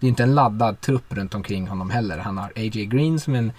[0.00, 2.18] det är inte en laddad trupp runt omkring honom heller.
[2.18, 2.86] Han har A.J.
[2.86, 3.52] Green som en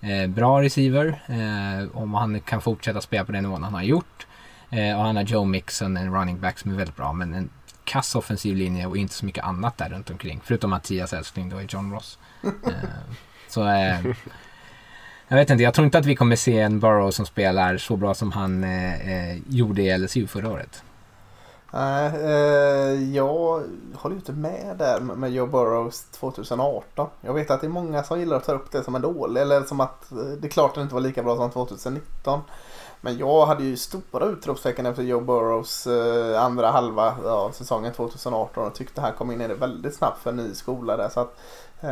[0.00, 4.26] eh, bra receiver, eh, om han kan fortsätta spela på den nivån han har gjort.
[4.70, 7.50] Eh, och han har Joe Mixon, en running back som är väldigt bra, men en
[7.84, 10.40] kass offensiv linje och inte så mycket annat där runt omkring.
[10.44, 12.18] Förutom Mattias älskling då i John Ross.
[12.66, 12.72] Eh,
[13.48, 14.00] så eh,
[15.28, 17.96] jag vet inte, jag tror inte att vi kommer se en Burrow som spelar så
[17.96, 20.82] bra som han eh, gjorde i LSU förra året.
[21.74, 23.62] Nej, eh, jag
[23.94, 27.08] håller inte med där med Joe Burrows 2018.
[27.20, 29.40] Jag vet att det är många som gillar att ta upp det som en dålig,
[29.40, 32.40] eller som att det är klart att det inte var lika bra som 2019.
[33.04, 38.66] Men jag hade ju stora utropstecken efter Joe Burrows eh, andra halva ja, säsongen 2018
[38.66, 41.08] och tyckte han kom in i det väldigt snabbt för en ny skola där.
[41.08, 41.38] Så att,
[41.80, 41.90] eh,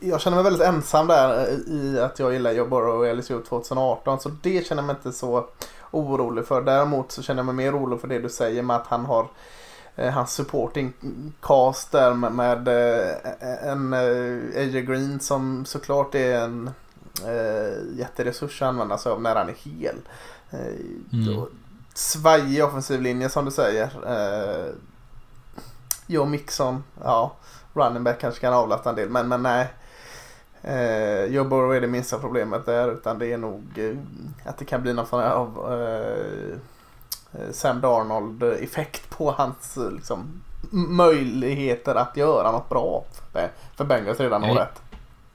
[0.00, 3.42] jag känner mig väldigt ensam där eh, i att jag gillar Joe Burrow och LSU
[3.42, 5.46] 2018 så det känner jag mig inte så
[5.90, 6.62] orolig för.
[6.62, 9.26] Däremot så känner jag mig mer orolig för det du säger med att han har
[9.96, 10.92] eh, hans supporting
[11.40, 16.70] cast där med, med eh, en AJ Green som såklart är en
[17.26, 19.96] eh, jätteresurs att använda sig av när han är hel.
[20.50, 20.58] Eh,
[21.12, 21.46] mm.
[21.94, 23.90] Svajig offensiv linje som du säger.
[24.06, 24.72] Eh,
[26.06, 27.36] Joe Mixon, ja,
[27.72, 29.68] running back kanske kan avlasta en del men, men nej.
[30.62, 33.96] Eh, Joe Burrow är det minsta problemet där utan det är nog eh,
[34.44, 36.54] att det kan bli någon form av eh,
[37.32, 44.20] eh, Sam Darnold effekt på hans liksom, möjligheter att göra något bra för, för Bengals
[44.20, 44.82] redan året.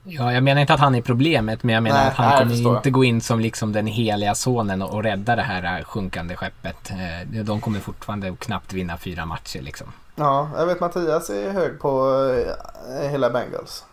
[0.08, 2.64] Ja, jag menar inte att han är problemet, men jag menar nej, att han nej,
[2.64, 6.36] kommer inte gå in som liksom den heliga sonen och, och rädda det här sjunkande
[6.36, 6.92] skeppet.
[6.92, 9.88] Eh, de kommer fortfarande knappt vinna fyra matcher liksom.
[10.16, 12.16] Ja, jag vet Mattias är hög på
[13.02, 13.86] eh, hela Bengals.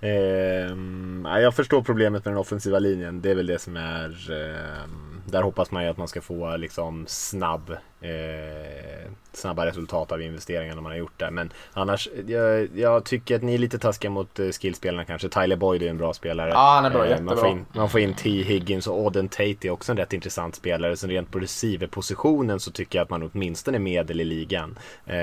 [0.00, 3.20] Eh, jag förstår problemet med den offensiva linjen.
[3.20, 4.88] Det är väl det som är eh,
[5.24, 7.70] där hoppas man ju att man ska få liksom snabb,
[8.00, 11.30] eh, snabba resultat av investeringarna man har gjort där.
[11.30, 15.28] Men annars, jag, jag tycker att ni är lite taskiga mot eh, skillspelarna kanske.
[15.28, 16.50] Tyler Boyd är en bra spelare.
[16.50, 18.42] Ja, han är bra, eh, man, får in, man får in T.
[18.42, 20.96] Higgins och Auden Tate är också en rätt intressant spelare.
[20.96, 24.78] Så rent på receiverpositionen så tycker jag att man åtminstone är medel i ligan.
[25.06, 25.16] Eh,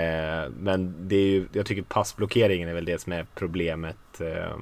[0.59, 4.21] men det är ju, jag tycker passblockeringen är väl det som är problemet.
[4.21, 4.57] Eh,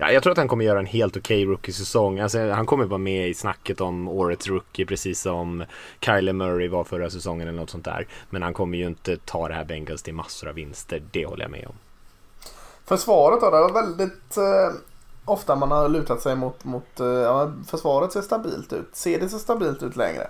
[0.00, 2.20] Ja, jag tror att han kommer göra en helt okej okay rookie-säsong.
[2.20, 5.64] Alltså, han kommer vara med i snacket om årets rookie precis som
[6.00, 8.06] Kyler Murray var förra säsongen eller något sånt där.
[8.30, 11.02] Men han kommer ju inte ta det här Bengals till massor av vinster.
[11.10, 11.74] Det håller jag med om.
[12.84, 13.50] Försvaret då?
[13.50, 14.80] Det var väldigt eh,
[15.24, 18.88] ofta man har lutat sig mot, mot eh, försvaret ser stabilt ut.
[18.92, 20.26] Ser det så stabilt ut längre?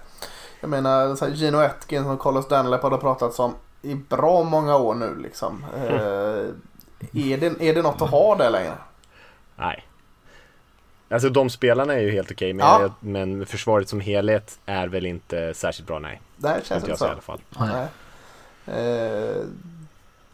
[0.60, 4.42] Jag menar så här, Gino Atkins och Carlos Dunlap har det pratats om i bra
[4.42, 5.64] många år nu liksom.
[5.76, 8.74] Eh, är, det, är det något att ha det längre?
[9.60, 9.86] Nej.
[11.08, 12.94] Alltså de spelarna är ju helt okej, men, ja.
[13.00, 16.20] men försvaret som helhet är väl inte särskilt bra, nej.
[16.36, 17.06] Det känns inte så.
[17.06, 17.40] I alla fall.
[17.58, 17.86] Nej.
[18.66, 19.36] Eh,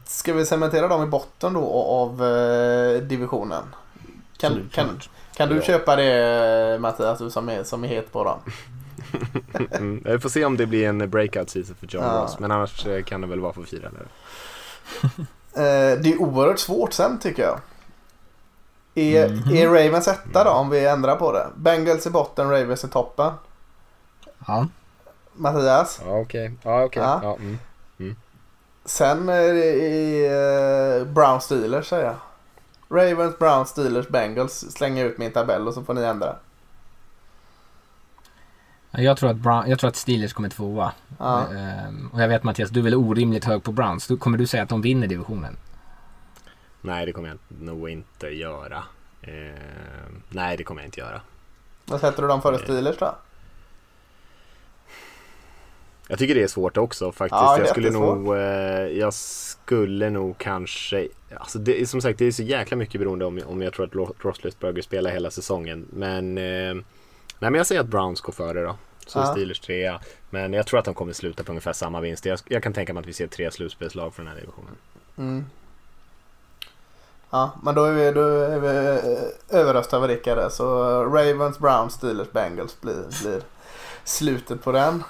[0.05, 3.65] ska vi cementera dem i botten då av eh, divisionen?
[4.37, 5.01] Kan, kan,
[5.37, 8.39] kan du köpa det Mattias, du som är, som är het på dem?
[9.71, 12.11] mm, vi får se om det blir en breakout season för John ja.
[12.11, 13.89] Ross, men annars eh, kan det väl vara för fyra.
[13.89, 14.07] Eller?
[15.93, 17.61] eh, det är oerhört svårt sen tycker jag.
[18.99, 21.47] Är, mm är Ravens etta då om vi ändrar på det?
[21.57, 23.33] Bengals i botten, Ravens i toppen.
[24.47, 24.67] Ja.
[25.33, 26.01] Mattias?
[26.05, 26.47] Ja okej.
[26.47, 26.73] Okay.
[26.73, 27.03] Ja, okay.
[27.03, 27.21] ja.
[27.23, 27.59] ja mm.
[27.99, 28.17] Mm.
[28.85, 32.17] Sen är det uh, Brown Steelers säger jag.
[32.99, 34.65] Ravens, Brown, Steelers, Bengals.
[34.71, 36.37] Slänger ut min tabell och så får ni ändra.
[38.91, 40.93] Jag tror att, Brown, jag tror att Steelers kommer tvåa.
[41.19, 41.45] Ja.
[41.53, 44.11] Uh, och jag vet Mattias, du är väl orimligt hög på Browns.
[44.19, 45.57] kommer du säga att de vinner divisionen?
[46.87, 48.85] Nej, det kommer jag nog inte göra.
[49.23, 49.33] Eh,
[50.29, 51.21] nej, det kommer jag inte göra.
[51.85, 53.15] Vad sätter du dem före Steelers då?
[56.09, 57.41] Jag tycker det är svårt också faktiskt.
[57.41, 58.41] Ja, jag skulle nog, eh,
[58.99, 63.41] jag skulle nog kanske, alltså det som sagt det är så jäkla mycket beroende om,
[63.47, 65.87] om jag tror att Roethlisberger spelar hela säsongen.
[65.93, 66.85] Men, eh, nej
[67.39, 68.77] men jag säger att Browns går före då.
[69.07, 69.27] Så ja.
[69.27, 70.01] Steelers trea.
[70.31, 72.27] Men jag tror att de kommer sluta på ungefär samma vinst.
[72.27, 74.77] Jag, jag kan tänka mig att vi ser tre slutspelslag för den här divisionen.
[75.17, 75.45] Mm.
[77.31, 81.93] Ja, men då är vi, då är vi eh, överröstade av Rickard Så Ravens, Browns,
[81.93, 83.43] Steelers, Bengals blir, blir
[84.05, 85.05] slutet på den.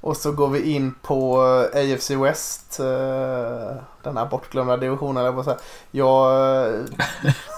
[0.00, 1.42] Och så går vi in på
[1.74, 2.80] eh, AFC West.
[2.80, 5.24] Eh, den här bortglömda divisionen.
[5.24, 5.58] Jag, säga.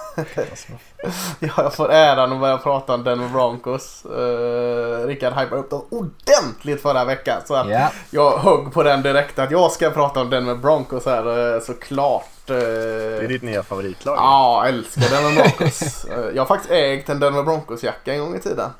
[1.38, 4.06] jag, jag får äran att börja prata om Denver Broncos.
[4.06, 7.40] Uh, Rickard hypade upp dem ordentligt förra veckan.
[7.46, 7.90] Så att Ja.
[8.10, 12.50] jag högg på den direkt att jag ska prata om Denver Broncos här uh, såklart.
[12.50, 14.16] Uh, Det är ditt nya favoritlag.
[14.16, 16.06] Ja, jag älskar Denver Broncos.
[16.34, 18.70] Jag har faktiskt ägt en Denver Broncos-jacka en gång i tiden.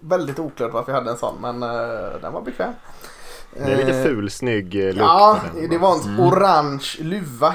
[0.00, 1.60] Väldigt oklart varför jag hade en sån, men
[2.20, 2.72] den var bekväm.
[3.56, 5.38] Det är lite fulsnygg eh, look Ja,
[5.70, 7.54] det var en orange luva.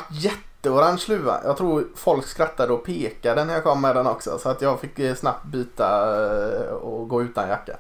[0.62, 1.42] Jätteorange luva.
[1.44, 4.40] Jag tror folk skrattade och pekade när jag kom med den också.
[4.40, 5.88] Så att jag fick eh, snabbt byta
[6.26, 7.78] eh, och gå utan jacka.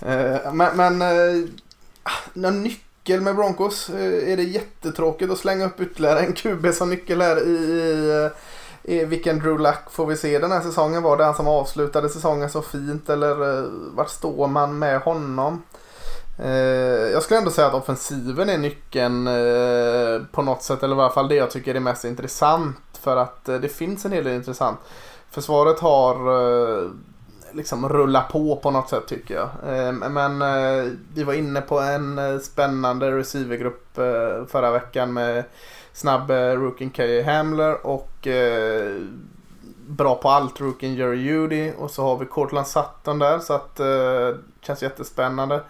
[0.00, 0.98] Eh, men, men
[2.32, 7.20] någon nyckel med Broncos är det jättetråkigt att slänga upp ytterligare en QB som nyckel
[7.20, 8.30] här i, i,
[8.82, 11.02] i vilken Drew Luck får vi se den här säsongen?
[11.02, 13.64] Var det han som avslutade säsongen så fint eller
[13.96, 15.62] vart står man med honom?
[16.38, 20.82] Eh, jag skulle ändå säga att offensiven är nyckeln eh, på något sätt.
[20.82, 22.76] Eller i alla fall det jag tycker är mest intressant.
[23.00, 24.78] För att eh, det finns en hel del intressant.
[25.30, 26.16] Försvaret har
[27.52, 29.48] liksom rullat på på något sätt tycker jag.
[29.94, 30.38] Men
[31.14, 33.94] vi var inne på en spännande receivergrupp
[34.48, 35.44] förra veckan med
[35.92, 37.30] snabb Rookin rookien K.
[37.30, 38.28] Hamler och
[39.86, 41.72] bra på allt rookien Jerry Judy.
[41.78, 45.62] Och så har vi Cortland Sutton där så att det känns jättespännande.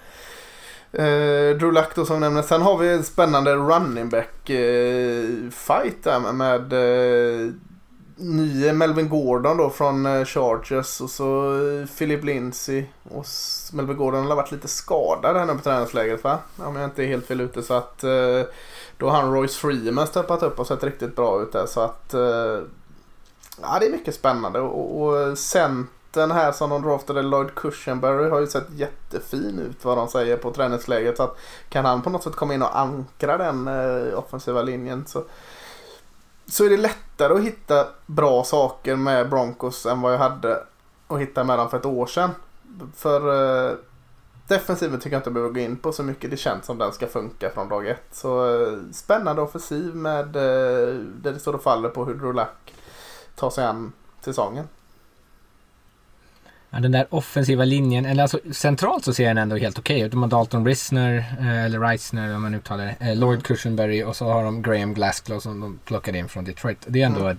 [0.98, 2.48] Eh, Drew Luck då som nämndes.
[2.48, 7.52] Sen har vi en spännande running back eh, fight där med, med eh,
[8.16, 12.84] nye Melvin Gordon då från eh, Chargers och så eh, Philip Lindsay.
[13.10, 13.26] Och
[13.72, 16.38] Melvin Gordon har varit lite skadad här nu på träningsläget va?
[16.56, 18.42] Om jag inte är helt fel ute så att eh,
[18.96, 22.14] då har han Royce Freeman steppat upp och sett riktigt bra ut där så att
[22.14, 22.60] eh,
[23.62, 25.34] ja det är mycket spännande och, och eh,
[26.16, 30.36] centern här som de draftade Lloyd Cushenberry har ju sett jättefin ut vad de säger
[30.36, 31.38] på träningsläget så att
[31.68, 35.24] kan han på något sätt komma in och ankra den eh, offensiva linjen så
[36.48, 40.62] så är det lättare att hitta bra saker med Broncos än vad jag hade
[41.08, 42.30] att hitta med dem för ett år sedan.
[42.94, 43.20] För
[43.70, 43.76] eh,
[44.48, 46.30] defensiven tycker jag inte jag behöver gå in på så mycket.
[46.30, 48.08] Det känns som den ska funka från dag ett.
[48.12, 52.74] Så eh, spännande offensiv med eh, där det står och faller på hur Drolak
[53.34, 54.68] tar sig an säsongen.
[56.70, 60.10] Ja, den där offensiva linjen, eller alltså centralt så ser den ändå helt okej ut.
[60.10, 64.16] De har Dalton Risner, eh, eller Reisner om man uttalar det, eh, Lloyd Cushenberry och
[64.16, 66.84] så har de Graham Glasgow som de plockade in från Detroit.
[66.86, 67.38] Det är ändå en,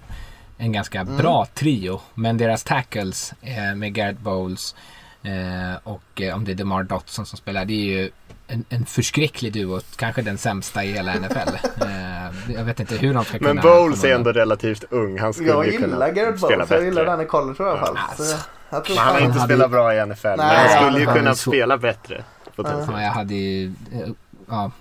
[0.58, 2.02] en ganska bra trio.
[2.14, 4.76] Men deras tackles eh, med Garrett Bowles
[5.24, 8.12] eh, och om det är DeMar Dotson som spelar, det är ju
[8.48, 9.80] en, en förskräcklig duo.
[9.96, 11.38] Kanske den sämsta i hela NFL.
[11.82, 13.54] eh, jag vet inte hur de ska kunna...
[13.54, 15.20] Men Bowles är ändå relativt ung.
[15.20, 16.72] Han skulle Jag ju kunna Garrett spela Bowles.
[16.72, 17.12] Jag gillar bättre.
[17.18, 17.98] den i college i alla fall.
[18.10, 18.24] Alltså.
[18.24, 18.38] Så
[18.70, 20.28] jag tror Men han har inte hade- spelat bra i NFL.
[20.28, 22.24] men Nej, han skulle ju han kunna så- spela bättre.
[22.56, 23.66] Ja, jag hade ju...
[23.68, 24.10] eh,
[24.50, 24.72] Ja,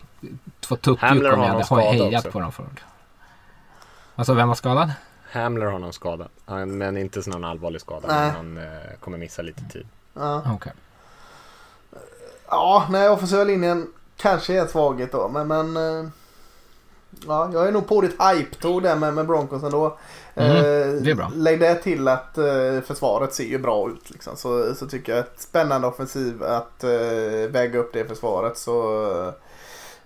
[0.60, 2.30] två tuppjuck om jag hade hejat också.
[2.32, 2.80] på dem förut.
[4.16, 4.92] Alltså vem var skadad?
[5.32, 6.28] Hamler har någon skada.
[6.66, 8.06] Men inte så någon allvarlig skada.
[8.08, 8.64] Men han eh,
[9.00, 9.86] kommer missa lite tid.
[10.14, 10.42] Ja.
[10.54, 10.72] Okej.
[12.48, 13.86] Ja, nej, offensiva linjen
[14.16, 15.28] kanske är en svaghet då.
[15.28, 16.08] Men, men eh,
[17.26, 19.98] ja, jag är nog på ditt hype-tåg där med, med Broncos ändå.
[20.34, 20.62] Mm, Eh,
[21.02, 21.30] det är bra.
[21.34, 24.10] Lägg det till att eh, försvaret ser ju bra ut.
[24.10, 24.36] Liksom.
[24.36, 26.90] Så, så tycker jag ett spännande offensiv att eh,
[27.50, 28.58] väga upp det försvaret.
[28.58, 28.72] Så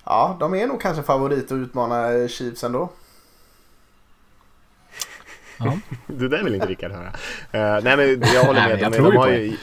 [0.04, 2.88] ja, de är nog kanske favorit att utmana Chiefs ändå.
[5.58, 5.78] Ja.
[6.06, 7.06] Det där vill inte Rickard höra.
[7.52, 8.80] Eh, nej men jag håller Nej, med.
[8.80, 9.56] men jag De, tror de ju har på ju,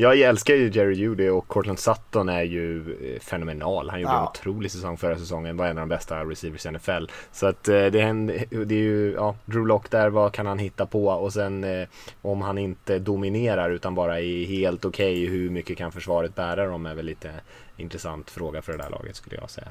[0.00, 3.90] jag älskar ju Jerry Judy och Cortland Sutton är ju eh, fenomenal.
[3.90, 4.30] Han gjorde en Ja.
[4.30, 5.56] otrolig säsong förra säsongen.
[5.56, 7.04] Var en av de bästa receivers i NFL.
[7.32, 10.58] Så att eh, det, händer, det är ju, ja, Drew Lock där, vad kan han
[10.58, 11.06] hitta på?
[11.08, 11.88] Och sen eh,
[12.22, 16.86] om han inte dominerar utan bara är helt okej, hur mycket kan försvaret bära dem?
[16.86, 17.30] Är väl lite
[17.76, 19.68] intressant fråga för det där laget skulle jag säga.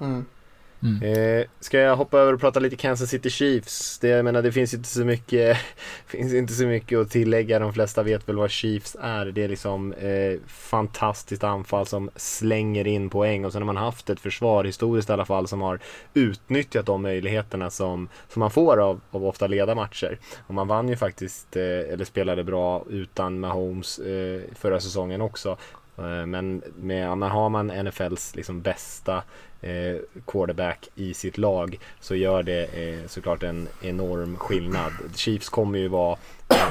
[0.00, 0.24] Mm.
[0.86, 1.02] Mm.
[1.02, 3.98] Eh, ska jag hoppa över och prata lite Kansas City Chiefs?
[3.98, 5.56] Det, jag menar, det finns inte så mycket
[6.06, 7.58] finns inte så mycket att tillägga.
[7.58, 9.26] De flesta vet väl vad Chiefs är.
[9.26, 14.10] Det är liksom eh, fantastiskt anfall som slänger in poäng och sen har man haft
[14.10, 15.78] ett försvar historiskt i alla fall som har
[16.14, 20.18] utnyttjat de möjligheterna som, som man får av, av ofta leda matcher.
[20.46, 25.56] Och man vann ju faktiskt, eh, eller spelade bra utan Mahomes eh, förra säsongen också.
[25.98, 29.22] Eh, men med, har man NFLs liksom bästa
[29.66, 29.96] eh,
[30.26, 34.92] quarterback i sitt lag så gör det eh, såklart en enorm skillnad.
[35.14, 36.18] Chiefs kommer ju vara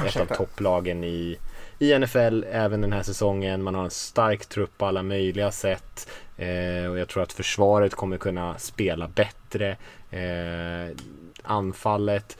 [0.06, 1.38] ett av topplagen i,
[1.78, 3.62] i NFL även den här säsongen.
[3.62, 7.94] Man har en stark trupp på alla möjliga sätt eh, och jag tror att försvaret
[7.94, 9.76] kommer kunna spela bättre.
[10.10, 10.96] Eh,
[11.42, 12.38] anfallet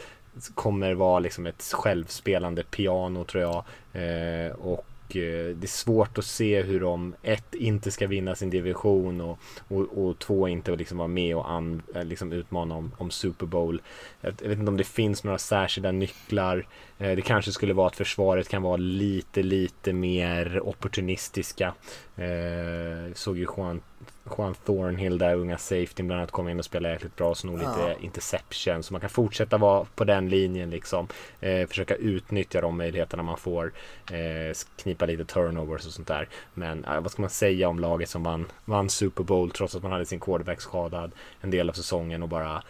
[0.54, 3.64] kommer vara liksom ett självspelande piano tror jag.
[4.02, 8.50] Eh, och Eh, det är svårt att se hur de ett, inte ska vinna sin
[8.50, 9.38] division och,
[9.68, 13.46] och, och två, inte liksom vara med och an, eh, liksom utmana om, om Super
[13.46, 13.82] Bowl.
[14.20, 16.66] Jag, jag vet inte om det finns några särskilda nycklar.
[16.98, 21.74] Eh, det kanske skulle vara att försvaret kan vara lite, lite mer opportunistiska.
[22.18, 23.80] Jag såg ju Juan
[24.38, 27.59] Juan Thornhill där, unga safety bland annat kom in och spelade jäkligt bra, så nog
[27.59, 27.94] lite ja.
[28.01, 28.82] interception.
[28.82, 31.09] Så man kan fortsätta vara på den linjen liksom.
[31.40, 33.72] Eh, försöka utnyttja de möjligheterna man får.
[34.12, 36.28] Eh, knipa lite turnovers och sånt där.
[36.55, 39.82] Men eh, vad ska man säga om laget som vann, vann Super Bowl trots att
[39.82, 42.62] man hade sin quarterback skadad en del av säsongen och bara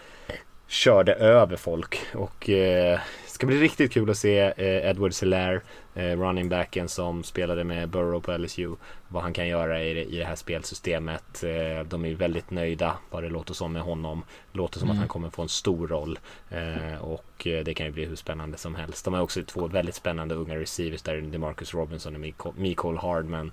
[0.67, 1.99] körde över folk.
[2.15, 5.61] Och eh, ska bli riktigt kul att se eh, Edward Selaire,
[5.95, 8.75] eh, running backen som spelade med Burrow på LSU,
[9.09, 11.45] vad han kan göra i i det här spelsystemet.
[11.45, 14.25] Eh, de är väldigt nöjda vad det låter som med honom.
[14.53, 14.97] Låter som mm.
[14.97, 16.19] att han kommer få en stor roll
[16.51, 19.05] eh, och eh, det kan ju bli hur spännande som helst.
[19.05, 23.53] De har också två väldigt spännande unga receivers där, DeMarcus Robinson och Mikael Hardman.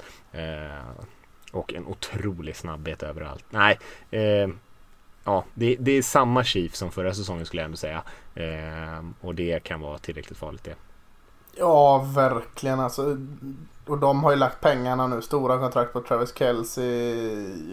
[1.52, 3.46] och en otrolig snabbhet överallt.
[3.50, 3.80] Nej,
[5.24, 8.04] ja, det, det, är samma Chief som förra säsongen skulle jag ändå säga.
[8.36, 10.76] Eh, och det kan vara tillräckligt farligt det.
[11.56, 13.18] Ja, verkligen alltså.
[13.86, 15.22] Och de har ju lagt pengarna nu.
[15.22, 16.82] Stora kontrakt på Travis Kelce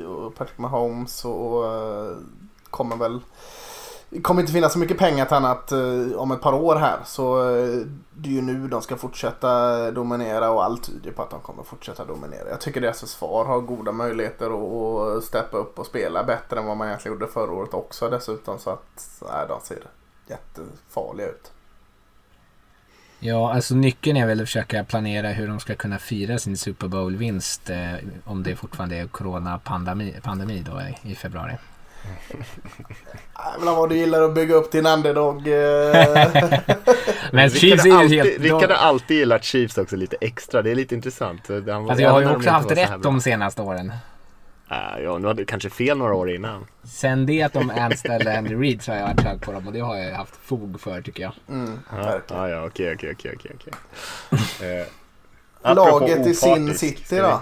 [0.06, 2.16] och Patrick Mahomes och, och eh,
[2.70, 3.20] kommer väl
[4.10, 6.98] det kommer inte finnas så mycket pengar till annat eh, om ett par år här.
[7.04, 11.30] Så eh, det är ju nu de ska fortsätta dominera och allt tyder på att
[11.30, 12.48] de kommer fortsätta dominera.
[12.48, 16.66] Jag tycker deras försvar har goda möjligheter att, att steppa upp och spela bättre än
[16.66, 18.58] vad man egentligen gjorde förra året också dessutom.
[18.58, 19.78] Så att nej, de ser
[20.26, 21.52] jättefarliga ut.
[23.22, 26.88] Ja, alltså nyckeln är väl att försöka planera hur de ska kunna fira sin Super
[26.88, 27.94] Bowl-vinst eh,
[28.24, 31.56] om det fortfarande är corona-pandemi pandemi då eh, i februari.
[33.38, 35.48] Jävlar vad du gillar att bygga upp din underdog.
[35.48, 35.92] Eh.
[37.32, 38.40] Men Chiefs är ju helt...
[38.40, 40.62] Rickard har alltid gillat Chiefs också lite extra.
[40.62, 41.48] Det är lite intressant.
[41.48, 43.92] Han, alltså jag har ju också haft rätt de senaste åren.
[44.70, 46.66] Uh, ja, nu hade du kanske fel några år innan.
[46.84, 49.72] Sen det att de anställde Andy Reid så har jag varit hög på dem och
[49.72, 51.32] det har jag haft fog för tycker jag.
[51.48, 53.72] Mm, ja, ja, ja, okej, okej, okej, okej.
[55.62, 57.40] Eh, Laget i sin city då?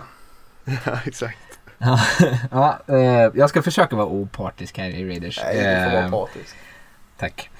[0.84, 1.47] ja, exakt.
[2.50, 5.40] ja, eh, jag ska försöka vara opartisk här i Raiders.
[5.44, 6.56] Nej, du får vara eh, partisk.
[7.16, 7.50] Tack.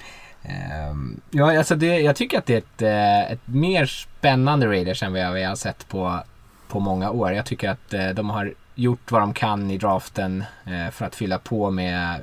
[0.43, 0.95] Eh,
[1.31, 5.13] ja, alltså det, jag tycker att det är ett, eh, ett mer spännande Raiders än
[5.13, 6.23] vad vi har sett på,
[6.67, 7.33] på många år.
[7.33, 11.15] Jag tycker att eh, de har gjort vad de kan i draften eh, för att
[11.15, 12.21] fylla på med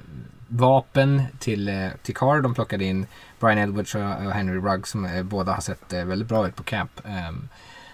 [0.49, 2.41] vapen till, till Carr.
[2.41, 3.07] De plockade in
[3.41, 7.01] Brian Edwards och Henry Rugg som båda har sett väldigt bra ut på camp.
[7.05, 7.49] Ehm,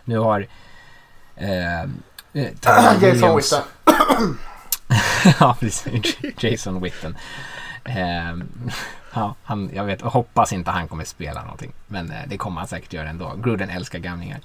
[0.04, 0.46] nu har
[3.02, 3.62] Jason Witten.
[5.40, 6.16] ja, precis.
[6.38, 7.16] Jason Witten.
[7.84, 8.44] Eh,
[9.14, 11.72] ja, han, jag vet, hoppas inte han kommer spela någonting.
[11.86, 13.34] Men eh, det kommer han säkert göra ändå.
[13.44, 14.40] Gruden älskar gamlingar.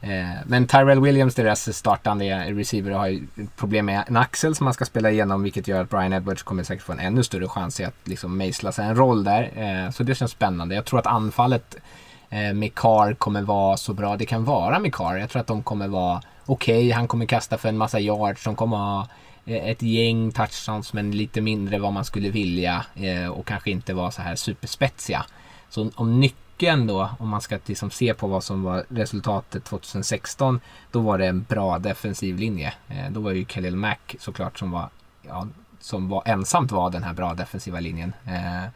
[0.00, 4.74] Eh, men Tyrell Williams, deras startande receiver, har ju problem med en axel som han
[4.74, 5.42] ska spela igenom.
[5.42, 8.36] Vilket gör att Brian Edwards kommer säkert få en ännu större chans i att liksom
[8.36, 9.50] mejsla sig en roll där.
[9.56, 10.74] Eh, så det känns spännande.
[10.74, 11.76] Jag tror att anfallet
[12.32, 15.16] eh, Mikar kommer vara så bra det kan vara Mikar.
[15.16, 18.44] Jag tror att de kommer vara okej, okay, han kommer kasta för en massa yards.
[18.44, 19.08] De kommer ha
[19.44, 23.94] eh, ett gäng touchdowns men lite mindre vad man skulle vilja eh, och kanske inte
[23.94, 25.24] vara så här superspetsiga.
[25.68, 30.60] Så om nyckeln då, om man ska liksom se på vad som var resultatet 2016,
[30.90, 32.74] då var det en bra defensiv linje.
[32.88, 34.88] Eh, då var det ju Khalil Mack såklart som var,
[35.22, 35.46] ja,
[35.80, 38.12] som var ensamt var den här bra defensiva linjen.
[38.26, 38.68] Eh,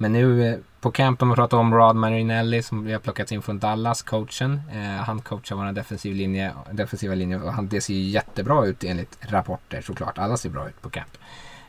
[0.00, 3.42] men nu eh, på campen man pratat om Rod Marinelli som vi har plockat in
[3.42, 4.60] från Dallas, coachen.
[4.72, 8.84] Eh, han coachar vår defensiv linje, defensiva linje och han, det ser ju jättebra ut
[8.84, 10.18] enligt rapporter såklart.
[10.18, 11.18] Alla ser bra ut på camp.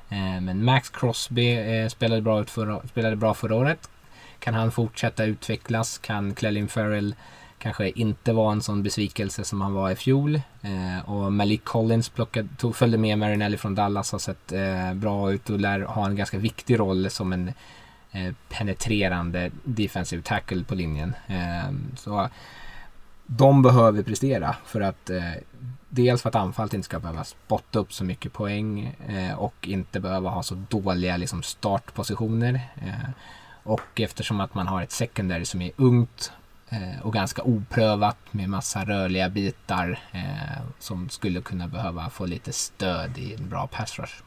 [0.09, 3.89] Eh, men Max Crosby eh, spelade, bra ut förra, spelade bra förra året.
[4.39, 5.97] Kan han fortsätta utvecklas?
[5.97, 7.15] Kan Clelin Ferrell
[7.59, 10.41] kanske inte vara en sån besvikelse som han var i fjol.
[10.61, 15.31] Eh, och Malik Collins plockade, tog, följde med Marinelli från Dallas har sett eh, bra
[15.31, 17.53] ut och lär ha en ganska viktig roll som en
[18.11, 21.15] Eh, penetrerande defensive tackle på linjen.
[21.27, 22.29] Ehm, så
[23.25, 25.33] de behöver prestera för att eh,
[25.89, 29.99] dels för att anfallet inte ska behöva spotta upp så mycket poäng eh, och inte
[29.99, 32.61] behöva ha så dåliga liksom, startpositioner.
[33.63, 36.31] och eftersom att man har ett secondary som är ungt
[37.01, 39.99] och ganska oprövat med massa rörliga bitar
[40.79, 44.23] som skulle kunna behöva få lite stöd i en bra pass rush.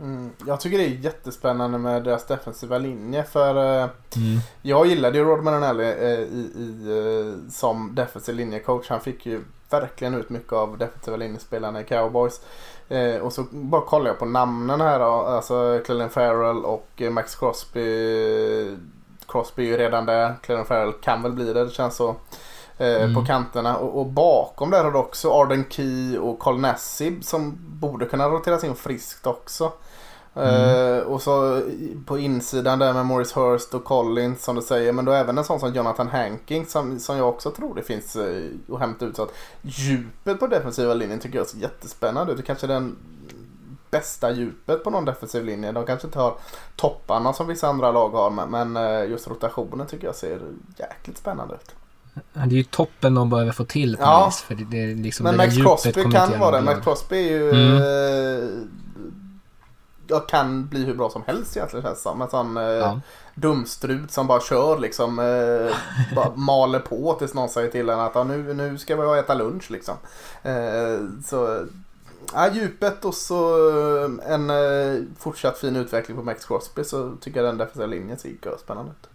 [0.00, 4.38] Mm, jag tycker det är jättespännande med deras defensiva linje för eh, mm.
[4.62, 8.88] jag gillade ju Rod Marinelli eh, i, i, eh, som defensiv linjecoach.
[8.88, 12.40] Han fick ju verkligen ut mycket av defensiva linjespelarna i Cowboys.
[12.88, 15.04] Eh, och så bara kollar jag på namnen här då.
[15.04, 18.76] Alltså Clelin Farrell och Max Crosby.
[19.28, 20.34] Crosby är ju redan där.
[20.42, 22.16] Clelin Farrell kan väl bli det, det känns så.
[22.78, 23.14] Mm.
[23.14, 23.76] på kanterna.
[23.76, 28.28] Och, och bakom där har du också Arden Key och Carl Nassib som borde kunna
[28.28, 29.72] roteras in friskt också.
[30.34, 31.06] Mm.
[31.06, 31.62] Och så
[32.06, 34.92] på insidan där med Morris Hurst och Collins som du säger.
[34.92, 38.16] Men då även en sån som Jonathan Hanking som, som jag också tror det finns
[38.16, 39.16] eh, att hämta ut.
[39.16, 42.38] Så att djupet på defensiva linjen tycker jag ser jättespännande ut.
[42.38, 42.96] Det kanske är den
[43.90, 45.72] bästa djupet på någon defensiv linje.
[45.72, 46.34] De kanske inte har
[46.76, 48.30] topparna som vissa andra lag har.
[48.30, 50.40] Men, men eh, just rotationen tycker jag ser
[50.78, 51.74] jäkligt spännande ut.
[52.32, 54.26] Det är ju toppen de behöver få till på Ja.
[54.26, 54.40] vis.
[54.40, 56.62] För det, det liksom Men Max Crosby kan vara det.
[56.62, 56.84] Max.
[56.84, 57.50] Crosby är ju...
[57.50, 58.70] Mm.
[60.10, 62.22] Jag kan bli hur bra som helst egentligen känns som.
[62.22, 63.00] En sån eh, Ja.
[63.34, 65.18] dumstrut som bara kör liksom.
[65.18, 65.76] Eh,
[66.14, 69.34] bara maler på tills någon säger till en att ja, nu, nu ska vi äta
[69.34, 69.94] lunch liksom.
[70.42, 71.66] Eh, så
[72.34, 73.68] ja, djupet och så
[74.04, 78.18] eh, en eh, fortsatt fin utveckling på Max Crosby så tycker jag den defensiva linjen
[78.18, 78.30] ser
[78.64, 79.08] spännande ut.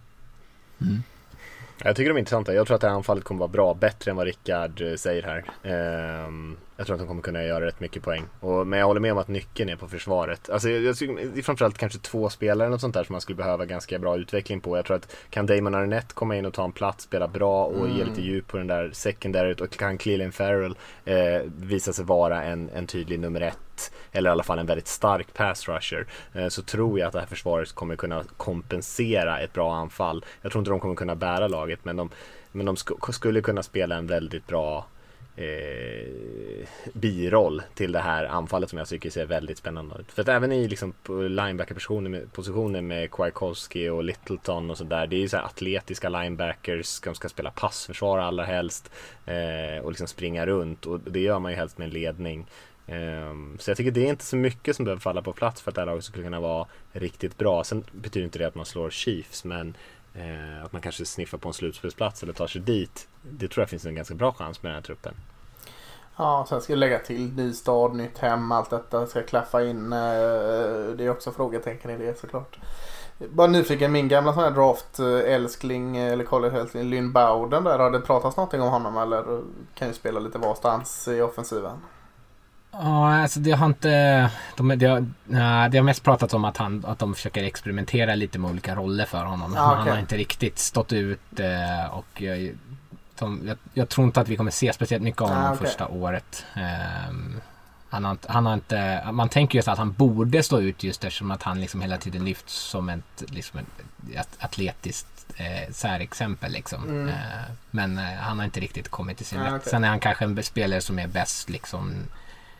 [1.82, 2.54] Jag tycker de är intressanta.
[2.54, 5.22] Jag tror att det här anfallet kommer vara bra, bättre än vad Rickard eh, säger
[5.22, 5.44] här.
[5.62, 8.24] Ehm, jag tror att de kommer kunna göra rätt mycket poäng.
[8.40, 10.50] Och, men jag håller med om att nyckeln är på försvaret.
[10.50, 13.20] Alltså, jag, jag, det är framförallt kanske två spelare eller något sånt där som man
[13.20, 14.76] skulle behöva ganska bra utveckling på.
[14.76, 17.88] Jag tror att kan Damon Arnett komma in och ta en plats, spela bra och
[17.88, 22.42] ge lite djup på den där secondaryt och kan Cleland Farrell eh, visa sig vara
[22.42, 26.48] en, en tydlig nummer ett eller i alla fall en väldigt stark pass rusher eh,
[26.48, 30.24] så tror jag att det här försvaret kommer kunna kompensera ett bra anfall.
[30.42, 32.10] Jag tror inte de kommer kunna bära laget men de,
[32.52, 34.86] men de sk- skulle kunna spela en väldigt bra
[35.36, 40.12] eh, biroll till det här anfallet som jag tycker ser väldigt spännande ut.
[40.12, 45.06] För att även i liksom linebacker-positioner med, Kwiatkowski och Littleton och sådär.
[45.06, 48.90] Det är ju så här atletiska linebackers som ska spela passförsvar allra helst
[49.26, 52.46] eh, och liksom springa runt och det gör man ju helst med en ledning.
[52.86, 55.70] Ehm, så jag tycker det är inte så mycket som behöver falla på plats för
[55.70, 57.64] att det här laget skulle kunna vara riktigt bra.
[57.64, 59.76] Sen betyder inte det att man slår Chiefs men
[60.14, 63.08] eh, att man kanske sniffar på en slutspelsplats eller tar sig dit.
[63.30, 65.14] Det tror jag finns en ganska bra chans med den här truppen.
[66.16, 69.92] Ja, sen ska jag lägga till ny stad, nytt hem, allt detta ska klaffa in.
[69.92, 69.98] eh,
[70.96, 72.58] Det är också frågetecken i det såklart.
[73.30, 77.78] Bara nyfiken, min gamla sån här draft-älskling, eller college-älskling, Lynn Bowden där.
[77.78, 79.42] Har det pratats någonting om honom eller
[79.74, 81.76] kan ju spela lite varstans i offensiven?
[82.72, 84.30] Ja, alltså det har inte...
[84.56, 88.14] De, det, har, nej, det har mest pratat om att, han, att de försöker experimentera
[88.14, 89.52] lite med olika roller för honom.
[89.56, 89.92] Ja, Han okej.
[89.92, 92.22] har inte riktigt stått ut eh, och
[93.18, 95.66] de, jag, jag tror inte att vi kommer se speciellt mycket av honom Ah, okej.
[95.66, 96.44] första året.
[96.54, 97.40] Ehm,
[97.90, 99.08] han har, han har inte...
[99.12, 102.24] Man tänker just att han borde stå ut just eftersom att han liksom hela tiden
[102.24, 103.60] lyfts som ett, liksom
[104.14, 106.52] ett atletiskt eh, särexempel.
[106.52, 106.84] Liksom.
[106.84, 107.08] Mm.
[107.08, 107.14] Eh,
[107.70, 109.52] men eh, han har inte riktigt kommit till sin Ah, rätt.
[109.54, 109.70] okej.
[109.70, 111.94] Sen är han kanske en spelare som är bäst liksom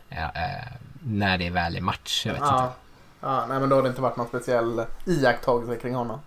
[0.08, 2.26] Ja, eh, när det väl är match.
[2.26, 2.64] Jag vet Ja.
[2.64, 2.74] inte.
[3.20, 6.20] ja, nej men då har det inte varit någon speciell iakttagelse kring honom.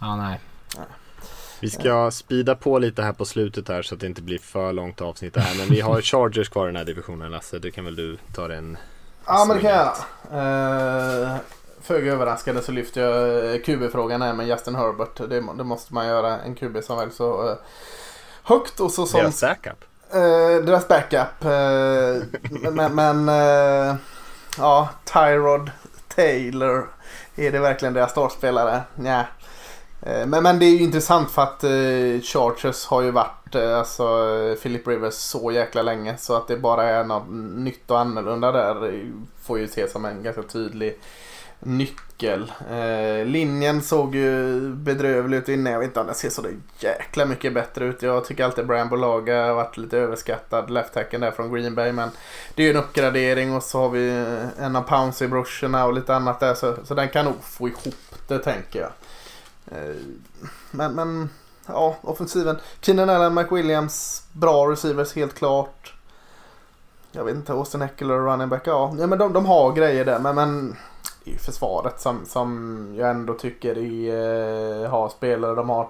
[0.00, 0.40] Ja, nej.
[1.60, 4.72] Vi ska speeda på lite här på slutet här så att det inte blir för
[4.72, 5.58] långt avsnitt här.
[5.58, 7.58] Men vi har Chargers kvar i den här divisionen Lasse.
[7.58, 8.78] Det kan väl du ta den?
[9.26, 9.92] Ja men det kan jag
[10.32, 11.26] göra.
[11.32, 11.36] Uh,
[11.80, 15.16] Föga överraskande så lyfter jag eh, QB-frågan här med Justin Herbert.
[15.16, 16.40] Det, det måste man göra.
[16.40, 17.56] En QB som väl så eh,
[18.42, 19.84] högt och så som Deras backup.
[20.12, 21.44] Eh, deras backup.
[21.44, 23.96] eh, men men eh,
[24.58, 25.70] ja, Tyrod
[26.14, 26.88] Taylor.
[27.36, 28.82] Är det verkligen deras startspelare?
[28.94, 29.24] Nja.
[30.02, 33.78] Eh, men, men det är ju intressant för att eh, Chargers har ju varit eh,
[33.78, 36.16] alltså, Philip Rivers så jäkla länge.
[36.16, 39.00] Så att det bara är något nytt och annorlunda där eh,
[39.42, 40.98] får ju ses som en ganska tydlig
[41.60, 42.52] nyckel.
[42.70, 45.72] Eh, linjen såg ju bedrövlig ut innan.
[45.72, 46.42] Jag vet inte om den ser så
[46.78, 48.02] jäkla mycket bättre ut.
[48.02, 50.70] Jag tycker alltid Brian Bolaga har varit lite överskattad.
[50.70, 51.92] lefthacken där från Green Bay.
[51.92, 52.10] Men
[52.54, 56.14] det är ju en uppgradering och så har vi eh, en av Pouncy-brorsorna och lite
[56.14, 56.54] annat där.
[56.54, 57.94] Så, så den kan nog få ihop
[58.28, 58.90] det tänker jag.
[59.66, 59.96] Eh,
[60.70, 61.30] men, men
[61.66, 62.56] ja, offensiven.
[62.80, 65.94] Keenan Allen, McWilliams, bra receivers helt klart.
[67.12, 68.62] Jag vet inte, Austin Eckler och running back.
[68.66, 70.18] Ja, ja men de, de har grejer där.
[70.18, 70.76] Men, men
[71.24, 75.54] det är ju försvaret som, som jag ändå tycker är, eh, har spelare.
[75.54, 75.88] De har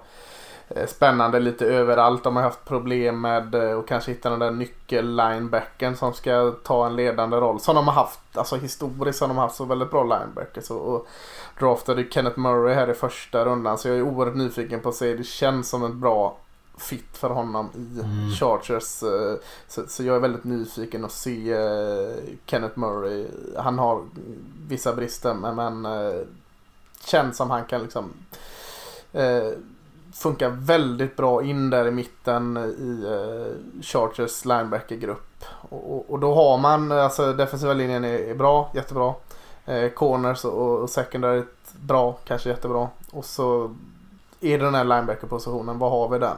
[0.69, 2.23] eh, spännande lite överallt.
[2.23, 6.85] De har haft problem med eh, att kanske hitta den där nyckel-linebacken som ska ta
[6.85, 7.59] en ledande roll.
[7.59, 10.71] Som de har haft, alltså historiskt har de haft så väldigt bra linebackers.
[10.71, 11.07] Och, och
[11.59, 13.77] draftade Kenneth Murray här i första rundan.
[13.77, 15.13] Så jag är oerhört nyfiken på att se.
[15.13, 16.37] Det känns som en bra
[16.77, 18.31] fit för honom i Mm.
[18.31, 19.03] Chargers.
[19.03, 19.35] eh,
[19.67, 23.27] Så, så jag är väldigt nyfiken att se eh, Kenneth Murray.
[23.57, 24.01] Han har
[24.67, 26.21] vissa brister men, men eh,
[27.05, 28.13] känns som han kan liksom
[29.13, 29.49] eh,
[30.13, 35.43] funka väldigt bra in där i mitten i eh, Chargers linebackergrupp.
[35.69, 39.13] Och, och, och då har man, alltså defensiva linjen är, är bra, jättebra.
[39.67, 41.43] Eh, corners och, och secondary
[41.79, 42.89] bra, kanske jättebra.
[43.11, 43.75] Och så
[44.41, 46.37] är det den här linebacker-positionen, vad har vi den?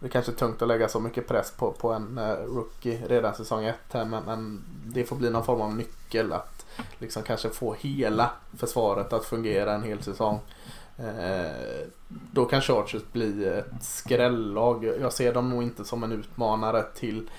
[0.00, 3.34] det kanske är tungt att lägga så mycket press på, på en eh, rookie redan
[3.34, 6.66] säsong 1 men, men, det får bli någon form av nyckel att
[6.98, 10.40] liksom kanske få hela försvaret att fungera en hel säsong.
[10.98, 14.84] Eh, då kan Chargers bli ett skrällag.
[14.84, 17.30] Jag ser dem nog inte som en utmanare till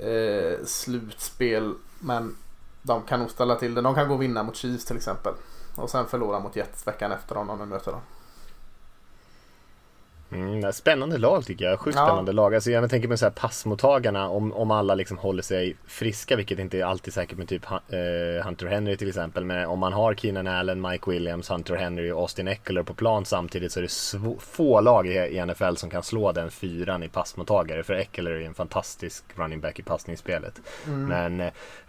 [0.00, 2.36] eh, slutspel men
[2.82, 3.80] de kan nog ställa till det.
[3.80, 5.34] De kan gå och vinna mot Chiefs till exempel.
[5.76, 8.00] Och sen förlora mot Jets veckan efter om de möter dem.
[10.34, 11.80] Mm, spännande lag tycker jag.
[11.80, 12.06] Sjukt ja.
[12.06, 12.54] spännande lag.
[12.54, 16.58] Alltså jag tänker på så här passmottagarna om, om alla liksom håller sig friska, vilket
[16.58, 19.44] inte är alltid säkert med typ uh, Hunter Henry till exempel.
[19.44, 23.24] Men om man har Keenan Allen, Mike Williams, Hunter Henry och Austin Eckler på plan
[23.24, 27.82] samtidigt så är det få lag i, NFL som kan slå den fyran i passmottagare.
[27.82, 30.60] För Eckler är en fantastisk running back i passningsspelet.
[30.86, 31.04] Mm.
[31.08, 31.40] Men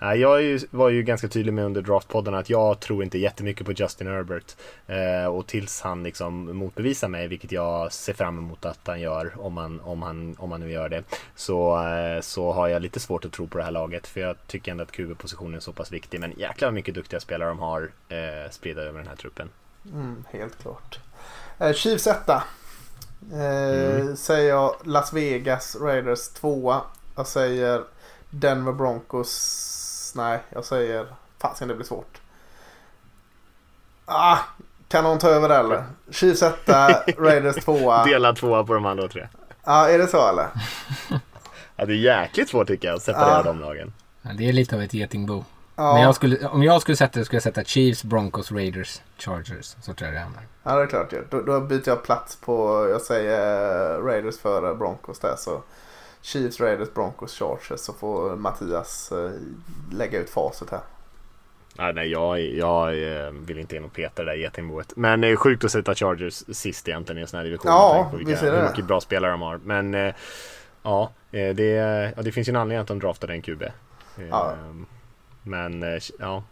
[0.02, 3.66] uh, jag ju, var ju ganska tydlig med under draftpodden att jag tror inte jättemycket
[3.66, 4.56] på Justin Herbert.
[4.90, 9.02] Uh, och tills han liksom motbevisar mig, vilket jag ser fram fram emot att han
[9.02, 11.04] gör om han, om han, om han nu gör det.
[11.36, 14.36] Så, eh, så har jag lite svårt att tro på det här laget för jag
[14.48, 16.20] tycker ändå att QB-positionen är så pass viktig.
[16.20, 19.50] Men jäklar vad mycket duktiga spelare de har eh, spridda över den här truppen.
[19.94, 21.00] Mm, helt klart.
[21.60, 22.44] Eh, Chiefs etta.
[23.32, 24.16] Eh, mm.
[24.16, 26.82] Säger jag Las Vegas Raiders tvåa.
[27.16, 27.84] Jag säger
[28.30, 30.14] Denver Broncos.
[30.16, 31.08] Nej, jag säger...
[31.38, 32.22] Fasen det blir svårt.
[34.06, 34.38] Ah,
[34.94, 35.84] kan någon ta över det eller?
[36.12, 36.88] Chiefs etta,
[37.18, 38.06] Raiders tvåa.
[38.06, 39.28] Delad tvåa på de andra tre.
[39.64, 40.48] Ja, är det så eller?
[41.76, 43.44] ja, det är jäkligt svårt tycker jag att separera ja.
[43.44, 43.94] de lagen.
[44.22, 45.46] Ja, det är lite av ett getingbo.
[45.76, 45.94] Ja.
[45.94, 49.76] Men jag skulle, om jag skulle sätta det skulle jag sätta Chiefs, Broncos, Raiders, Chargers.
[49.82, 50.44] Så tror jag det hamnar.
[50.64, 51.14] Ja, det är klart.
[51.30, 55.36] Då, då byter jag plats på, jag säger Raiders före Broncos där.
[55.38, 55.62] Så
[56.22, 57.80] Chiefs, Raiders, Broncos, Chargers.
[57.80, 59.32] Så får Mattias eh,
[59.92, 60.82] lägga ut facit här.
[61.74, 64.94] Nej, nej jag, jag eh, vill inte in och peta det där getingboet.
[64.96, 67.72] Men det är sjukt att sätta Chargers sist egentligen i en sån här division.
[67.72, 68.58] Ja, vi ser det.
[68.58, 69.60] Hur mycket bra spelare de har.
[69.64, 70.14] Men eh,
[70.84, 71.64] ja, det,
[72.16, 73.64] ja, det finns ju en anledning att de draftade en QB.
[74.30, 74.56] Ja.
[75.44, 76.44] Men ja,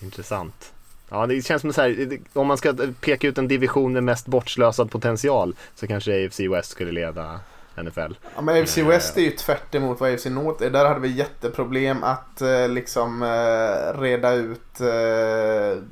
[0.00, 0.72] intressant.
[1.10, 4.26] Ja, det känns som så här, om man ska peka ut en division med mest
[4.26, 7.40] bortslösad potential så kanske AFC West skulle leda
[7.82, 8.12] NFL.
[8.34, 10.70] Ja, men AFC West är ju tvärt emot vad AFC North är.
[10.70, 15.82] Där hade vi jätteproblem att eh, liksom eh, reda ut eh,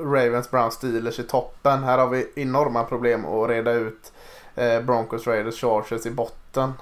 [0.00, 1.84] Ravens, Browns, Steelers i toppen.
[1.84, 4.12] Här har vi enorma problem att reda ut
[4.54, 6.72] eh, Broncos, Raiders, Chargers i botten.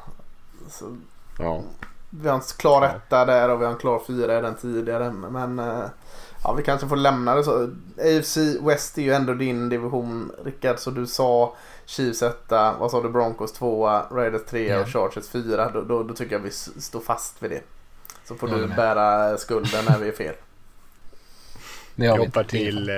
[0.69, 0.97] Så,
[1.39, 1.63] ja.
[2.11, 5.11] Vi har en klar etta där och vi har en klar fyra i den tidigare.
[5.11, 5.85] Men eh,
[6.45, 7.71] ja, vi kanske får lämna det så.
[7.99, 10.79] AFC West är ju ändå din division Rickard.
[10.79, 11.55] Så du sa
[11.91, 14.83] Chiefs etta, vad sa du, Broncos tvåa, Raiders trea yeah.
[14.83, 15.71] och Chargers fyra.
[15.71, 17.63] Då, då, då, tycker jag vi står fast vid det.
[18.25, 20.35] Så får du bära skulden när vi är fel.
[21.95, 22.95] Vi hoppar till eh,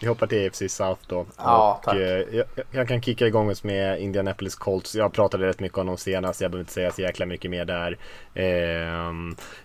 [0.00, 1.26] vi hoppar till AFC South då.
[1.36, 4.94] Ja, och, eh, jag, jag, kan kicka igång oss med Indianapolis Colts.
[4.94, 6.40] Jag pratade rätt mycket om dem senast.
[6.40, 7.98] Jag behöver inte säga så jäkla mycket mer där.
[8.34, 8.44] Eh,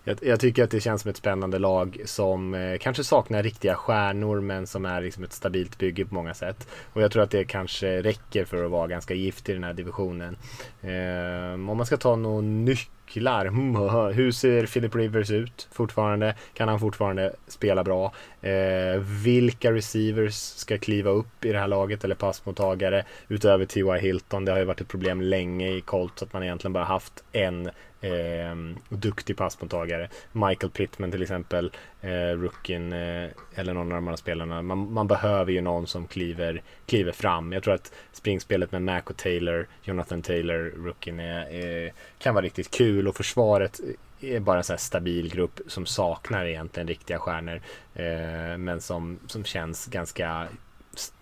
[0.04, 3.76] jag, jag, tycker att det känns som ett spännande lag som eh, kanske saknar riktiga
[3.76, 6.68] stjärnor men som är liksom ett stabilt bygge på många sätt.
[6.94, 9.74] Och jag tror att det kanske räcker för att vara ganska gift i den här
[9.74, 10.38] divisionen.
[10.82, 13.46] Ehm, om man ska ta någon nytt jäklar.
[13.46, 13.76] Mm,
[14.14, 16.36] Hur ser Philip Rivers ut fortfarande?
[16.54, 18.14] Kan han fortfarande spela bra?
[18.42, 24.00] Eh, vilka receivers ska kliva upp i det här laget eller passmottagare utöver T.Y.
[24.00, 24.46] Hilton?
[24.46, 27.70] Det har ju varit ett problem länge i Colts att man egentligen bara haft en
[28.04, 28.56] eh,
[28.90, 30.10] duktig passmottagare.
[30.32, 34.62] Michael Pittman till exempel, eh, rookien eh, eller någon av de andra spelarna.
[34.62, 37.52] Man, man, behöver ju någon som kliver, kliver fram.
[37.52, 42.72] Jag tror att springspelet med Mac och Taylor, Jonathan Taylor, rookien, är, kan vara riktigt
[42.72, 43.80] kul och försvaret
[44.24, 47.62] är bara en sån här stabil grupp som saknar egentligen riktiga stjärnor.
[47.94, 50.48] Eh, men som, som känns ganska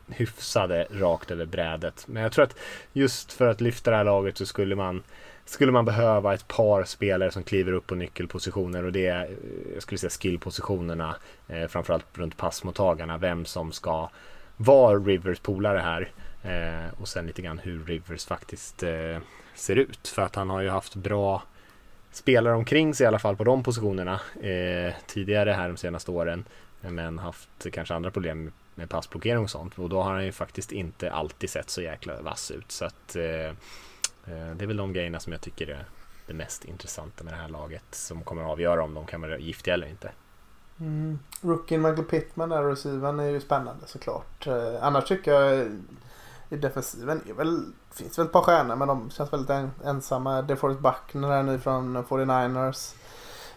[0.08, 2.06] hyfsade rakt över brädet.
[2.08, 2.58] Men jag tror att
[2.94, 5.04] just för att lyfta det här laget så skulle man
[5.46, 9.30] skulle man behöva ett par spelare som kliver upp på nyckelpositioner och det är, eh,
[9.74, 11.16] jag skulle säga skillpositionerna,
[11.48, 14.10] eh, framförallt runt passmottagarna, vem som ska
[14.58, 16.12] vara Rivers polare här
[16.44, 19.18] eh, och sen lite grann hur Rivers faktiskt eh,
[19.56, 20.08] ser ut.
[20.08, 21.44] För att han har ju haft bra
[22.12, 26.46] spelare omkring sig i alla fall på de positionerna eh, tidigare här de senaste åren.
[26.82, 30.72] Men haft kanske andra problem med passblockering och sånt och då har han ju faktiskt
[30.72, 32.72] inte alltid sett så jäkla vass ut.
[32.72, 33.54] Så att Eh,
[34.26, 35.86] Eh, det är väl de grejerna som jag tycker är
[36.28, 39.38] det mest intressanta med det här laget som kommer att avgöra om de kan vara
[39.38, 40.12] giftiga eller inte.
[40.80, 41.20] Mm.
[41.42, 44.48] Rookien Michael Pittman där receivern är ju spännande såklart.
[44.48, 45.68] Eh, annars tycker jag eh,
[46.50, 50.42] i defensiven är väl, finns väl ett par stjärnor men de känns väldigt ensamma.
[50.42, 52.96] DeForest Buckner är ny från 49ers.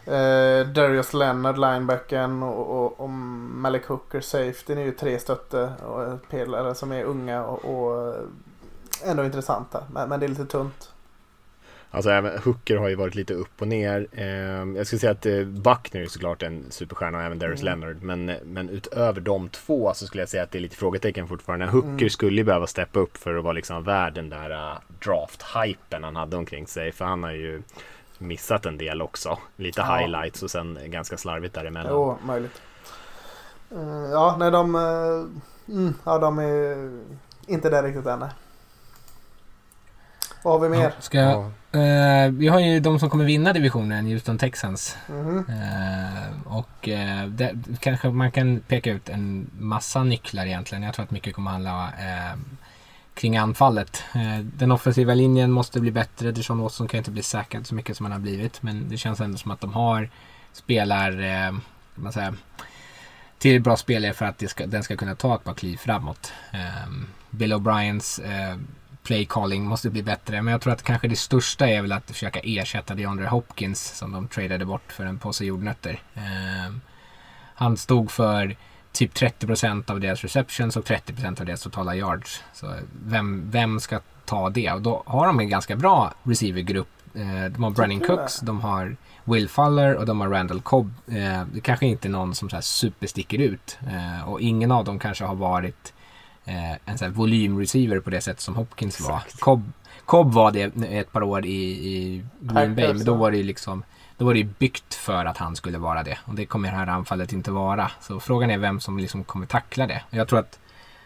[0.06, 5.72] Eh, Darius Leonard, linebacken och, och, och Malik Hooker, safety är ju tre stötte
[6.30, 8.14] pelare som är unga och, och
[9.04, 9.84] ändå intressanta.
[9.92, 10.90] Men, men det är lite tunt.
[11.94, 14.06] Alltså även Hooker har ju varit lite upp och ner.
[14.12, 14.26] Eh,
[14.76, 17.80] jag skulle säga att eh, Buckner är såklart en superstjärna och även Darius mm.
[17.80, 18.02] Leonard.
[18.02, 21.66] Men, men utöver de två så skulle jag säga att det är lite frågetecken fortfarande.
[21.66, 22.10] Hooker mm.
[22.10, 26.16] skulle ju behöva steppa upp för att vara liksom värd den där uh, draft-hypen han
[26.16, 26.92] hade omkring sig.
[26.92, 27.62] För han har ju
[28.18, 29.38] missat en del också.
[29.56, 29.96] Lite ja.
[29.96, 31.92] highlights och sen ganska slarvigt däremellan.
[31.92, 32.62] Jo, möjligt.
[33.72, 34.74] Uh, ja, nej de...
[35.68, 36.90] Mm, ja, de är
[37.46, 38.24] inte där riktigt än.
[40.44, 40.84] Vad har vi mer?
[40.84, 44.96] Ja, ska jag, uh, vi har ju de som kommer vinna divisionen, Houston Texans.
[45.08, 45.38] Mm.
[45.38, 50.82] Uh, och uh, det, kanske man kan peka ut en massa nycklar egentligen.
[50.82, 51.92] Jag tror att mycket kommer handla
[53.14, 54.02] kring anfallet.
[54.42, 56.32] den offensiva linjen måste bli bättre.
[56.32, 58.62] Deshaun Watson kan inte bli säkrad så mycket som han har blivit.
[58.62, 60.10] Men det känns ändå som att de har
[60.52, 61.12] spelar,
[61.94, 62.34] man säga,
[63.38, 66.32] till bra spelare för att ska, den ska kunna ta ett par kliv framåt.
[67.30, 68.20] Bill O'Briens
[69.04, 70.42] play calling måste bli bättre.
[70.42, 74.12] Men jag tror att kanske det största är väl att försöka ersätta DeAndre Hopkins som
[74.12, 76.02] de tradade bort för en påse jordnötter.
[76.14, 76.74] Eh,
[77.54, 78.56] han stod för
[78.92, 82.42] typ 30% av deras receptions och 30% av deras totala yards.
[82.52, 82.74] Så
[83.04, 84.72] vem, vem ska ta det?
[84.72, 86.88] Och då har de en ganska bra receivergrupp.
[87.14, 90.94] Eh, de har Brennan Cooks, de har Will Fuller och de har Randall Cobb.
[91.06, 93.78] Eh, det kanske inte är någon som så här supersticker ut.
[93.86, 95.93] Eh, och ingen av dem kanske har varit
[96.44, 99.22] en sån här volymreceiver på det sätt som Hopkins var.
[99.38, 99.72] Cobb,
[100.04, 101.62] Cobb var det ett par år i,
[101.94, 103.82] i Green Bay, men då var det liksom
[104.16, 106.18] då var det byggt för att han skulle vara det.
[106.24, 107.90] Och det kommer det här anfallet inte vara.
[108.00, 110.02] Så frågan är vem som liksom kommer tackla det.
[110.10, 110.58] Jag tror att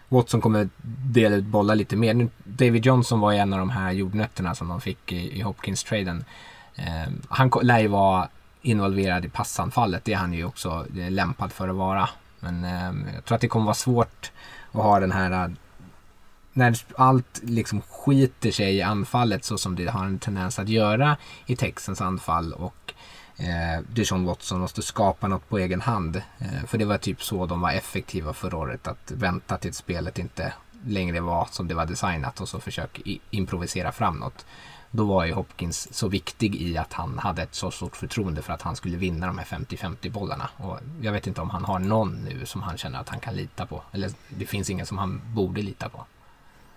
[0.09, 0.69] Watson kommer
[1.13, 2.29] dela ut bollar lite mer.
[2.45, 6.25] David Johnson var ju en av de här jordnötterna som de fick i, i Hopkins-traden.
[6.75, 8.29] Eh, han lär ju vara
[8.63, 10.05] involverad i passanfallet.
[10.05, 12.09] Det är han ju också lämpad för att vara.
[12.41, 14.33] Men eh, jag tror att det kommer vara svårt
[14.73, 15.51] och har den här äh,
[16.53, 21.17] när allt liksom skiter sig i anfallet så som det har en tendens att göra
[21.47, 22.95] i Texans anfall och
[23.37, 26.17] eh, Dijon Watson måste skapa något på egen hand.
[26.39, 28.87] Eh, för det var typ så de var effektiva förra året.
[28.89, 30.53] Att vänta tills spelet inte
[30.87, 34.47] längre var som det var designat och så försöka improvisera fram något
[34.91, 38.53] då var ju Hopkins så viktig i att han hade ett så stort förtroende för
[38.53, 40.51] att han skulle vinna de här 50-50 bollarna.
[40.57, 43.35] Och jag vet inte om han har någon nu som han känner att han kan
[43.35, 43.83] lita på.
[43.93, 46.07] Eller det finns ingen som han borde lita på.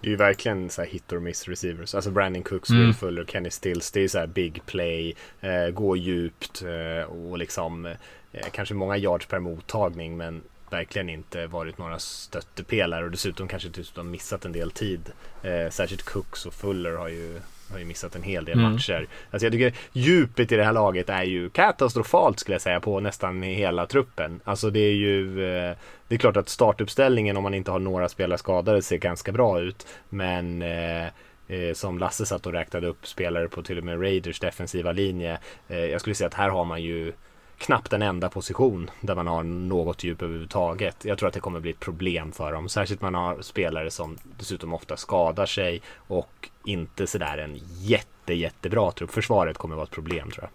[0.02, 1.96] Det är ju verkligen så här hit or miss receivers.
[1.96, 2.82] Alltså Brandon Cooks, mm.
[2.82, 3.92] Will Fuller, Kenny Stills.
[3.92, 8.98] Det är så här big play, eh, gå djupt eh, och liksom eh, kanske många
[8.98, 14.52] yards per mottagning men verkligen inte varit några stöttepelare och dessutom kanske dessutom missat en
[14.52, 15.12] del tid.
[15.44, 17.42] Eh, särskilt Cooks och Fuller har ju
[17.72, 18.72] har ju missat en hel del mm.
[18.72, 19.08] matcher.
[19.32, 23.00] Alltså jag tycker djupet i det här laget är ju katastrofalt skulle jag säga på
[23.00, 24.40] nästan hela truppen.
[24.44, 25.76] Alltså det är ju eh,
[26.08, 29.60] Det är klart att startuppställningen om man inte har några spelare skadade ser ganska bra
[29.60, 29.88] ut.
[30.10, 31.06] Men eh,
[31.48, 35.40] eh, som Lasse satt och räknade upp spelare på till och med Raiders defensiva linje.
[35.68, 37.14] Jag skulle säga att här har man ju
[37.62, 41.06] knappt en enda position där man har något djup överhuvudtaget.
[41.06, 42.70] Jag tror att det kommer bli ett problem för dem.
[42.70, 48.92] Särskilt man har spelare som dessutom ofta skadar sig och inte sådär en jätte, jättebra
[48.92, 49.12] trupp.
[49.12, 50.50] Försvaret kommer vara ett problem tror jag.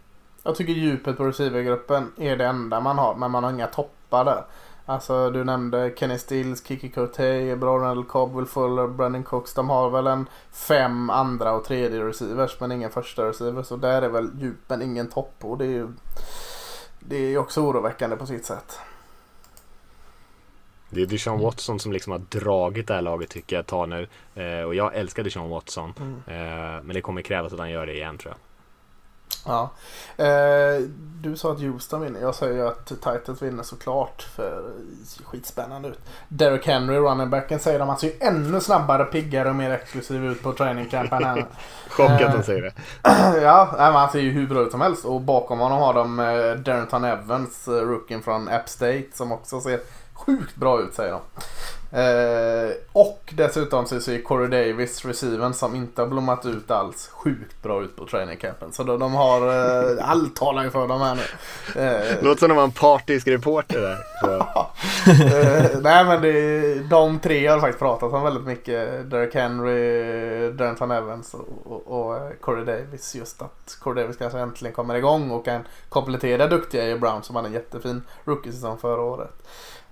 [0.50, 4.24] Jag tycker djupet på receivergruppen är det enda man har, men man har inga toppar
[4.24, 4.44] där.
[4.88, 9.54] Alltså du nämnde Kenny Stills, Kiki Cortey, Ronald Cobb, Will Fuller, Brandon Cooks.
[9.54, 13.70] De har väl en fem andra och tredje receivers men ingen första receivers.
[13.70, 15.34] Och där är väl djupen ingen topp.
[15.40, 15.88] Och det är ju
[17.00, 18.78] det är också oroväckande på sitt sätt.
[20.90, 24.08] Det är Deshaun Watson som liksom har dragit det här laget tycker jag tar nu.
[24.34, 25.94] Eh, och jag älskar Deshaun Watson.
[25.98, 26.14] Mm.
[26.26, 28.38] Eh, men det kommer krävas att han gör det igen tror jag.
[29.46, 29.70] Ja.
[30.24, 30.82] Eh,
[31.20, 32.20] du sa att Houston vinner.
[32.20, 34.22] Jag säger ju att Titans vinner såklart.
[34.22, 34.62] För
[35.00, 36.00] det ser skitspännande ut.
[36.28, 37.88] Derek Henry, runningbacken, säger de.
[37.88, 41.44] Han ser ju ännu snabbare, piggare och mer exklusiv ut på trainingcampen än
[41.88, 42.72] Chock att de säger det.
[43.42, 45.04] ja, men han ser ju hur bra ut som helst.
[45.04, 49.60] Och bakom honom har de eh, Darrington Evans, eh, rookien från App State, som också
[49.60, 49.80] ser
[50.16, 51.20] sjukt bra ut säger de.
[51.90, 57.62] Eh, och dessutom så ser Corey Davis, receiven som inte har blommat ut alls, sjukt
[57.62, 58.72] bra ut på training campen.
[58.72, 61.22] Så de, de har, eh, allt talar ju för dem här nu.
[61.82, 63.98] Eh, Låter som de var en partisk reporter där.
[65.06, 69.10] eh, nej men det, de tre har faktiskt pratat om väldigt mycket.
[69.10, 73.14] Derek Henry, Darrington Evans och, och, och eh, Corey Davis.
[73.14, 76.98] Just att Corey Davis kanske äntligen kommer igång och kan komplettera duktiga A.
[76.98, 79.42] Brown som hade en jättefin rookie-säsong förra året.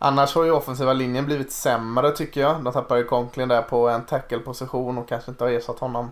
[0.05, 2.64] Annars har ju offensiva linjen blivit sämre tycker jag.
[2.64, 6.10] De tappar ju Conklin där på en tackle-position och kanske inte har ersatt honom.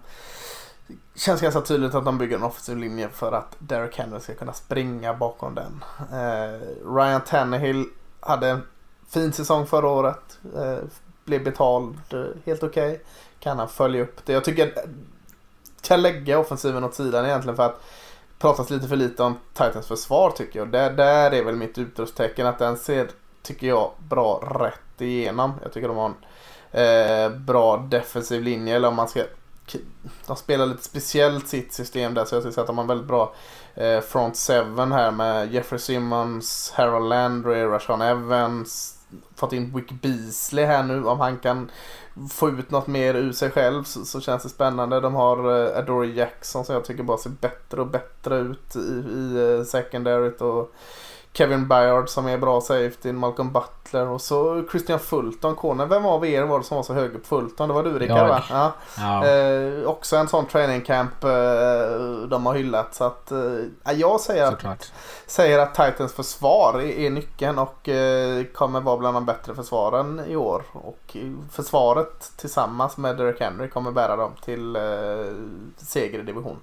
[0.86, 4.35] Det känns ganska tydligt att de bygger en offensiv linje för att Derek Henry ska
[4.35, 5.85] kunna springa bakom den.
[6.12, 6.60] Eh,
[6.94, 7.85] Ryan Tannehill
[8.20, 8.62] hade en
[9.09, 10.39] fin säsong förra året.
[10.56, 10.78] Eh,
[11.24, 12.90] blev betald eh, helt okej.
[12.93, 12.98] Okay.
[13.40, 14.32] Kan han följa upp det?
[14.32, 14.73] Jag tycker
[15.82, 17.81] kan lägga offensiven åt sidan egentligen för att
[18.39, 20.69] pratas lite för lite om Titans försvar tycker jag.
[20.69, 23.09] Där, där är väl mitt utropstecken att den ser,
[23.43, 25.52] tycker jag, bra rätt igenom.
[25.62, 26.12] Jag tycker de har
[26.70, 29.23] en eh, bra defensiv linje eller om man ska
[30.27, 32.89] de spelar lite speciellt sitt system där så jag skulle säga att de har en
[32.89, 33.35] väldigt bra
[33.74, 38.98] eh, front seven här med Jeffrey Simmons, Harold Landry, Rashawn Evans.
[39.36, 41.70] Fått in Wick Beasley här nu om han kan
[42.31, 45.01] få ut något mer ur sig själv så, så känns det spännande.
[45.01, 48.78] De har eh, Adore Jackson som jag tycker bara ser bättre och bättre ut i,
[48.78, 50.40] i eh, secondaryt.
[50.40, 50.74] Och
[51.35, 55.87] Kevin Byard som är bra safety, Malcolm Butler och så Christian Fulton, corner.
[55.87, 57.69] Vem av er var det som var så hög på Fulton?
[57.69, 58.43] Det var du Rickard va?
[58.51, 58.73] Ja.
[58.97, 59.27] ja.
[59.27, 61.31] Eh, också en sån training camp eh,
[62.29, 62.95] de har hyllat.
[62.95, 64.93] Så att, eh, jag säger att,
[65.27, 70.23] säger att Titans försvar är, är nyckeln och eh, kommer vara bland de bättre försvaren
[70.27, 70.63] i år.
[70.73, 71.17] Och
[71.51, 74.83] försvaret tillsammans med Derek Henry kommer bära dem till eh,
[75.77, 76.57] seger i division.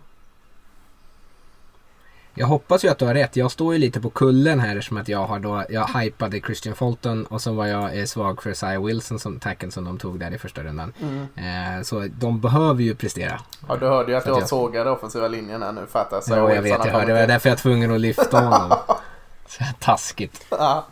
[2.39, 3.35] Jag hoppas ju att du har rätt.
[3.35, 6.75] Jag står ju lite på kullen här som att jag har då, jag hypade Christian
[6.75, 10.19] Fulton och så var jag eh, svag för Sia Wilson som tacken som de tog
[10.19, 10.93] där i första rundan.
[11.01, 11.77] Mm.
[11.77, 13.39] Eh, så de behöver ju prestera.
[13.67, 16.37] Ja du hörde ju att jag, jag sågade offensiva linjen här nu för att Sia
[16.37, 17.05] Ja jag vet, jag hörde.
[17.05, 18.77] Det var därför jag var tvungen att lyfta honom.
[19.47, 20.45] så taskigt.
[20.49, 20.85] Ja.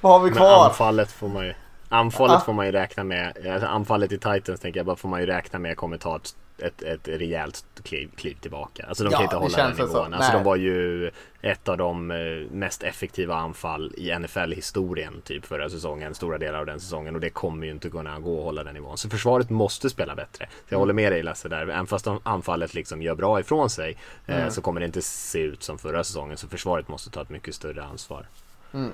[0.00, 0.58] Vad har vi kvar?
[0.58, 1.54] Men anfallet får man ju
[1.88, 2.40] Anfallet ah.
[2.40, 3.46] får man ju räkna med.
[3.52, 6.34] Alltså anfallet i Titans tänker jag bara får man ju räkna med kommer ta ett
[6.62, 8.86] ett, ett rejält kliv, kliv tillbaka.
[8.88, 10.14] Alltså de ja, kan inte hålla den nivån.
[10.14, 11.10] Alltså de var ju
[11.42, 12.16] ett av de eh,
[12.50, 17.30] mest effektiva anfall i NFL-historien typ förra säsongen, stora delar av den säsongen och det
[17.30, 18.98] kommer ju inte kunna gå att hålla den nivån.
[18.98, 20.46] Så försvaret måste spela bättre.
[20.46, 20.80] Så jag mm.
[20.80, 21.62] håller med dig Lasse där.
[21.62, 23.96] Även fast anfallet liksom gör bra ifrån sig
[24.26, 24.50] eh, mm.
[24.50, 26.36] så kommer det inte se ut som förra säsongen.
[26.36, 28.26] Så försvaret måste ta ett mycket större ansvar.
[28.74, 28.92] Mm.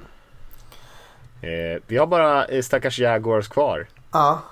[1.41, 3.87] Eh, vi har bara eh, stackars Jaguars kvar.
[4.13, 4.43] Ja.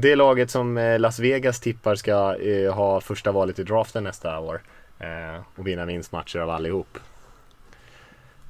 [0.00, 4.38] Det laget som eh, Las Vegas tippar ska eh, ha första valet i draften nästa
[4.38, 4.60] år.
[4.98, 6.98] Eh, och vinna vinstmatcher av allihop.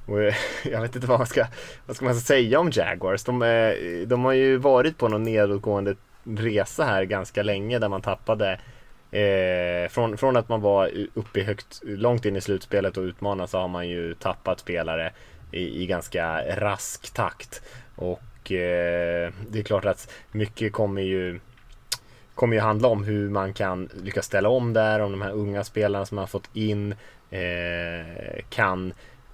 [0.05, 0.19] Och,
[0.71, 1.45] jag vet inte vad man ska,
[1.85, 3.23] vad ska man säga om Jaguars.
[3.23, 3.39] De,
[4.07, 8.59] de har ju varit på någon nedåtgående resa här ganska länge där man tappade
[9.11, 13.59] Eh, från, från att man var uppe högt, långt in i slutspelet och utmanade så
[13.59, 15.13] har man ju tappat spelare
[15.51, 17.61] i, i ganska rask takt.
[17.95, 18.21] Och
[18.51, 21.39] eh, det är klart att mycket kommer ju
[22.35, 25.63] kommer ju handla om hur man kan lyckas ställa om där, om de här unga
[25.63, 26.95] spelarna som man har fått in
[27.29, 28.93] eh, kan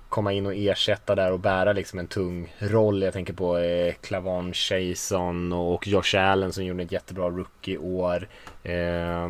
[0.10, 3.02] komma in och ersätta där och bära liksom en tung roll.
[3.02, 8.28] Jag tänker på eh, Clavon Chason och Josh Allen som gjorde ett jättebra rookie-år.
[8.64, 9.30] Eh,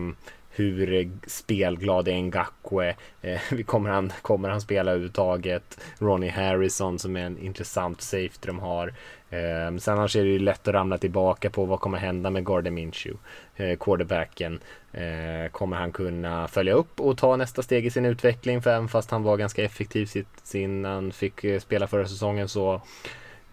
[0.49, 2.95] hur spelglad är Ngakwe?
[3.22, 5.80] Eh, kommer, han, kommer han spela överhuvudtaget?
[5.99, 8.94] Ronnie Harrison som är en intressant safety de har.
[9.30, 12.45] Eh, sen annars är det ju lätt att ramla tillbaka på vad kommer hända med
[12.45, 13.19] Gardner Minshew,
[13.56, 14.60] eh, quarterbacken.
[14.91, 18.61] Eh, kommer han kunna följa upp och ta nästa steg i sin utveckling?
[18.61, 22.49] För även fast han var ganska effektiv sitt, sin, han fick eh, spela förra säsongen
[22.49, 22.73] så,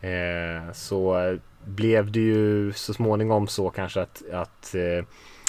[0.01, 5.05] eh, så blev det ju så småningom så kanske att, att eh,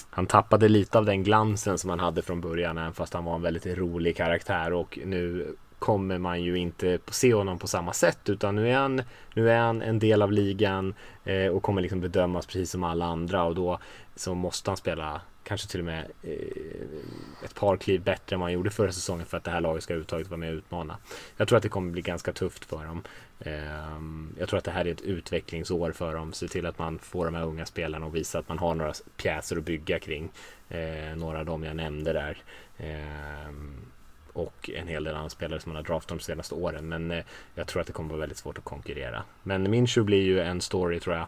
[0.09, 3.35] han tappade lite av den glansen som han hade från början även fast han var
[3.35, 8.30] en väldigt rolig karaktär och nu kommer man ju inte se honom på samma sätt
[8.30, 9.01] utan nu är han,
[9.34, 10.93] nu är han en del av ligan
[11.23, 13.80] eh, och kommer liksom bedömas precis som alla andra och då
[14.15, 18.45] så måste han spela kanske till och med eh, ett par kliv bättre än vad
[18.45, 20.97] han gjorde förra säsongen för att det här laget ska överhuvudtaget vara med och utmana.
[21.38, 23.03] Jag tror att det kommer bli ganska tufft för dem.
[23.39, 23.99] Eh,
[24.39, 26.34] jag tror att det här är ett utvecklingsår för dem.
[26.34, 28.93] Se till att man får de här unga spelarna och visa att man har några
[29.18, 30.31] pjäser att bygga kring.
[30.69, 32.38] Eh, några av dem jag nämnde där.
[32.77, 33.92] Ehm,
[34.34, 36.89] och en hel del andra spelare som man har draftat de senaste åren.
[36.89, 37.23] Men eh,
[37.55, 39.23] jag tror att det kommer vara väldigt svårt att konkurrera.
[39.43, 41.27] Men Minshew blir ju en story tror jag.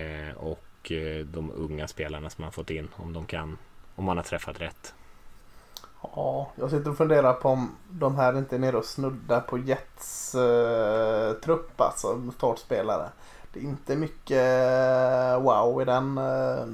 [0.00, 3.58] Eh, och eh, de unga spelarna som man fått in om de kan,
[3.94, 4.94] om man har träffat rätt.
[6.16, 9.58] Ja, jag sitter och funderar på om de här inte är nere och snuddar på
[9.58, 13.08] Jets eh, trupp alltså, startspelare.
[13.52, 16.66] Det är inte mycket eh, wow i den, eh,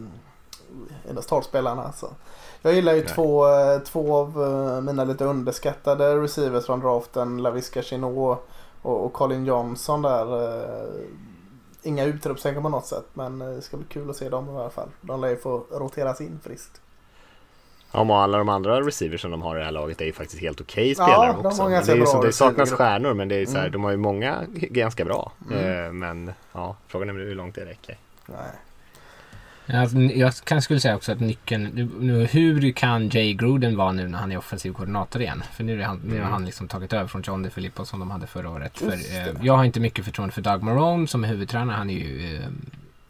[1.11, 2.15] i den startspelarna alltså.
[2.63, 7.43] Jag gillar ju två, eh, två av eh, mina lite underskattade receivers från draften.
[7.43, 8.39] Laviska Chinot
[8.83, 10.45] och, och Colin Johnson där.
[10.45, 10.89] Eh,
[11.83, 14.71] inga utropstecken på något sätt men det ska bli kul att se dem i alla
[14.71, 14.89] fall.
[15.01, 16.81] De lär ju få roteras in friskt.
[17.93, 20.13] Ja, och alla de andra receivers som de har i det här laget är ju
[20.13, 21.63] faktiskt helt okej okay spelare ja, också.
[21.63, 23.73] Men det, är så, det saknas stjärnor men det är så här, mm.
[23.73, 25.33] de har ju många ganska bra.
[25.51, 25.99] Mm.
[25.99, 27.99] Men ja, frågan är hur långt det räcker.
[28.27, 28.37] Nej.
[29.67, 34.09] Alltså, jag kanske skulle säga också att nyckeln, nu, hur kan Jay Gruden vara nu
[34.09, 35.43] när han är offensiv koordinator igen?
[35.53, 36.33] För nu, är han, nu har mm.
[36.33, 38.79] han liksom tagit över från John DeFilippo som de hade förra året.
[38.79, 41.77] För, eh, jag har inte mycket förtroende för Doug Marone som är huvudtränare.
[41.77, 42.49] Han är ju eh,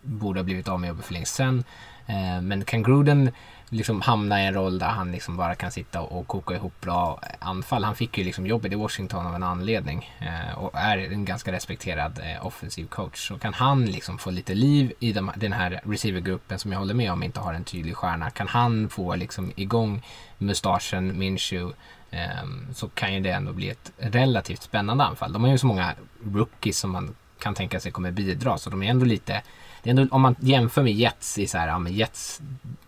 [0.03, 1.65] borde ha blivit av med jobbet för länge sedan.
[2.07, 3.31] Eh, men kan Gruden
[3.71, 7.21] liksom hamna i en roll där han liksom bara kan sitta och koka ihop bra
[7.39, 7.85] anfall.
[7.85, 11.53] Han fick ju liksom jobbet i Washington av en anledning eh, och är en ganska
[11.53, 13.29] respekterad eh, offensiv coach.
[13.29, 16.95] Så kan han liksom få lite liv i de, den här receivergruppen som jag håller
[16.95, 18.31] med om inte har en tydlig stjärna.
[18.31, 20.03] Kan han få liksom igång
[20.39, 21.77] mustaschen, Minshew
[22.11, 25.33] eh, så kan ju det ändå bli ett relativt spännande anfall.
[25.33, 25.95] De har ju så många
[26.25, 29.43] rookies som man kan tänka sig kommer bidra så de är ändå lite
[29.82, 32.40] det är ändå, om man jämför med Jets i så här, ja men Jets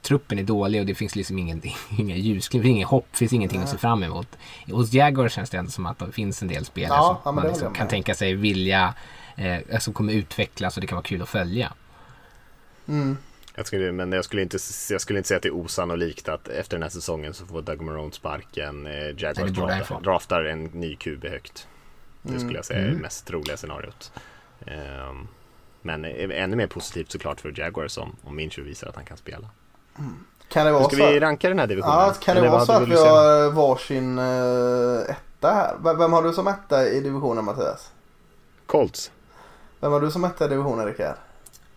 [0.03, 1.63] truppen är dålig och det finns liksom ingen,
[1.99, 3.65] inga ljusglimt, inget hopp, finns ingenting Nej.
[3.65, 4.29] att se fram emot.
[4.71, 7.47] Hos Jaguar känns det ändå som att det finns en del spelare ja, som man
[7.47, 8.95] liksom kan tänka sig vilja,
[9.37, 11.73] eh, alltså kommer utvecklas och det kan vara kul att följa.
[12.89, 13.17] Mm.
[13.55, 14.59] Jag skulle, men jag skulle, inte,
[14.91, 17.63] jag skulle inte säga att det är osannolikt att efter den här säsongen så får
[17.63, 18.87] Doug Marone sparken.
[18.87, 21.69] Eh, Jaguars draftar, draftar en ny QB högt.
[22.23, 22.55] Det skulle mm.
[22.57, 22.97] jag säga är mm.
[22.97, 24.13] det mest troliga scenariot.
[24.67, 25.29] Um,
[25.83, 29.49] men ännu mer positivt såklart för Jaguars om, om Minshew visar att han kan spela.
[29.99, 30.25] Mm.
[30.49, 31.99] Kan det vara Ska så vi ranka den här divisionen?
[31.99, 35.95] Ja, kan det Eller vara så att vi har varsin uh, etta här?
[35.95, 37.91] Vem har du som etta i divisionen Mattias?
[38.67, 39.11] Colts.
[39.81, 41.17] Vem har du som etta i divisionen Rickard?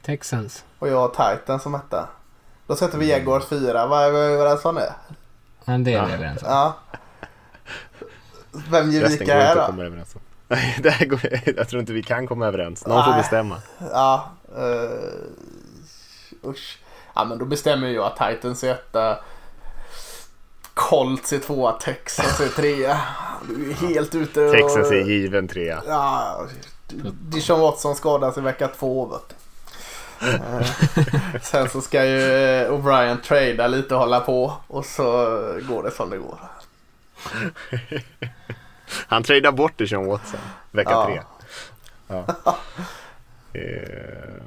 [0.02, 0.66] Texans.
[0.80, 2.10] Och jag har Titan som etta.
[2.68, 3.88] Då sätter vi Jaguars fyra.
[3.88, 4.94] Vad är vi överens om det?
[5.66, 6.50] Men det är vi överens om.
[6.50, 6.74] Ja.
[8.72, 9.84] Vem ger vika här då?
[10.48, 11.20] Nej, det här går,
[11.58, 12.86] jag tror inte vi kan komma överens.
[12.86, 13.06] Någon Nej.
[13.06, 13.62] får bestämma.
[13.92, 16.80] Ja, uh, usch.
[17.16, 19.20] Ja, men då bestämmer jag att Titans är etta.
[20.74, 23.02] Colts är tvåa, Texas är trea.
[23.48, 24.54] Du är helt ute och...
[24.54, 25.84] Texas är given trea.
[25.88, 26.48] Ja,
[27.22, 29.36] Dishon Watson skadas i vecka två vet
[30.22, 35.04] eh, Sen så ska ju eh, O'Brien trada lite och hålla på och så
[35.70, 36.40] går det som det går.
[39.08, 40.40] Han tradar bort det Sean Watson
[40.72, 41.06] vecka ja.
[41.06, 41.22] tre.
[42.08, 42.26] Ja.
[43.60, 44.44] eh,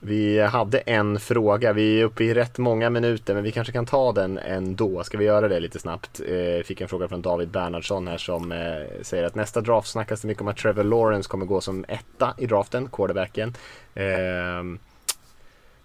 [0.00, 3.86] vi hade en fråga, vi är uppe i rätt många minuter men vi kanske kan
[3.86, 5.04] ta den ändå.
[5.04, 6.20] Ska vi göra det lite snabbt?
[6.20, 10.20] Eh, fick en fråga från David Bernhardsson här som eh, säger att nästa draft snackas
[10.20, 13.54] det mycket om att Trevor Lawrence kommer gå som etta i draften, quarterbacken.
[13.94, 14.62] Eh,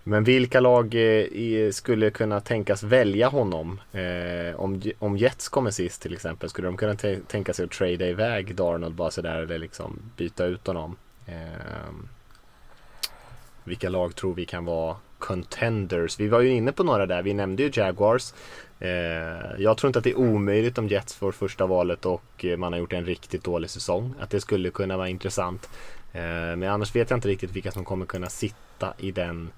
[0.04, 3.80] men vilka lag eh, skulle kunna tänkas välja honom?
[3.92, 6.96] Eh, om, om Jets kommer sist till exempel, skulle de kunna
[7.28, 10.96] tänka sig att trada iväg Darnold bara sådär eller liksom byta ut honom?
[11.28, 12.08] Ehm,
[13.64, 16.20] vilka lag tror vi kan vara contenders?
[16.20, 18.34] Vi var ju inne på några där, vi nämnde ju Jaguars.
[18.80, 18.90] Eh,
[19.58, 22.80] jag tror inte att det är omöjligt om Jets får första valet och man har
[22.80, 24.14] gjort en riktigt dålig säsong.
[24.20, 25.70] Att det skulle kunna vara intressant.
[26.12, 29.52] Men annars vet jag inte riktigt vilka som kommer kunna sitta i den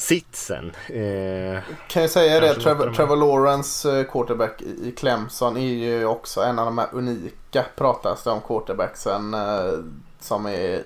[0.00, 0.72] sitsen.
[0.86, 6.40] Eh, kan jag säga det, Trevor, Trevor Lawrence eh, quarterback i Clemson är ju också
[6.40, 9.72] en av de här unika pratas det om quarterbacksen eh,
[10.20, 10.82] som är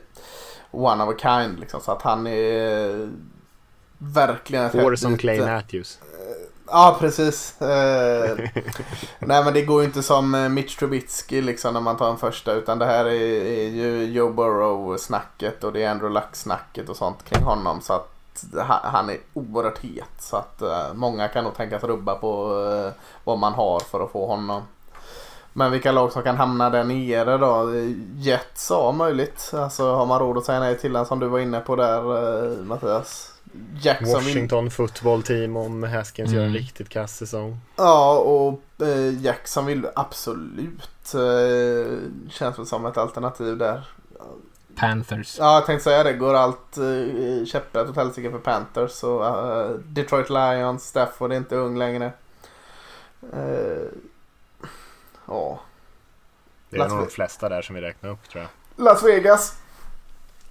[0.71, 1.81] one of a kind liksom.
[1.81, 3.09] Så att han är
[3.99, 5.99] verkligen Hår som Clay Matthews.
[6.67, 7.63] Ja, precis.
[7.63, 8.39] Eh,
[9.19, 12.53] nej, men det går ju inte som Mitch Trubisky liksom när man tar en första.
[12.53, 17.25] Utan det här är, är ju Joe Burrow-snacket och det är Andrew Luck-snacket och sånt
[17.25, 17.81] kring honom.
[17.81, 18.14] Så att
[18.83, 20.11] han är oerhört het.
[20.19, 22.93] Så att uh, många kan nog tänkas rubba på uh,
[23.25, 24.63] vad man har för att få honom.
[25.53, 27.73] Men vilka lag som kan hamna där nere då?
[28.17, 29.51] Jets ja, möjligt.
[29.55, 32.13] Alltså har man råd att säga nej till den som du var inne på där
[32.13, 33.35] uh, Mattias?
[33.81, 36.35] Jackson Washington football team om Haskins mm.
[36.35, 36.63] gör en mm.
[36.63, 37.59] riktigt kass säsong.
[37.77, 41.99] Ja och eh, Jackson vill absolut eh,
[42.31, 43.85] känns väl som ett alternativ där.
[44.77, 45.39] Panthers.
[45.39, 46.13] Ja, jag tänkte säga det.
[46.13, 48.91] Går allt uh, käpprätt åt helsike för Panthers.
[48.91, 52.13] Så, uh, Detroit Lions, Stafford är inte ung längre.
[53.35, 53.89] Uh,
[55.27, 55.61] ja.
[56.71, 58.87] Det är Las nog de flesta där som vi räknar upp tror jag.
[58.87, 59.59] Las Vegas.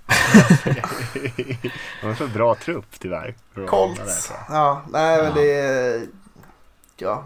[2.02, 3.36] de har så bra trupp tyvärr.
[3.68, 4.32] Colts.
[4.50, 6.08] Ja, nej men det är...
[6.98, 7.24] Ja.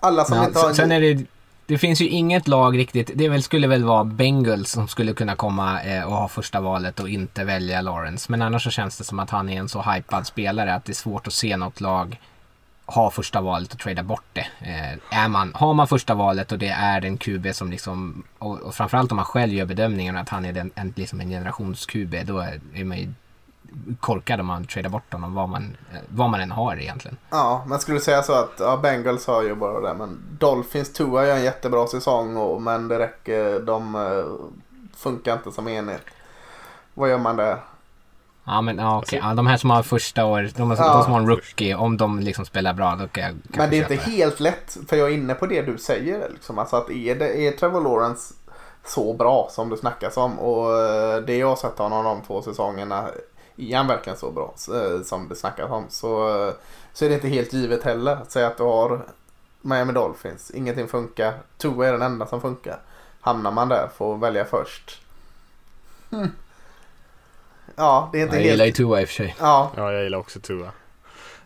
[0.00, 0.72] Alla som ja, inte har...
[0.72, 1.26] Sen är det
[1.66, 3.10] det finns ju inget lag riktigt.
[3.14, 7.00] Det väl, skulle väl vara Bengals som skulle kunna komma eh, och ha första valet
[7.00, 8.26] och inte välja Lawrence.
[8.30, 10.92] Men annars så känns det som att han är en så hypad spelare att det
[10.92, 12.18] är svårt att se något lag
[12.86, 14.46] ha första valet och trada bort det.
[14.60, 18.60] Eh, är man, har man första valet och det är en QB som liksom, och,
[18.60, 22.24] och framförallt om man själv gör bedömningen att han är den, en, liksom en generations-QB,
[22.24, 23.12] då är, är man ju
[24.00, 25.76] korkad om man tradar bort honom vad man,
[26.08, 27.16] vad man än har egentligen.
[27.30, 31.26] Ja, men skulle säga så att ja, Bengals har ju bara det men Dolphins Tua
[31.26, 34.24] gör en jättebra säsong och, men det räcker, de uh,
[34.96, 36.02] funkar inte som enhet.
[36.94, 37.58] Vad gör man där?
[38.44, 40.94] Ja men ja, okej, ja, de här som har första år, de, ja.
[40.94, 43.76] de som har en rookie, om de liksom spelar bra då kan jag Men det
[43.76, 46.28] är inte helt lätt, för jag är inne på det du säger.
[46.28, 46.58] Liksom.
[46.58, 48.34] Alltså att är, det, är Trevor Lawrence
[48.84, 52.42] så bra som det snackas om och eh, det jag har sett honom de två
[52.42, 53.08] säsongerna
[53.56, 56.54] är han verkligen så bra eh, som det snackas om så, eh,
[56.92, 58.12] så är det inte helt givet heller.
[58.12, 59.06] Att säga att du har
[59.60, 62.78] Miami Dolphins, ingenting funkar, Tua är den enda som funkar.
[63.20, 65.00] Hamnar man där får välja först.
[66.10, 66.30] Hmm.
[67.76, 68.52] Ja, det är inte Jag helt...
[68.52, 69.36] gillar ju Tua i och för sig.
[69.40, 70.70] Ja, Ja, jag gillar också Tua.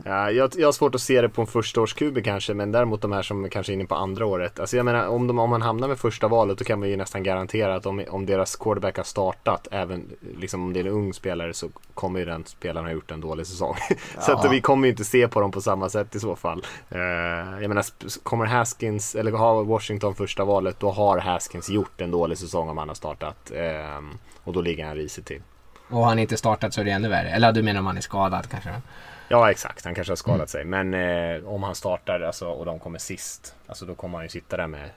[0.04, 2.72] Ja, jag, jag har svårt att se det på en första års QB kanske, men
[2.72, 4.60] däremot de här som kanske är inne på andra året.
[4.60, 6.96] Alltså jag menar, om, de, om man hamnar med första valet då kan man ju
[6.96, 10.90] nästan garantera att om, om deras quarterback har startat, även liksom om det är en
[10.90, 13.76] ung spelare så kommer ju den spelaren ha gjort en dålig säsong.
[14.20, 16.64] så att vi kommer ju inte se på dem på samma sätt i så fall.
[16.88, 16.98] Eh,
[17.60, 17.84] jag menar,
[18.22, 22.78] kommer Haskins, eller har Washington första valet, då har Haskins gjort en dålig säsong om
[22.78, 23.50] han har startat.
[23.54, 24.04] Eh,
[24.44, 25.42] och då ligger han risigt till.
[25.88, 27.30] Och har han inte startat så är det ännu värre.
[27.30, 28.70] Eller du menar om han är skadad kanske?
[29.32, 30.64] Ja exakt, han kanske har skadat sig.
[30.64, 34.28] Men eh, om han startar alltså, och de kommer sist, alltså, då kommer han ju
[34.28, 34.90] sitta där med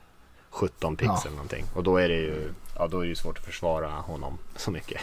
[0.49, 1.21] 17 pix Ja.
[1.25, 1.65] eller någonting.
[1.75, 4.71] Och då är det ju ja, då är det ju svårt att försvara honom så
[4.71, 5.01] mycket.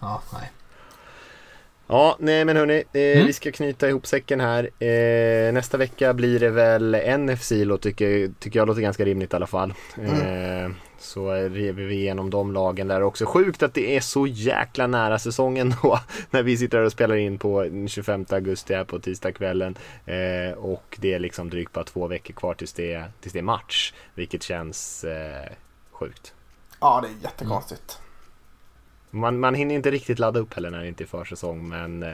[0.00, 0.50] Ja, nej.
[1.86, 3.26] Ja, nej men hörni, eh, Mm.
[3.26, 4.84] vi ska knyta ihop säcken här.
[4.84, 9.36] Eh, nästa vecka blir det väl NFC låt, tycker, tycker jag låter ganska rimligt i
[9.36, 9.74] alla fall.
[9.98, 10.70] Eh,
[11.04, 13.26] så river vi igenom de lagen där också.
[13.26, 16.00] Sjukt att det är så jäkla nära säsongen då.
[16.30, 19.78] När vi sitter här och spelar in på 25 augusti här på tisdagskvällen.
[20.06, 23.42] Eh, och det är liksom drygt bara två veckor kvar tills det, tills det är
[23.42, 23.92] match.
[24.14, 25.52] Vilket känns eh,
[25.90, 26.34] sjukt.
[26.80, 27.98] ja det är jättekonstigt.
[29.14, 32.08] Man, man hinner inte riktigt ladda upp heller när det inte är försäsong men eh,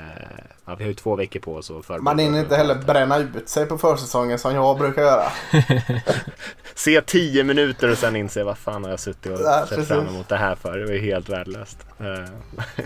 [0.66, 3.18] ja, vi har ju två veckor på oss att förbereda Man hinner inte heller bränna
[3.18, 5.32] ut sig på försäsongen som jag brukar göra.
[6.74, 9.88] Se 10 minuter och sen inse vad fan har jag suttit och Ja, sett precis.
[9.88, 10.78] fram emot det här för.
[10.78, 11.78] Det var ju helt värdelöst.
[11.98, 12.04] Eh,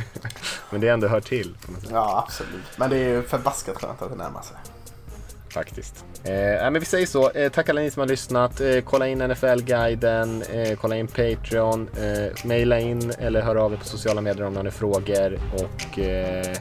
[0.70, 1.54] men det ändå hör till
[1.90, 2.64] Ja absolut.
[2.78, 4.56] Men det är ju förbaskat skönt att det närmar sig.
[5.54, 6.04] Faktiskt.
[6.24, 7.30] Eh, ja, men vi säger så.
[7.30, 8.60] Eh, tack alla ni som har lyssnat.
[8.60, 13.76] Eh, kolla in NFL-guiden, eh, kolla in Patreon, eh, maila in eller hör av er
[13.76, 15.38] på sociala medier om ni har frågor.
[15.54, 16.56] Och, eh,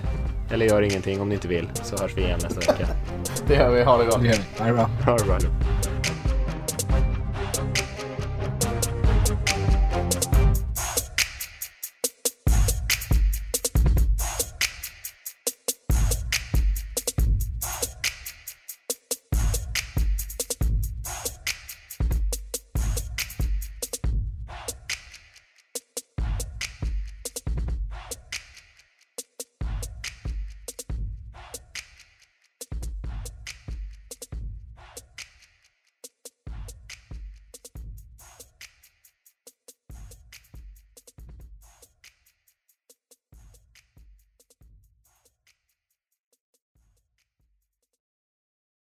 [0.51, 2.87] eller gör ingenting om ni inte vill så hörs vi igen nästa vecka.
[3.47, 3.83] Det gör vi.
[3.83, 4.21] Ha det gott.
[4.21, 4.59] Det gör vi.
[4.59, 4.89] Ha det bra.
[5.05, 5.37] Ha det bra.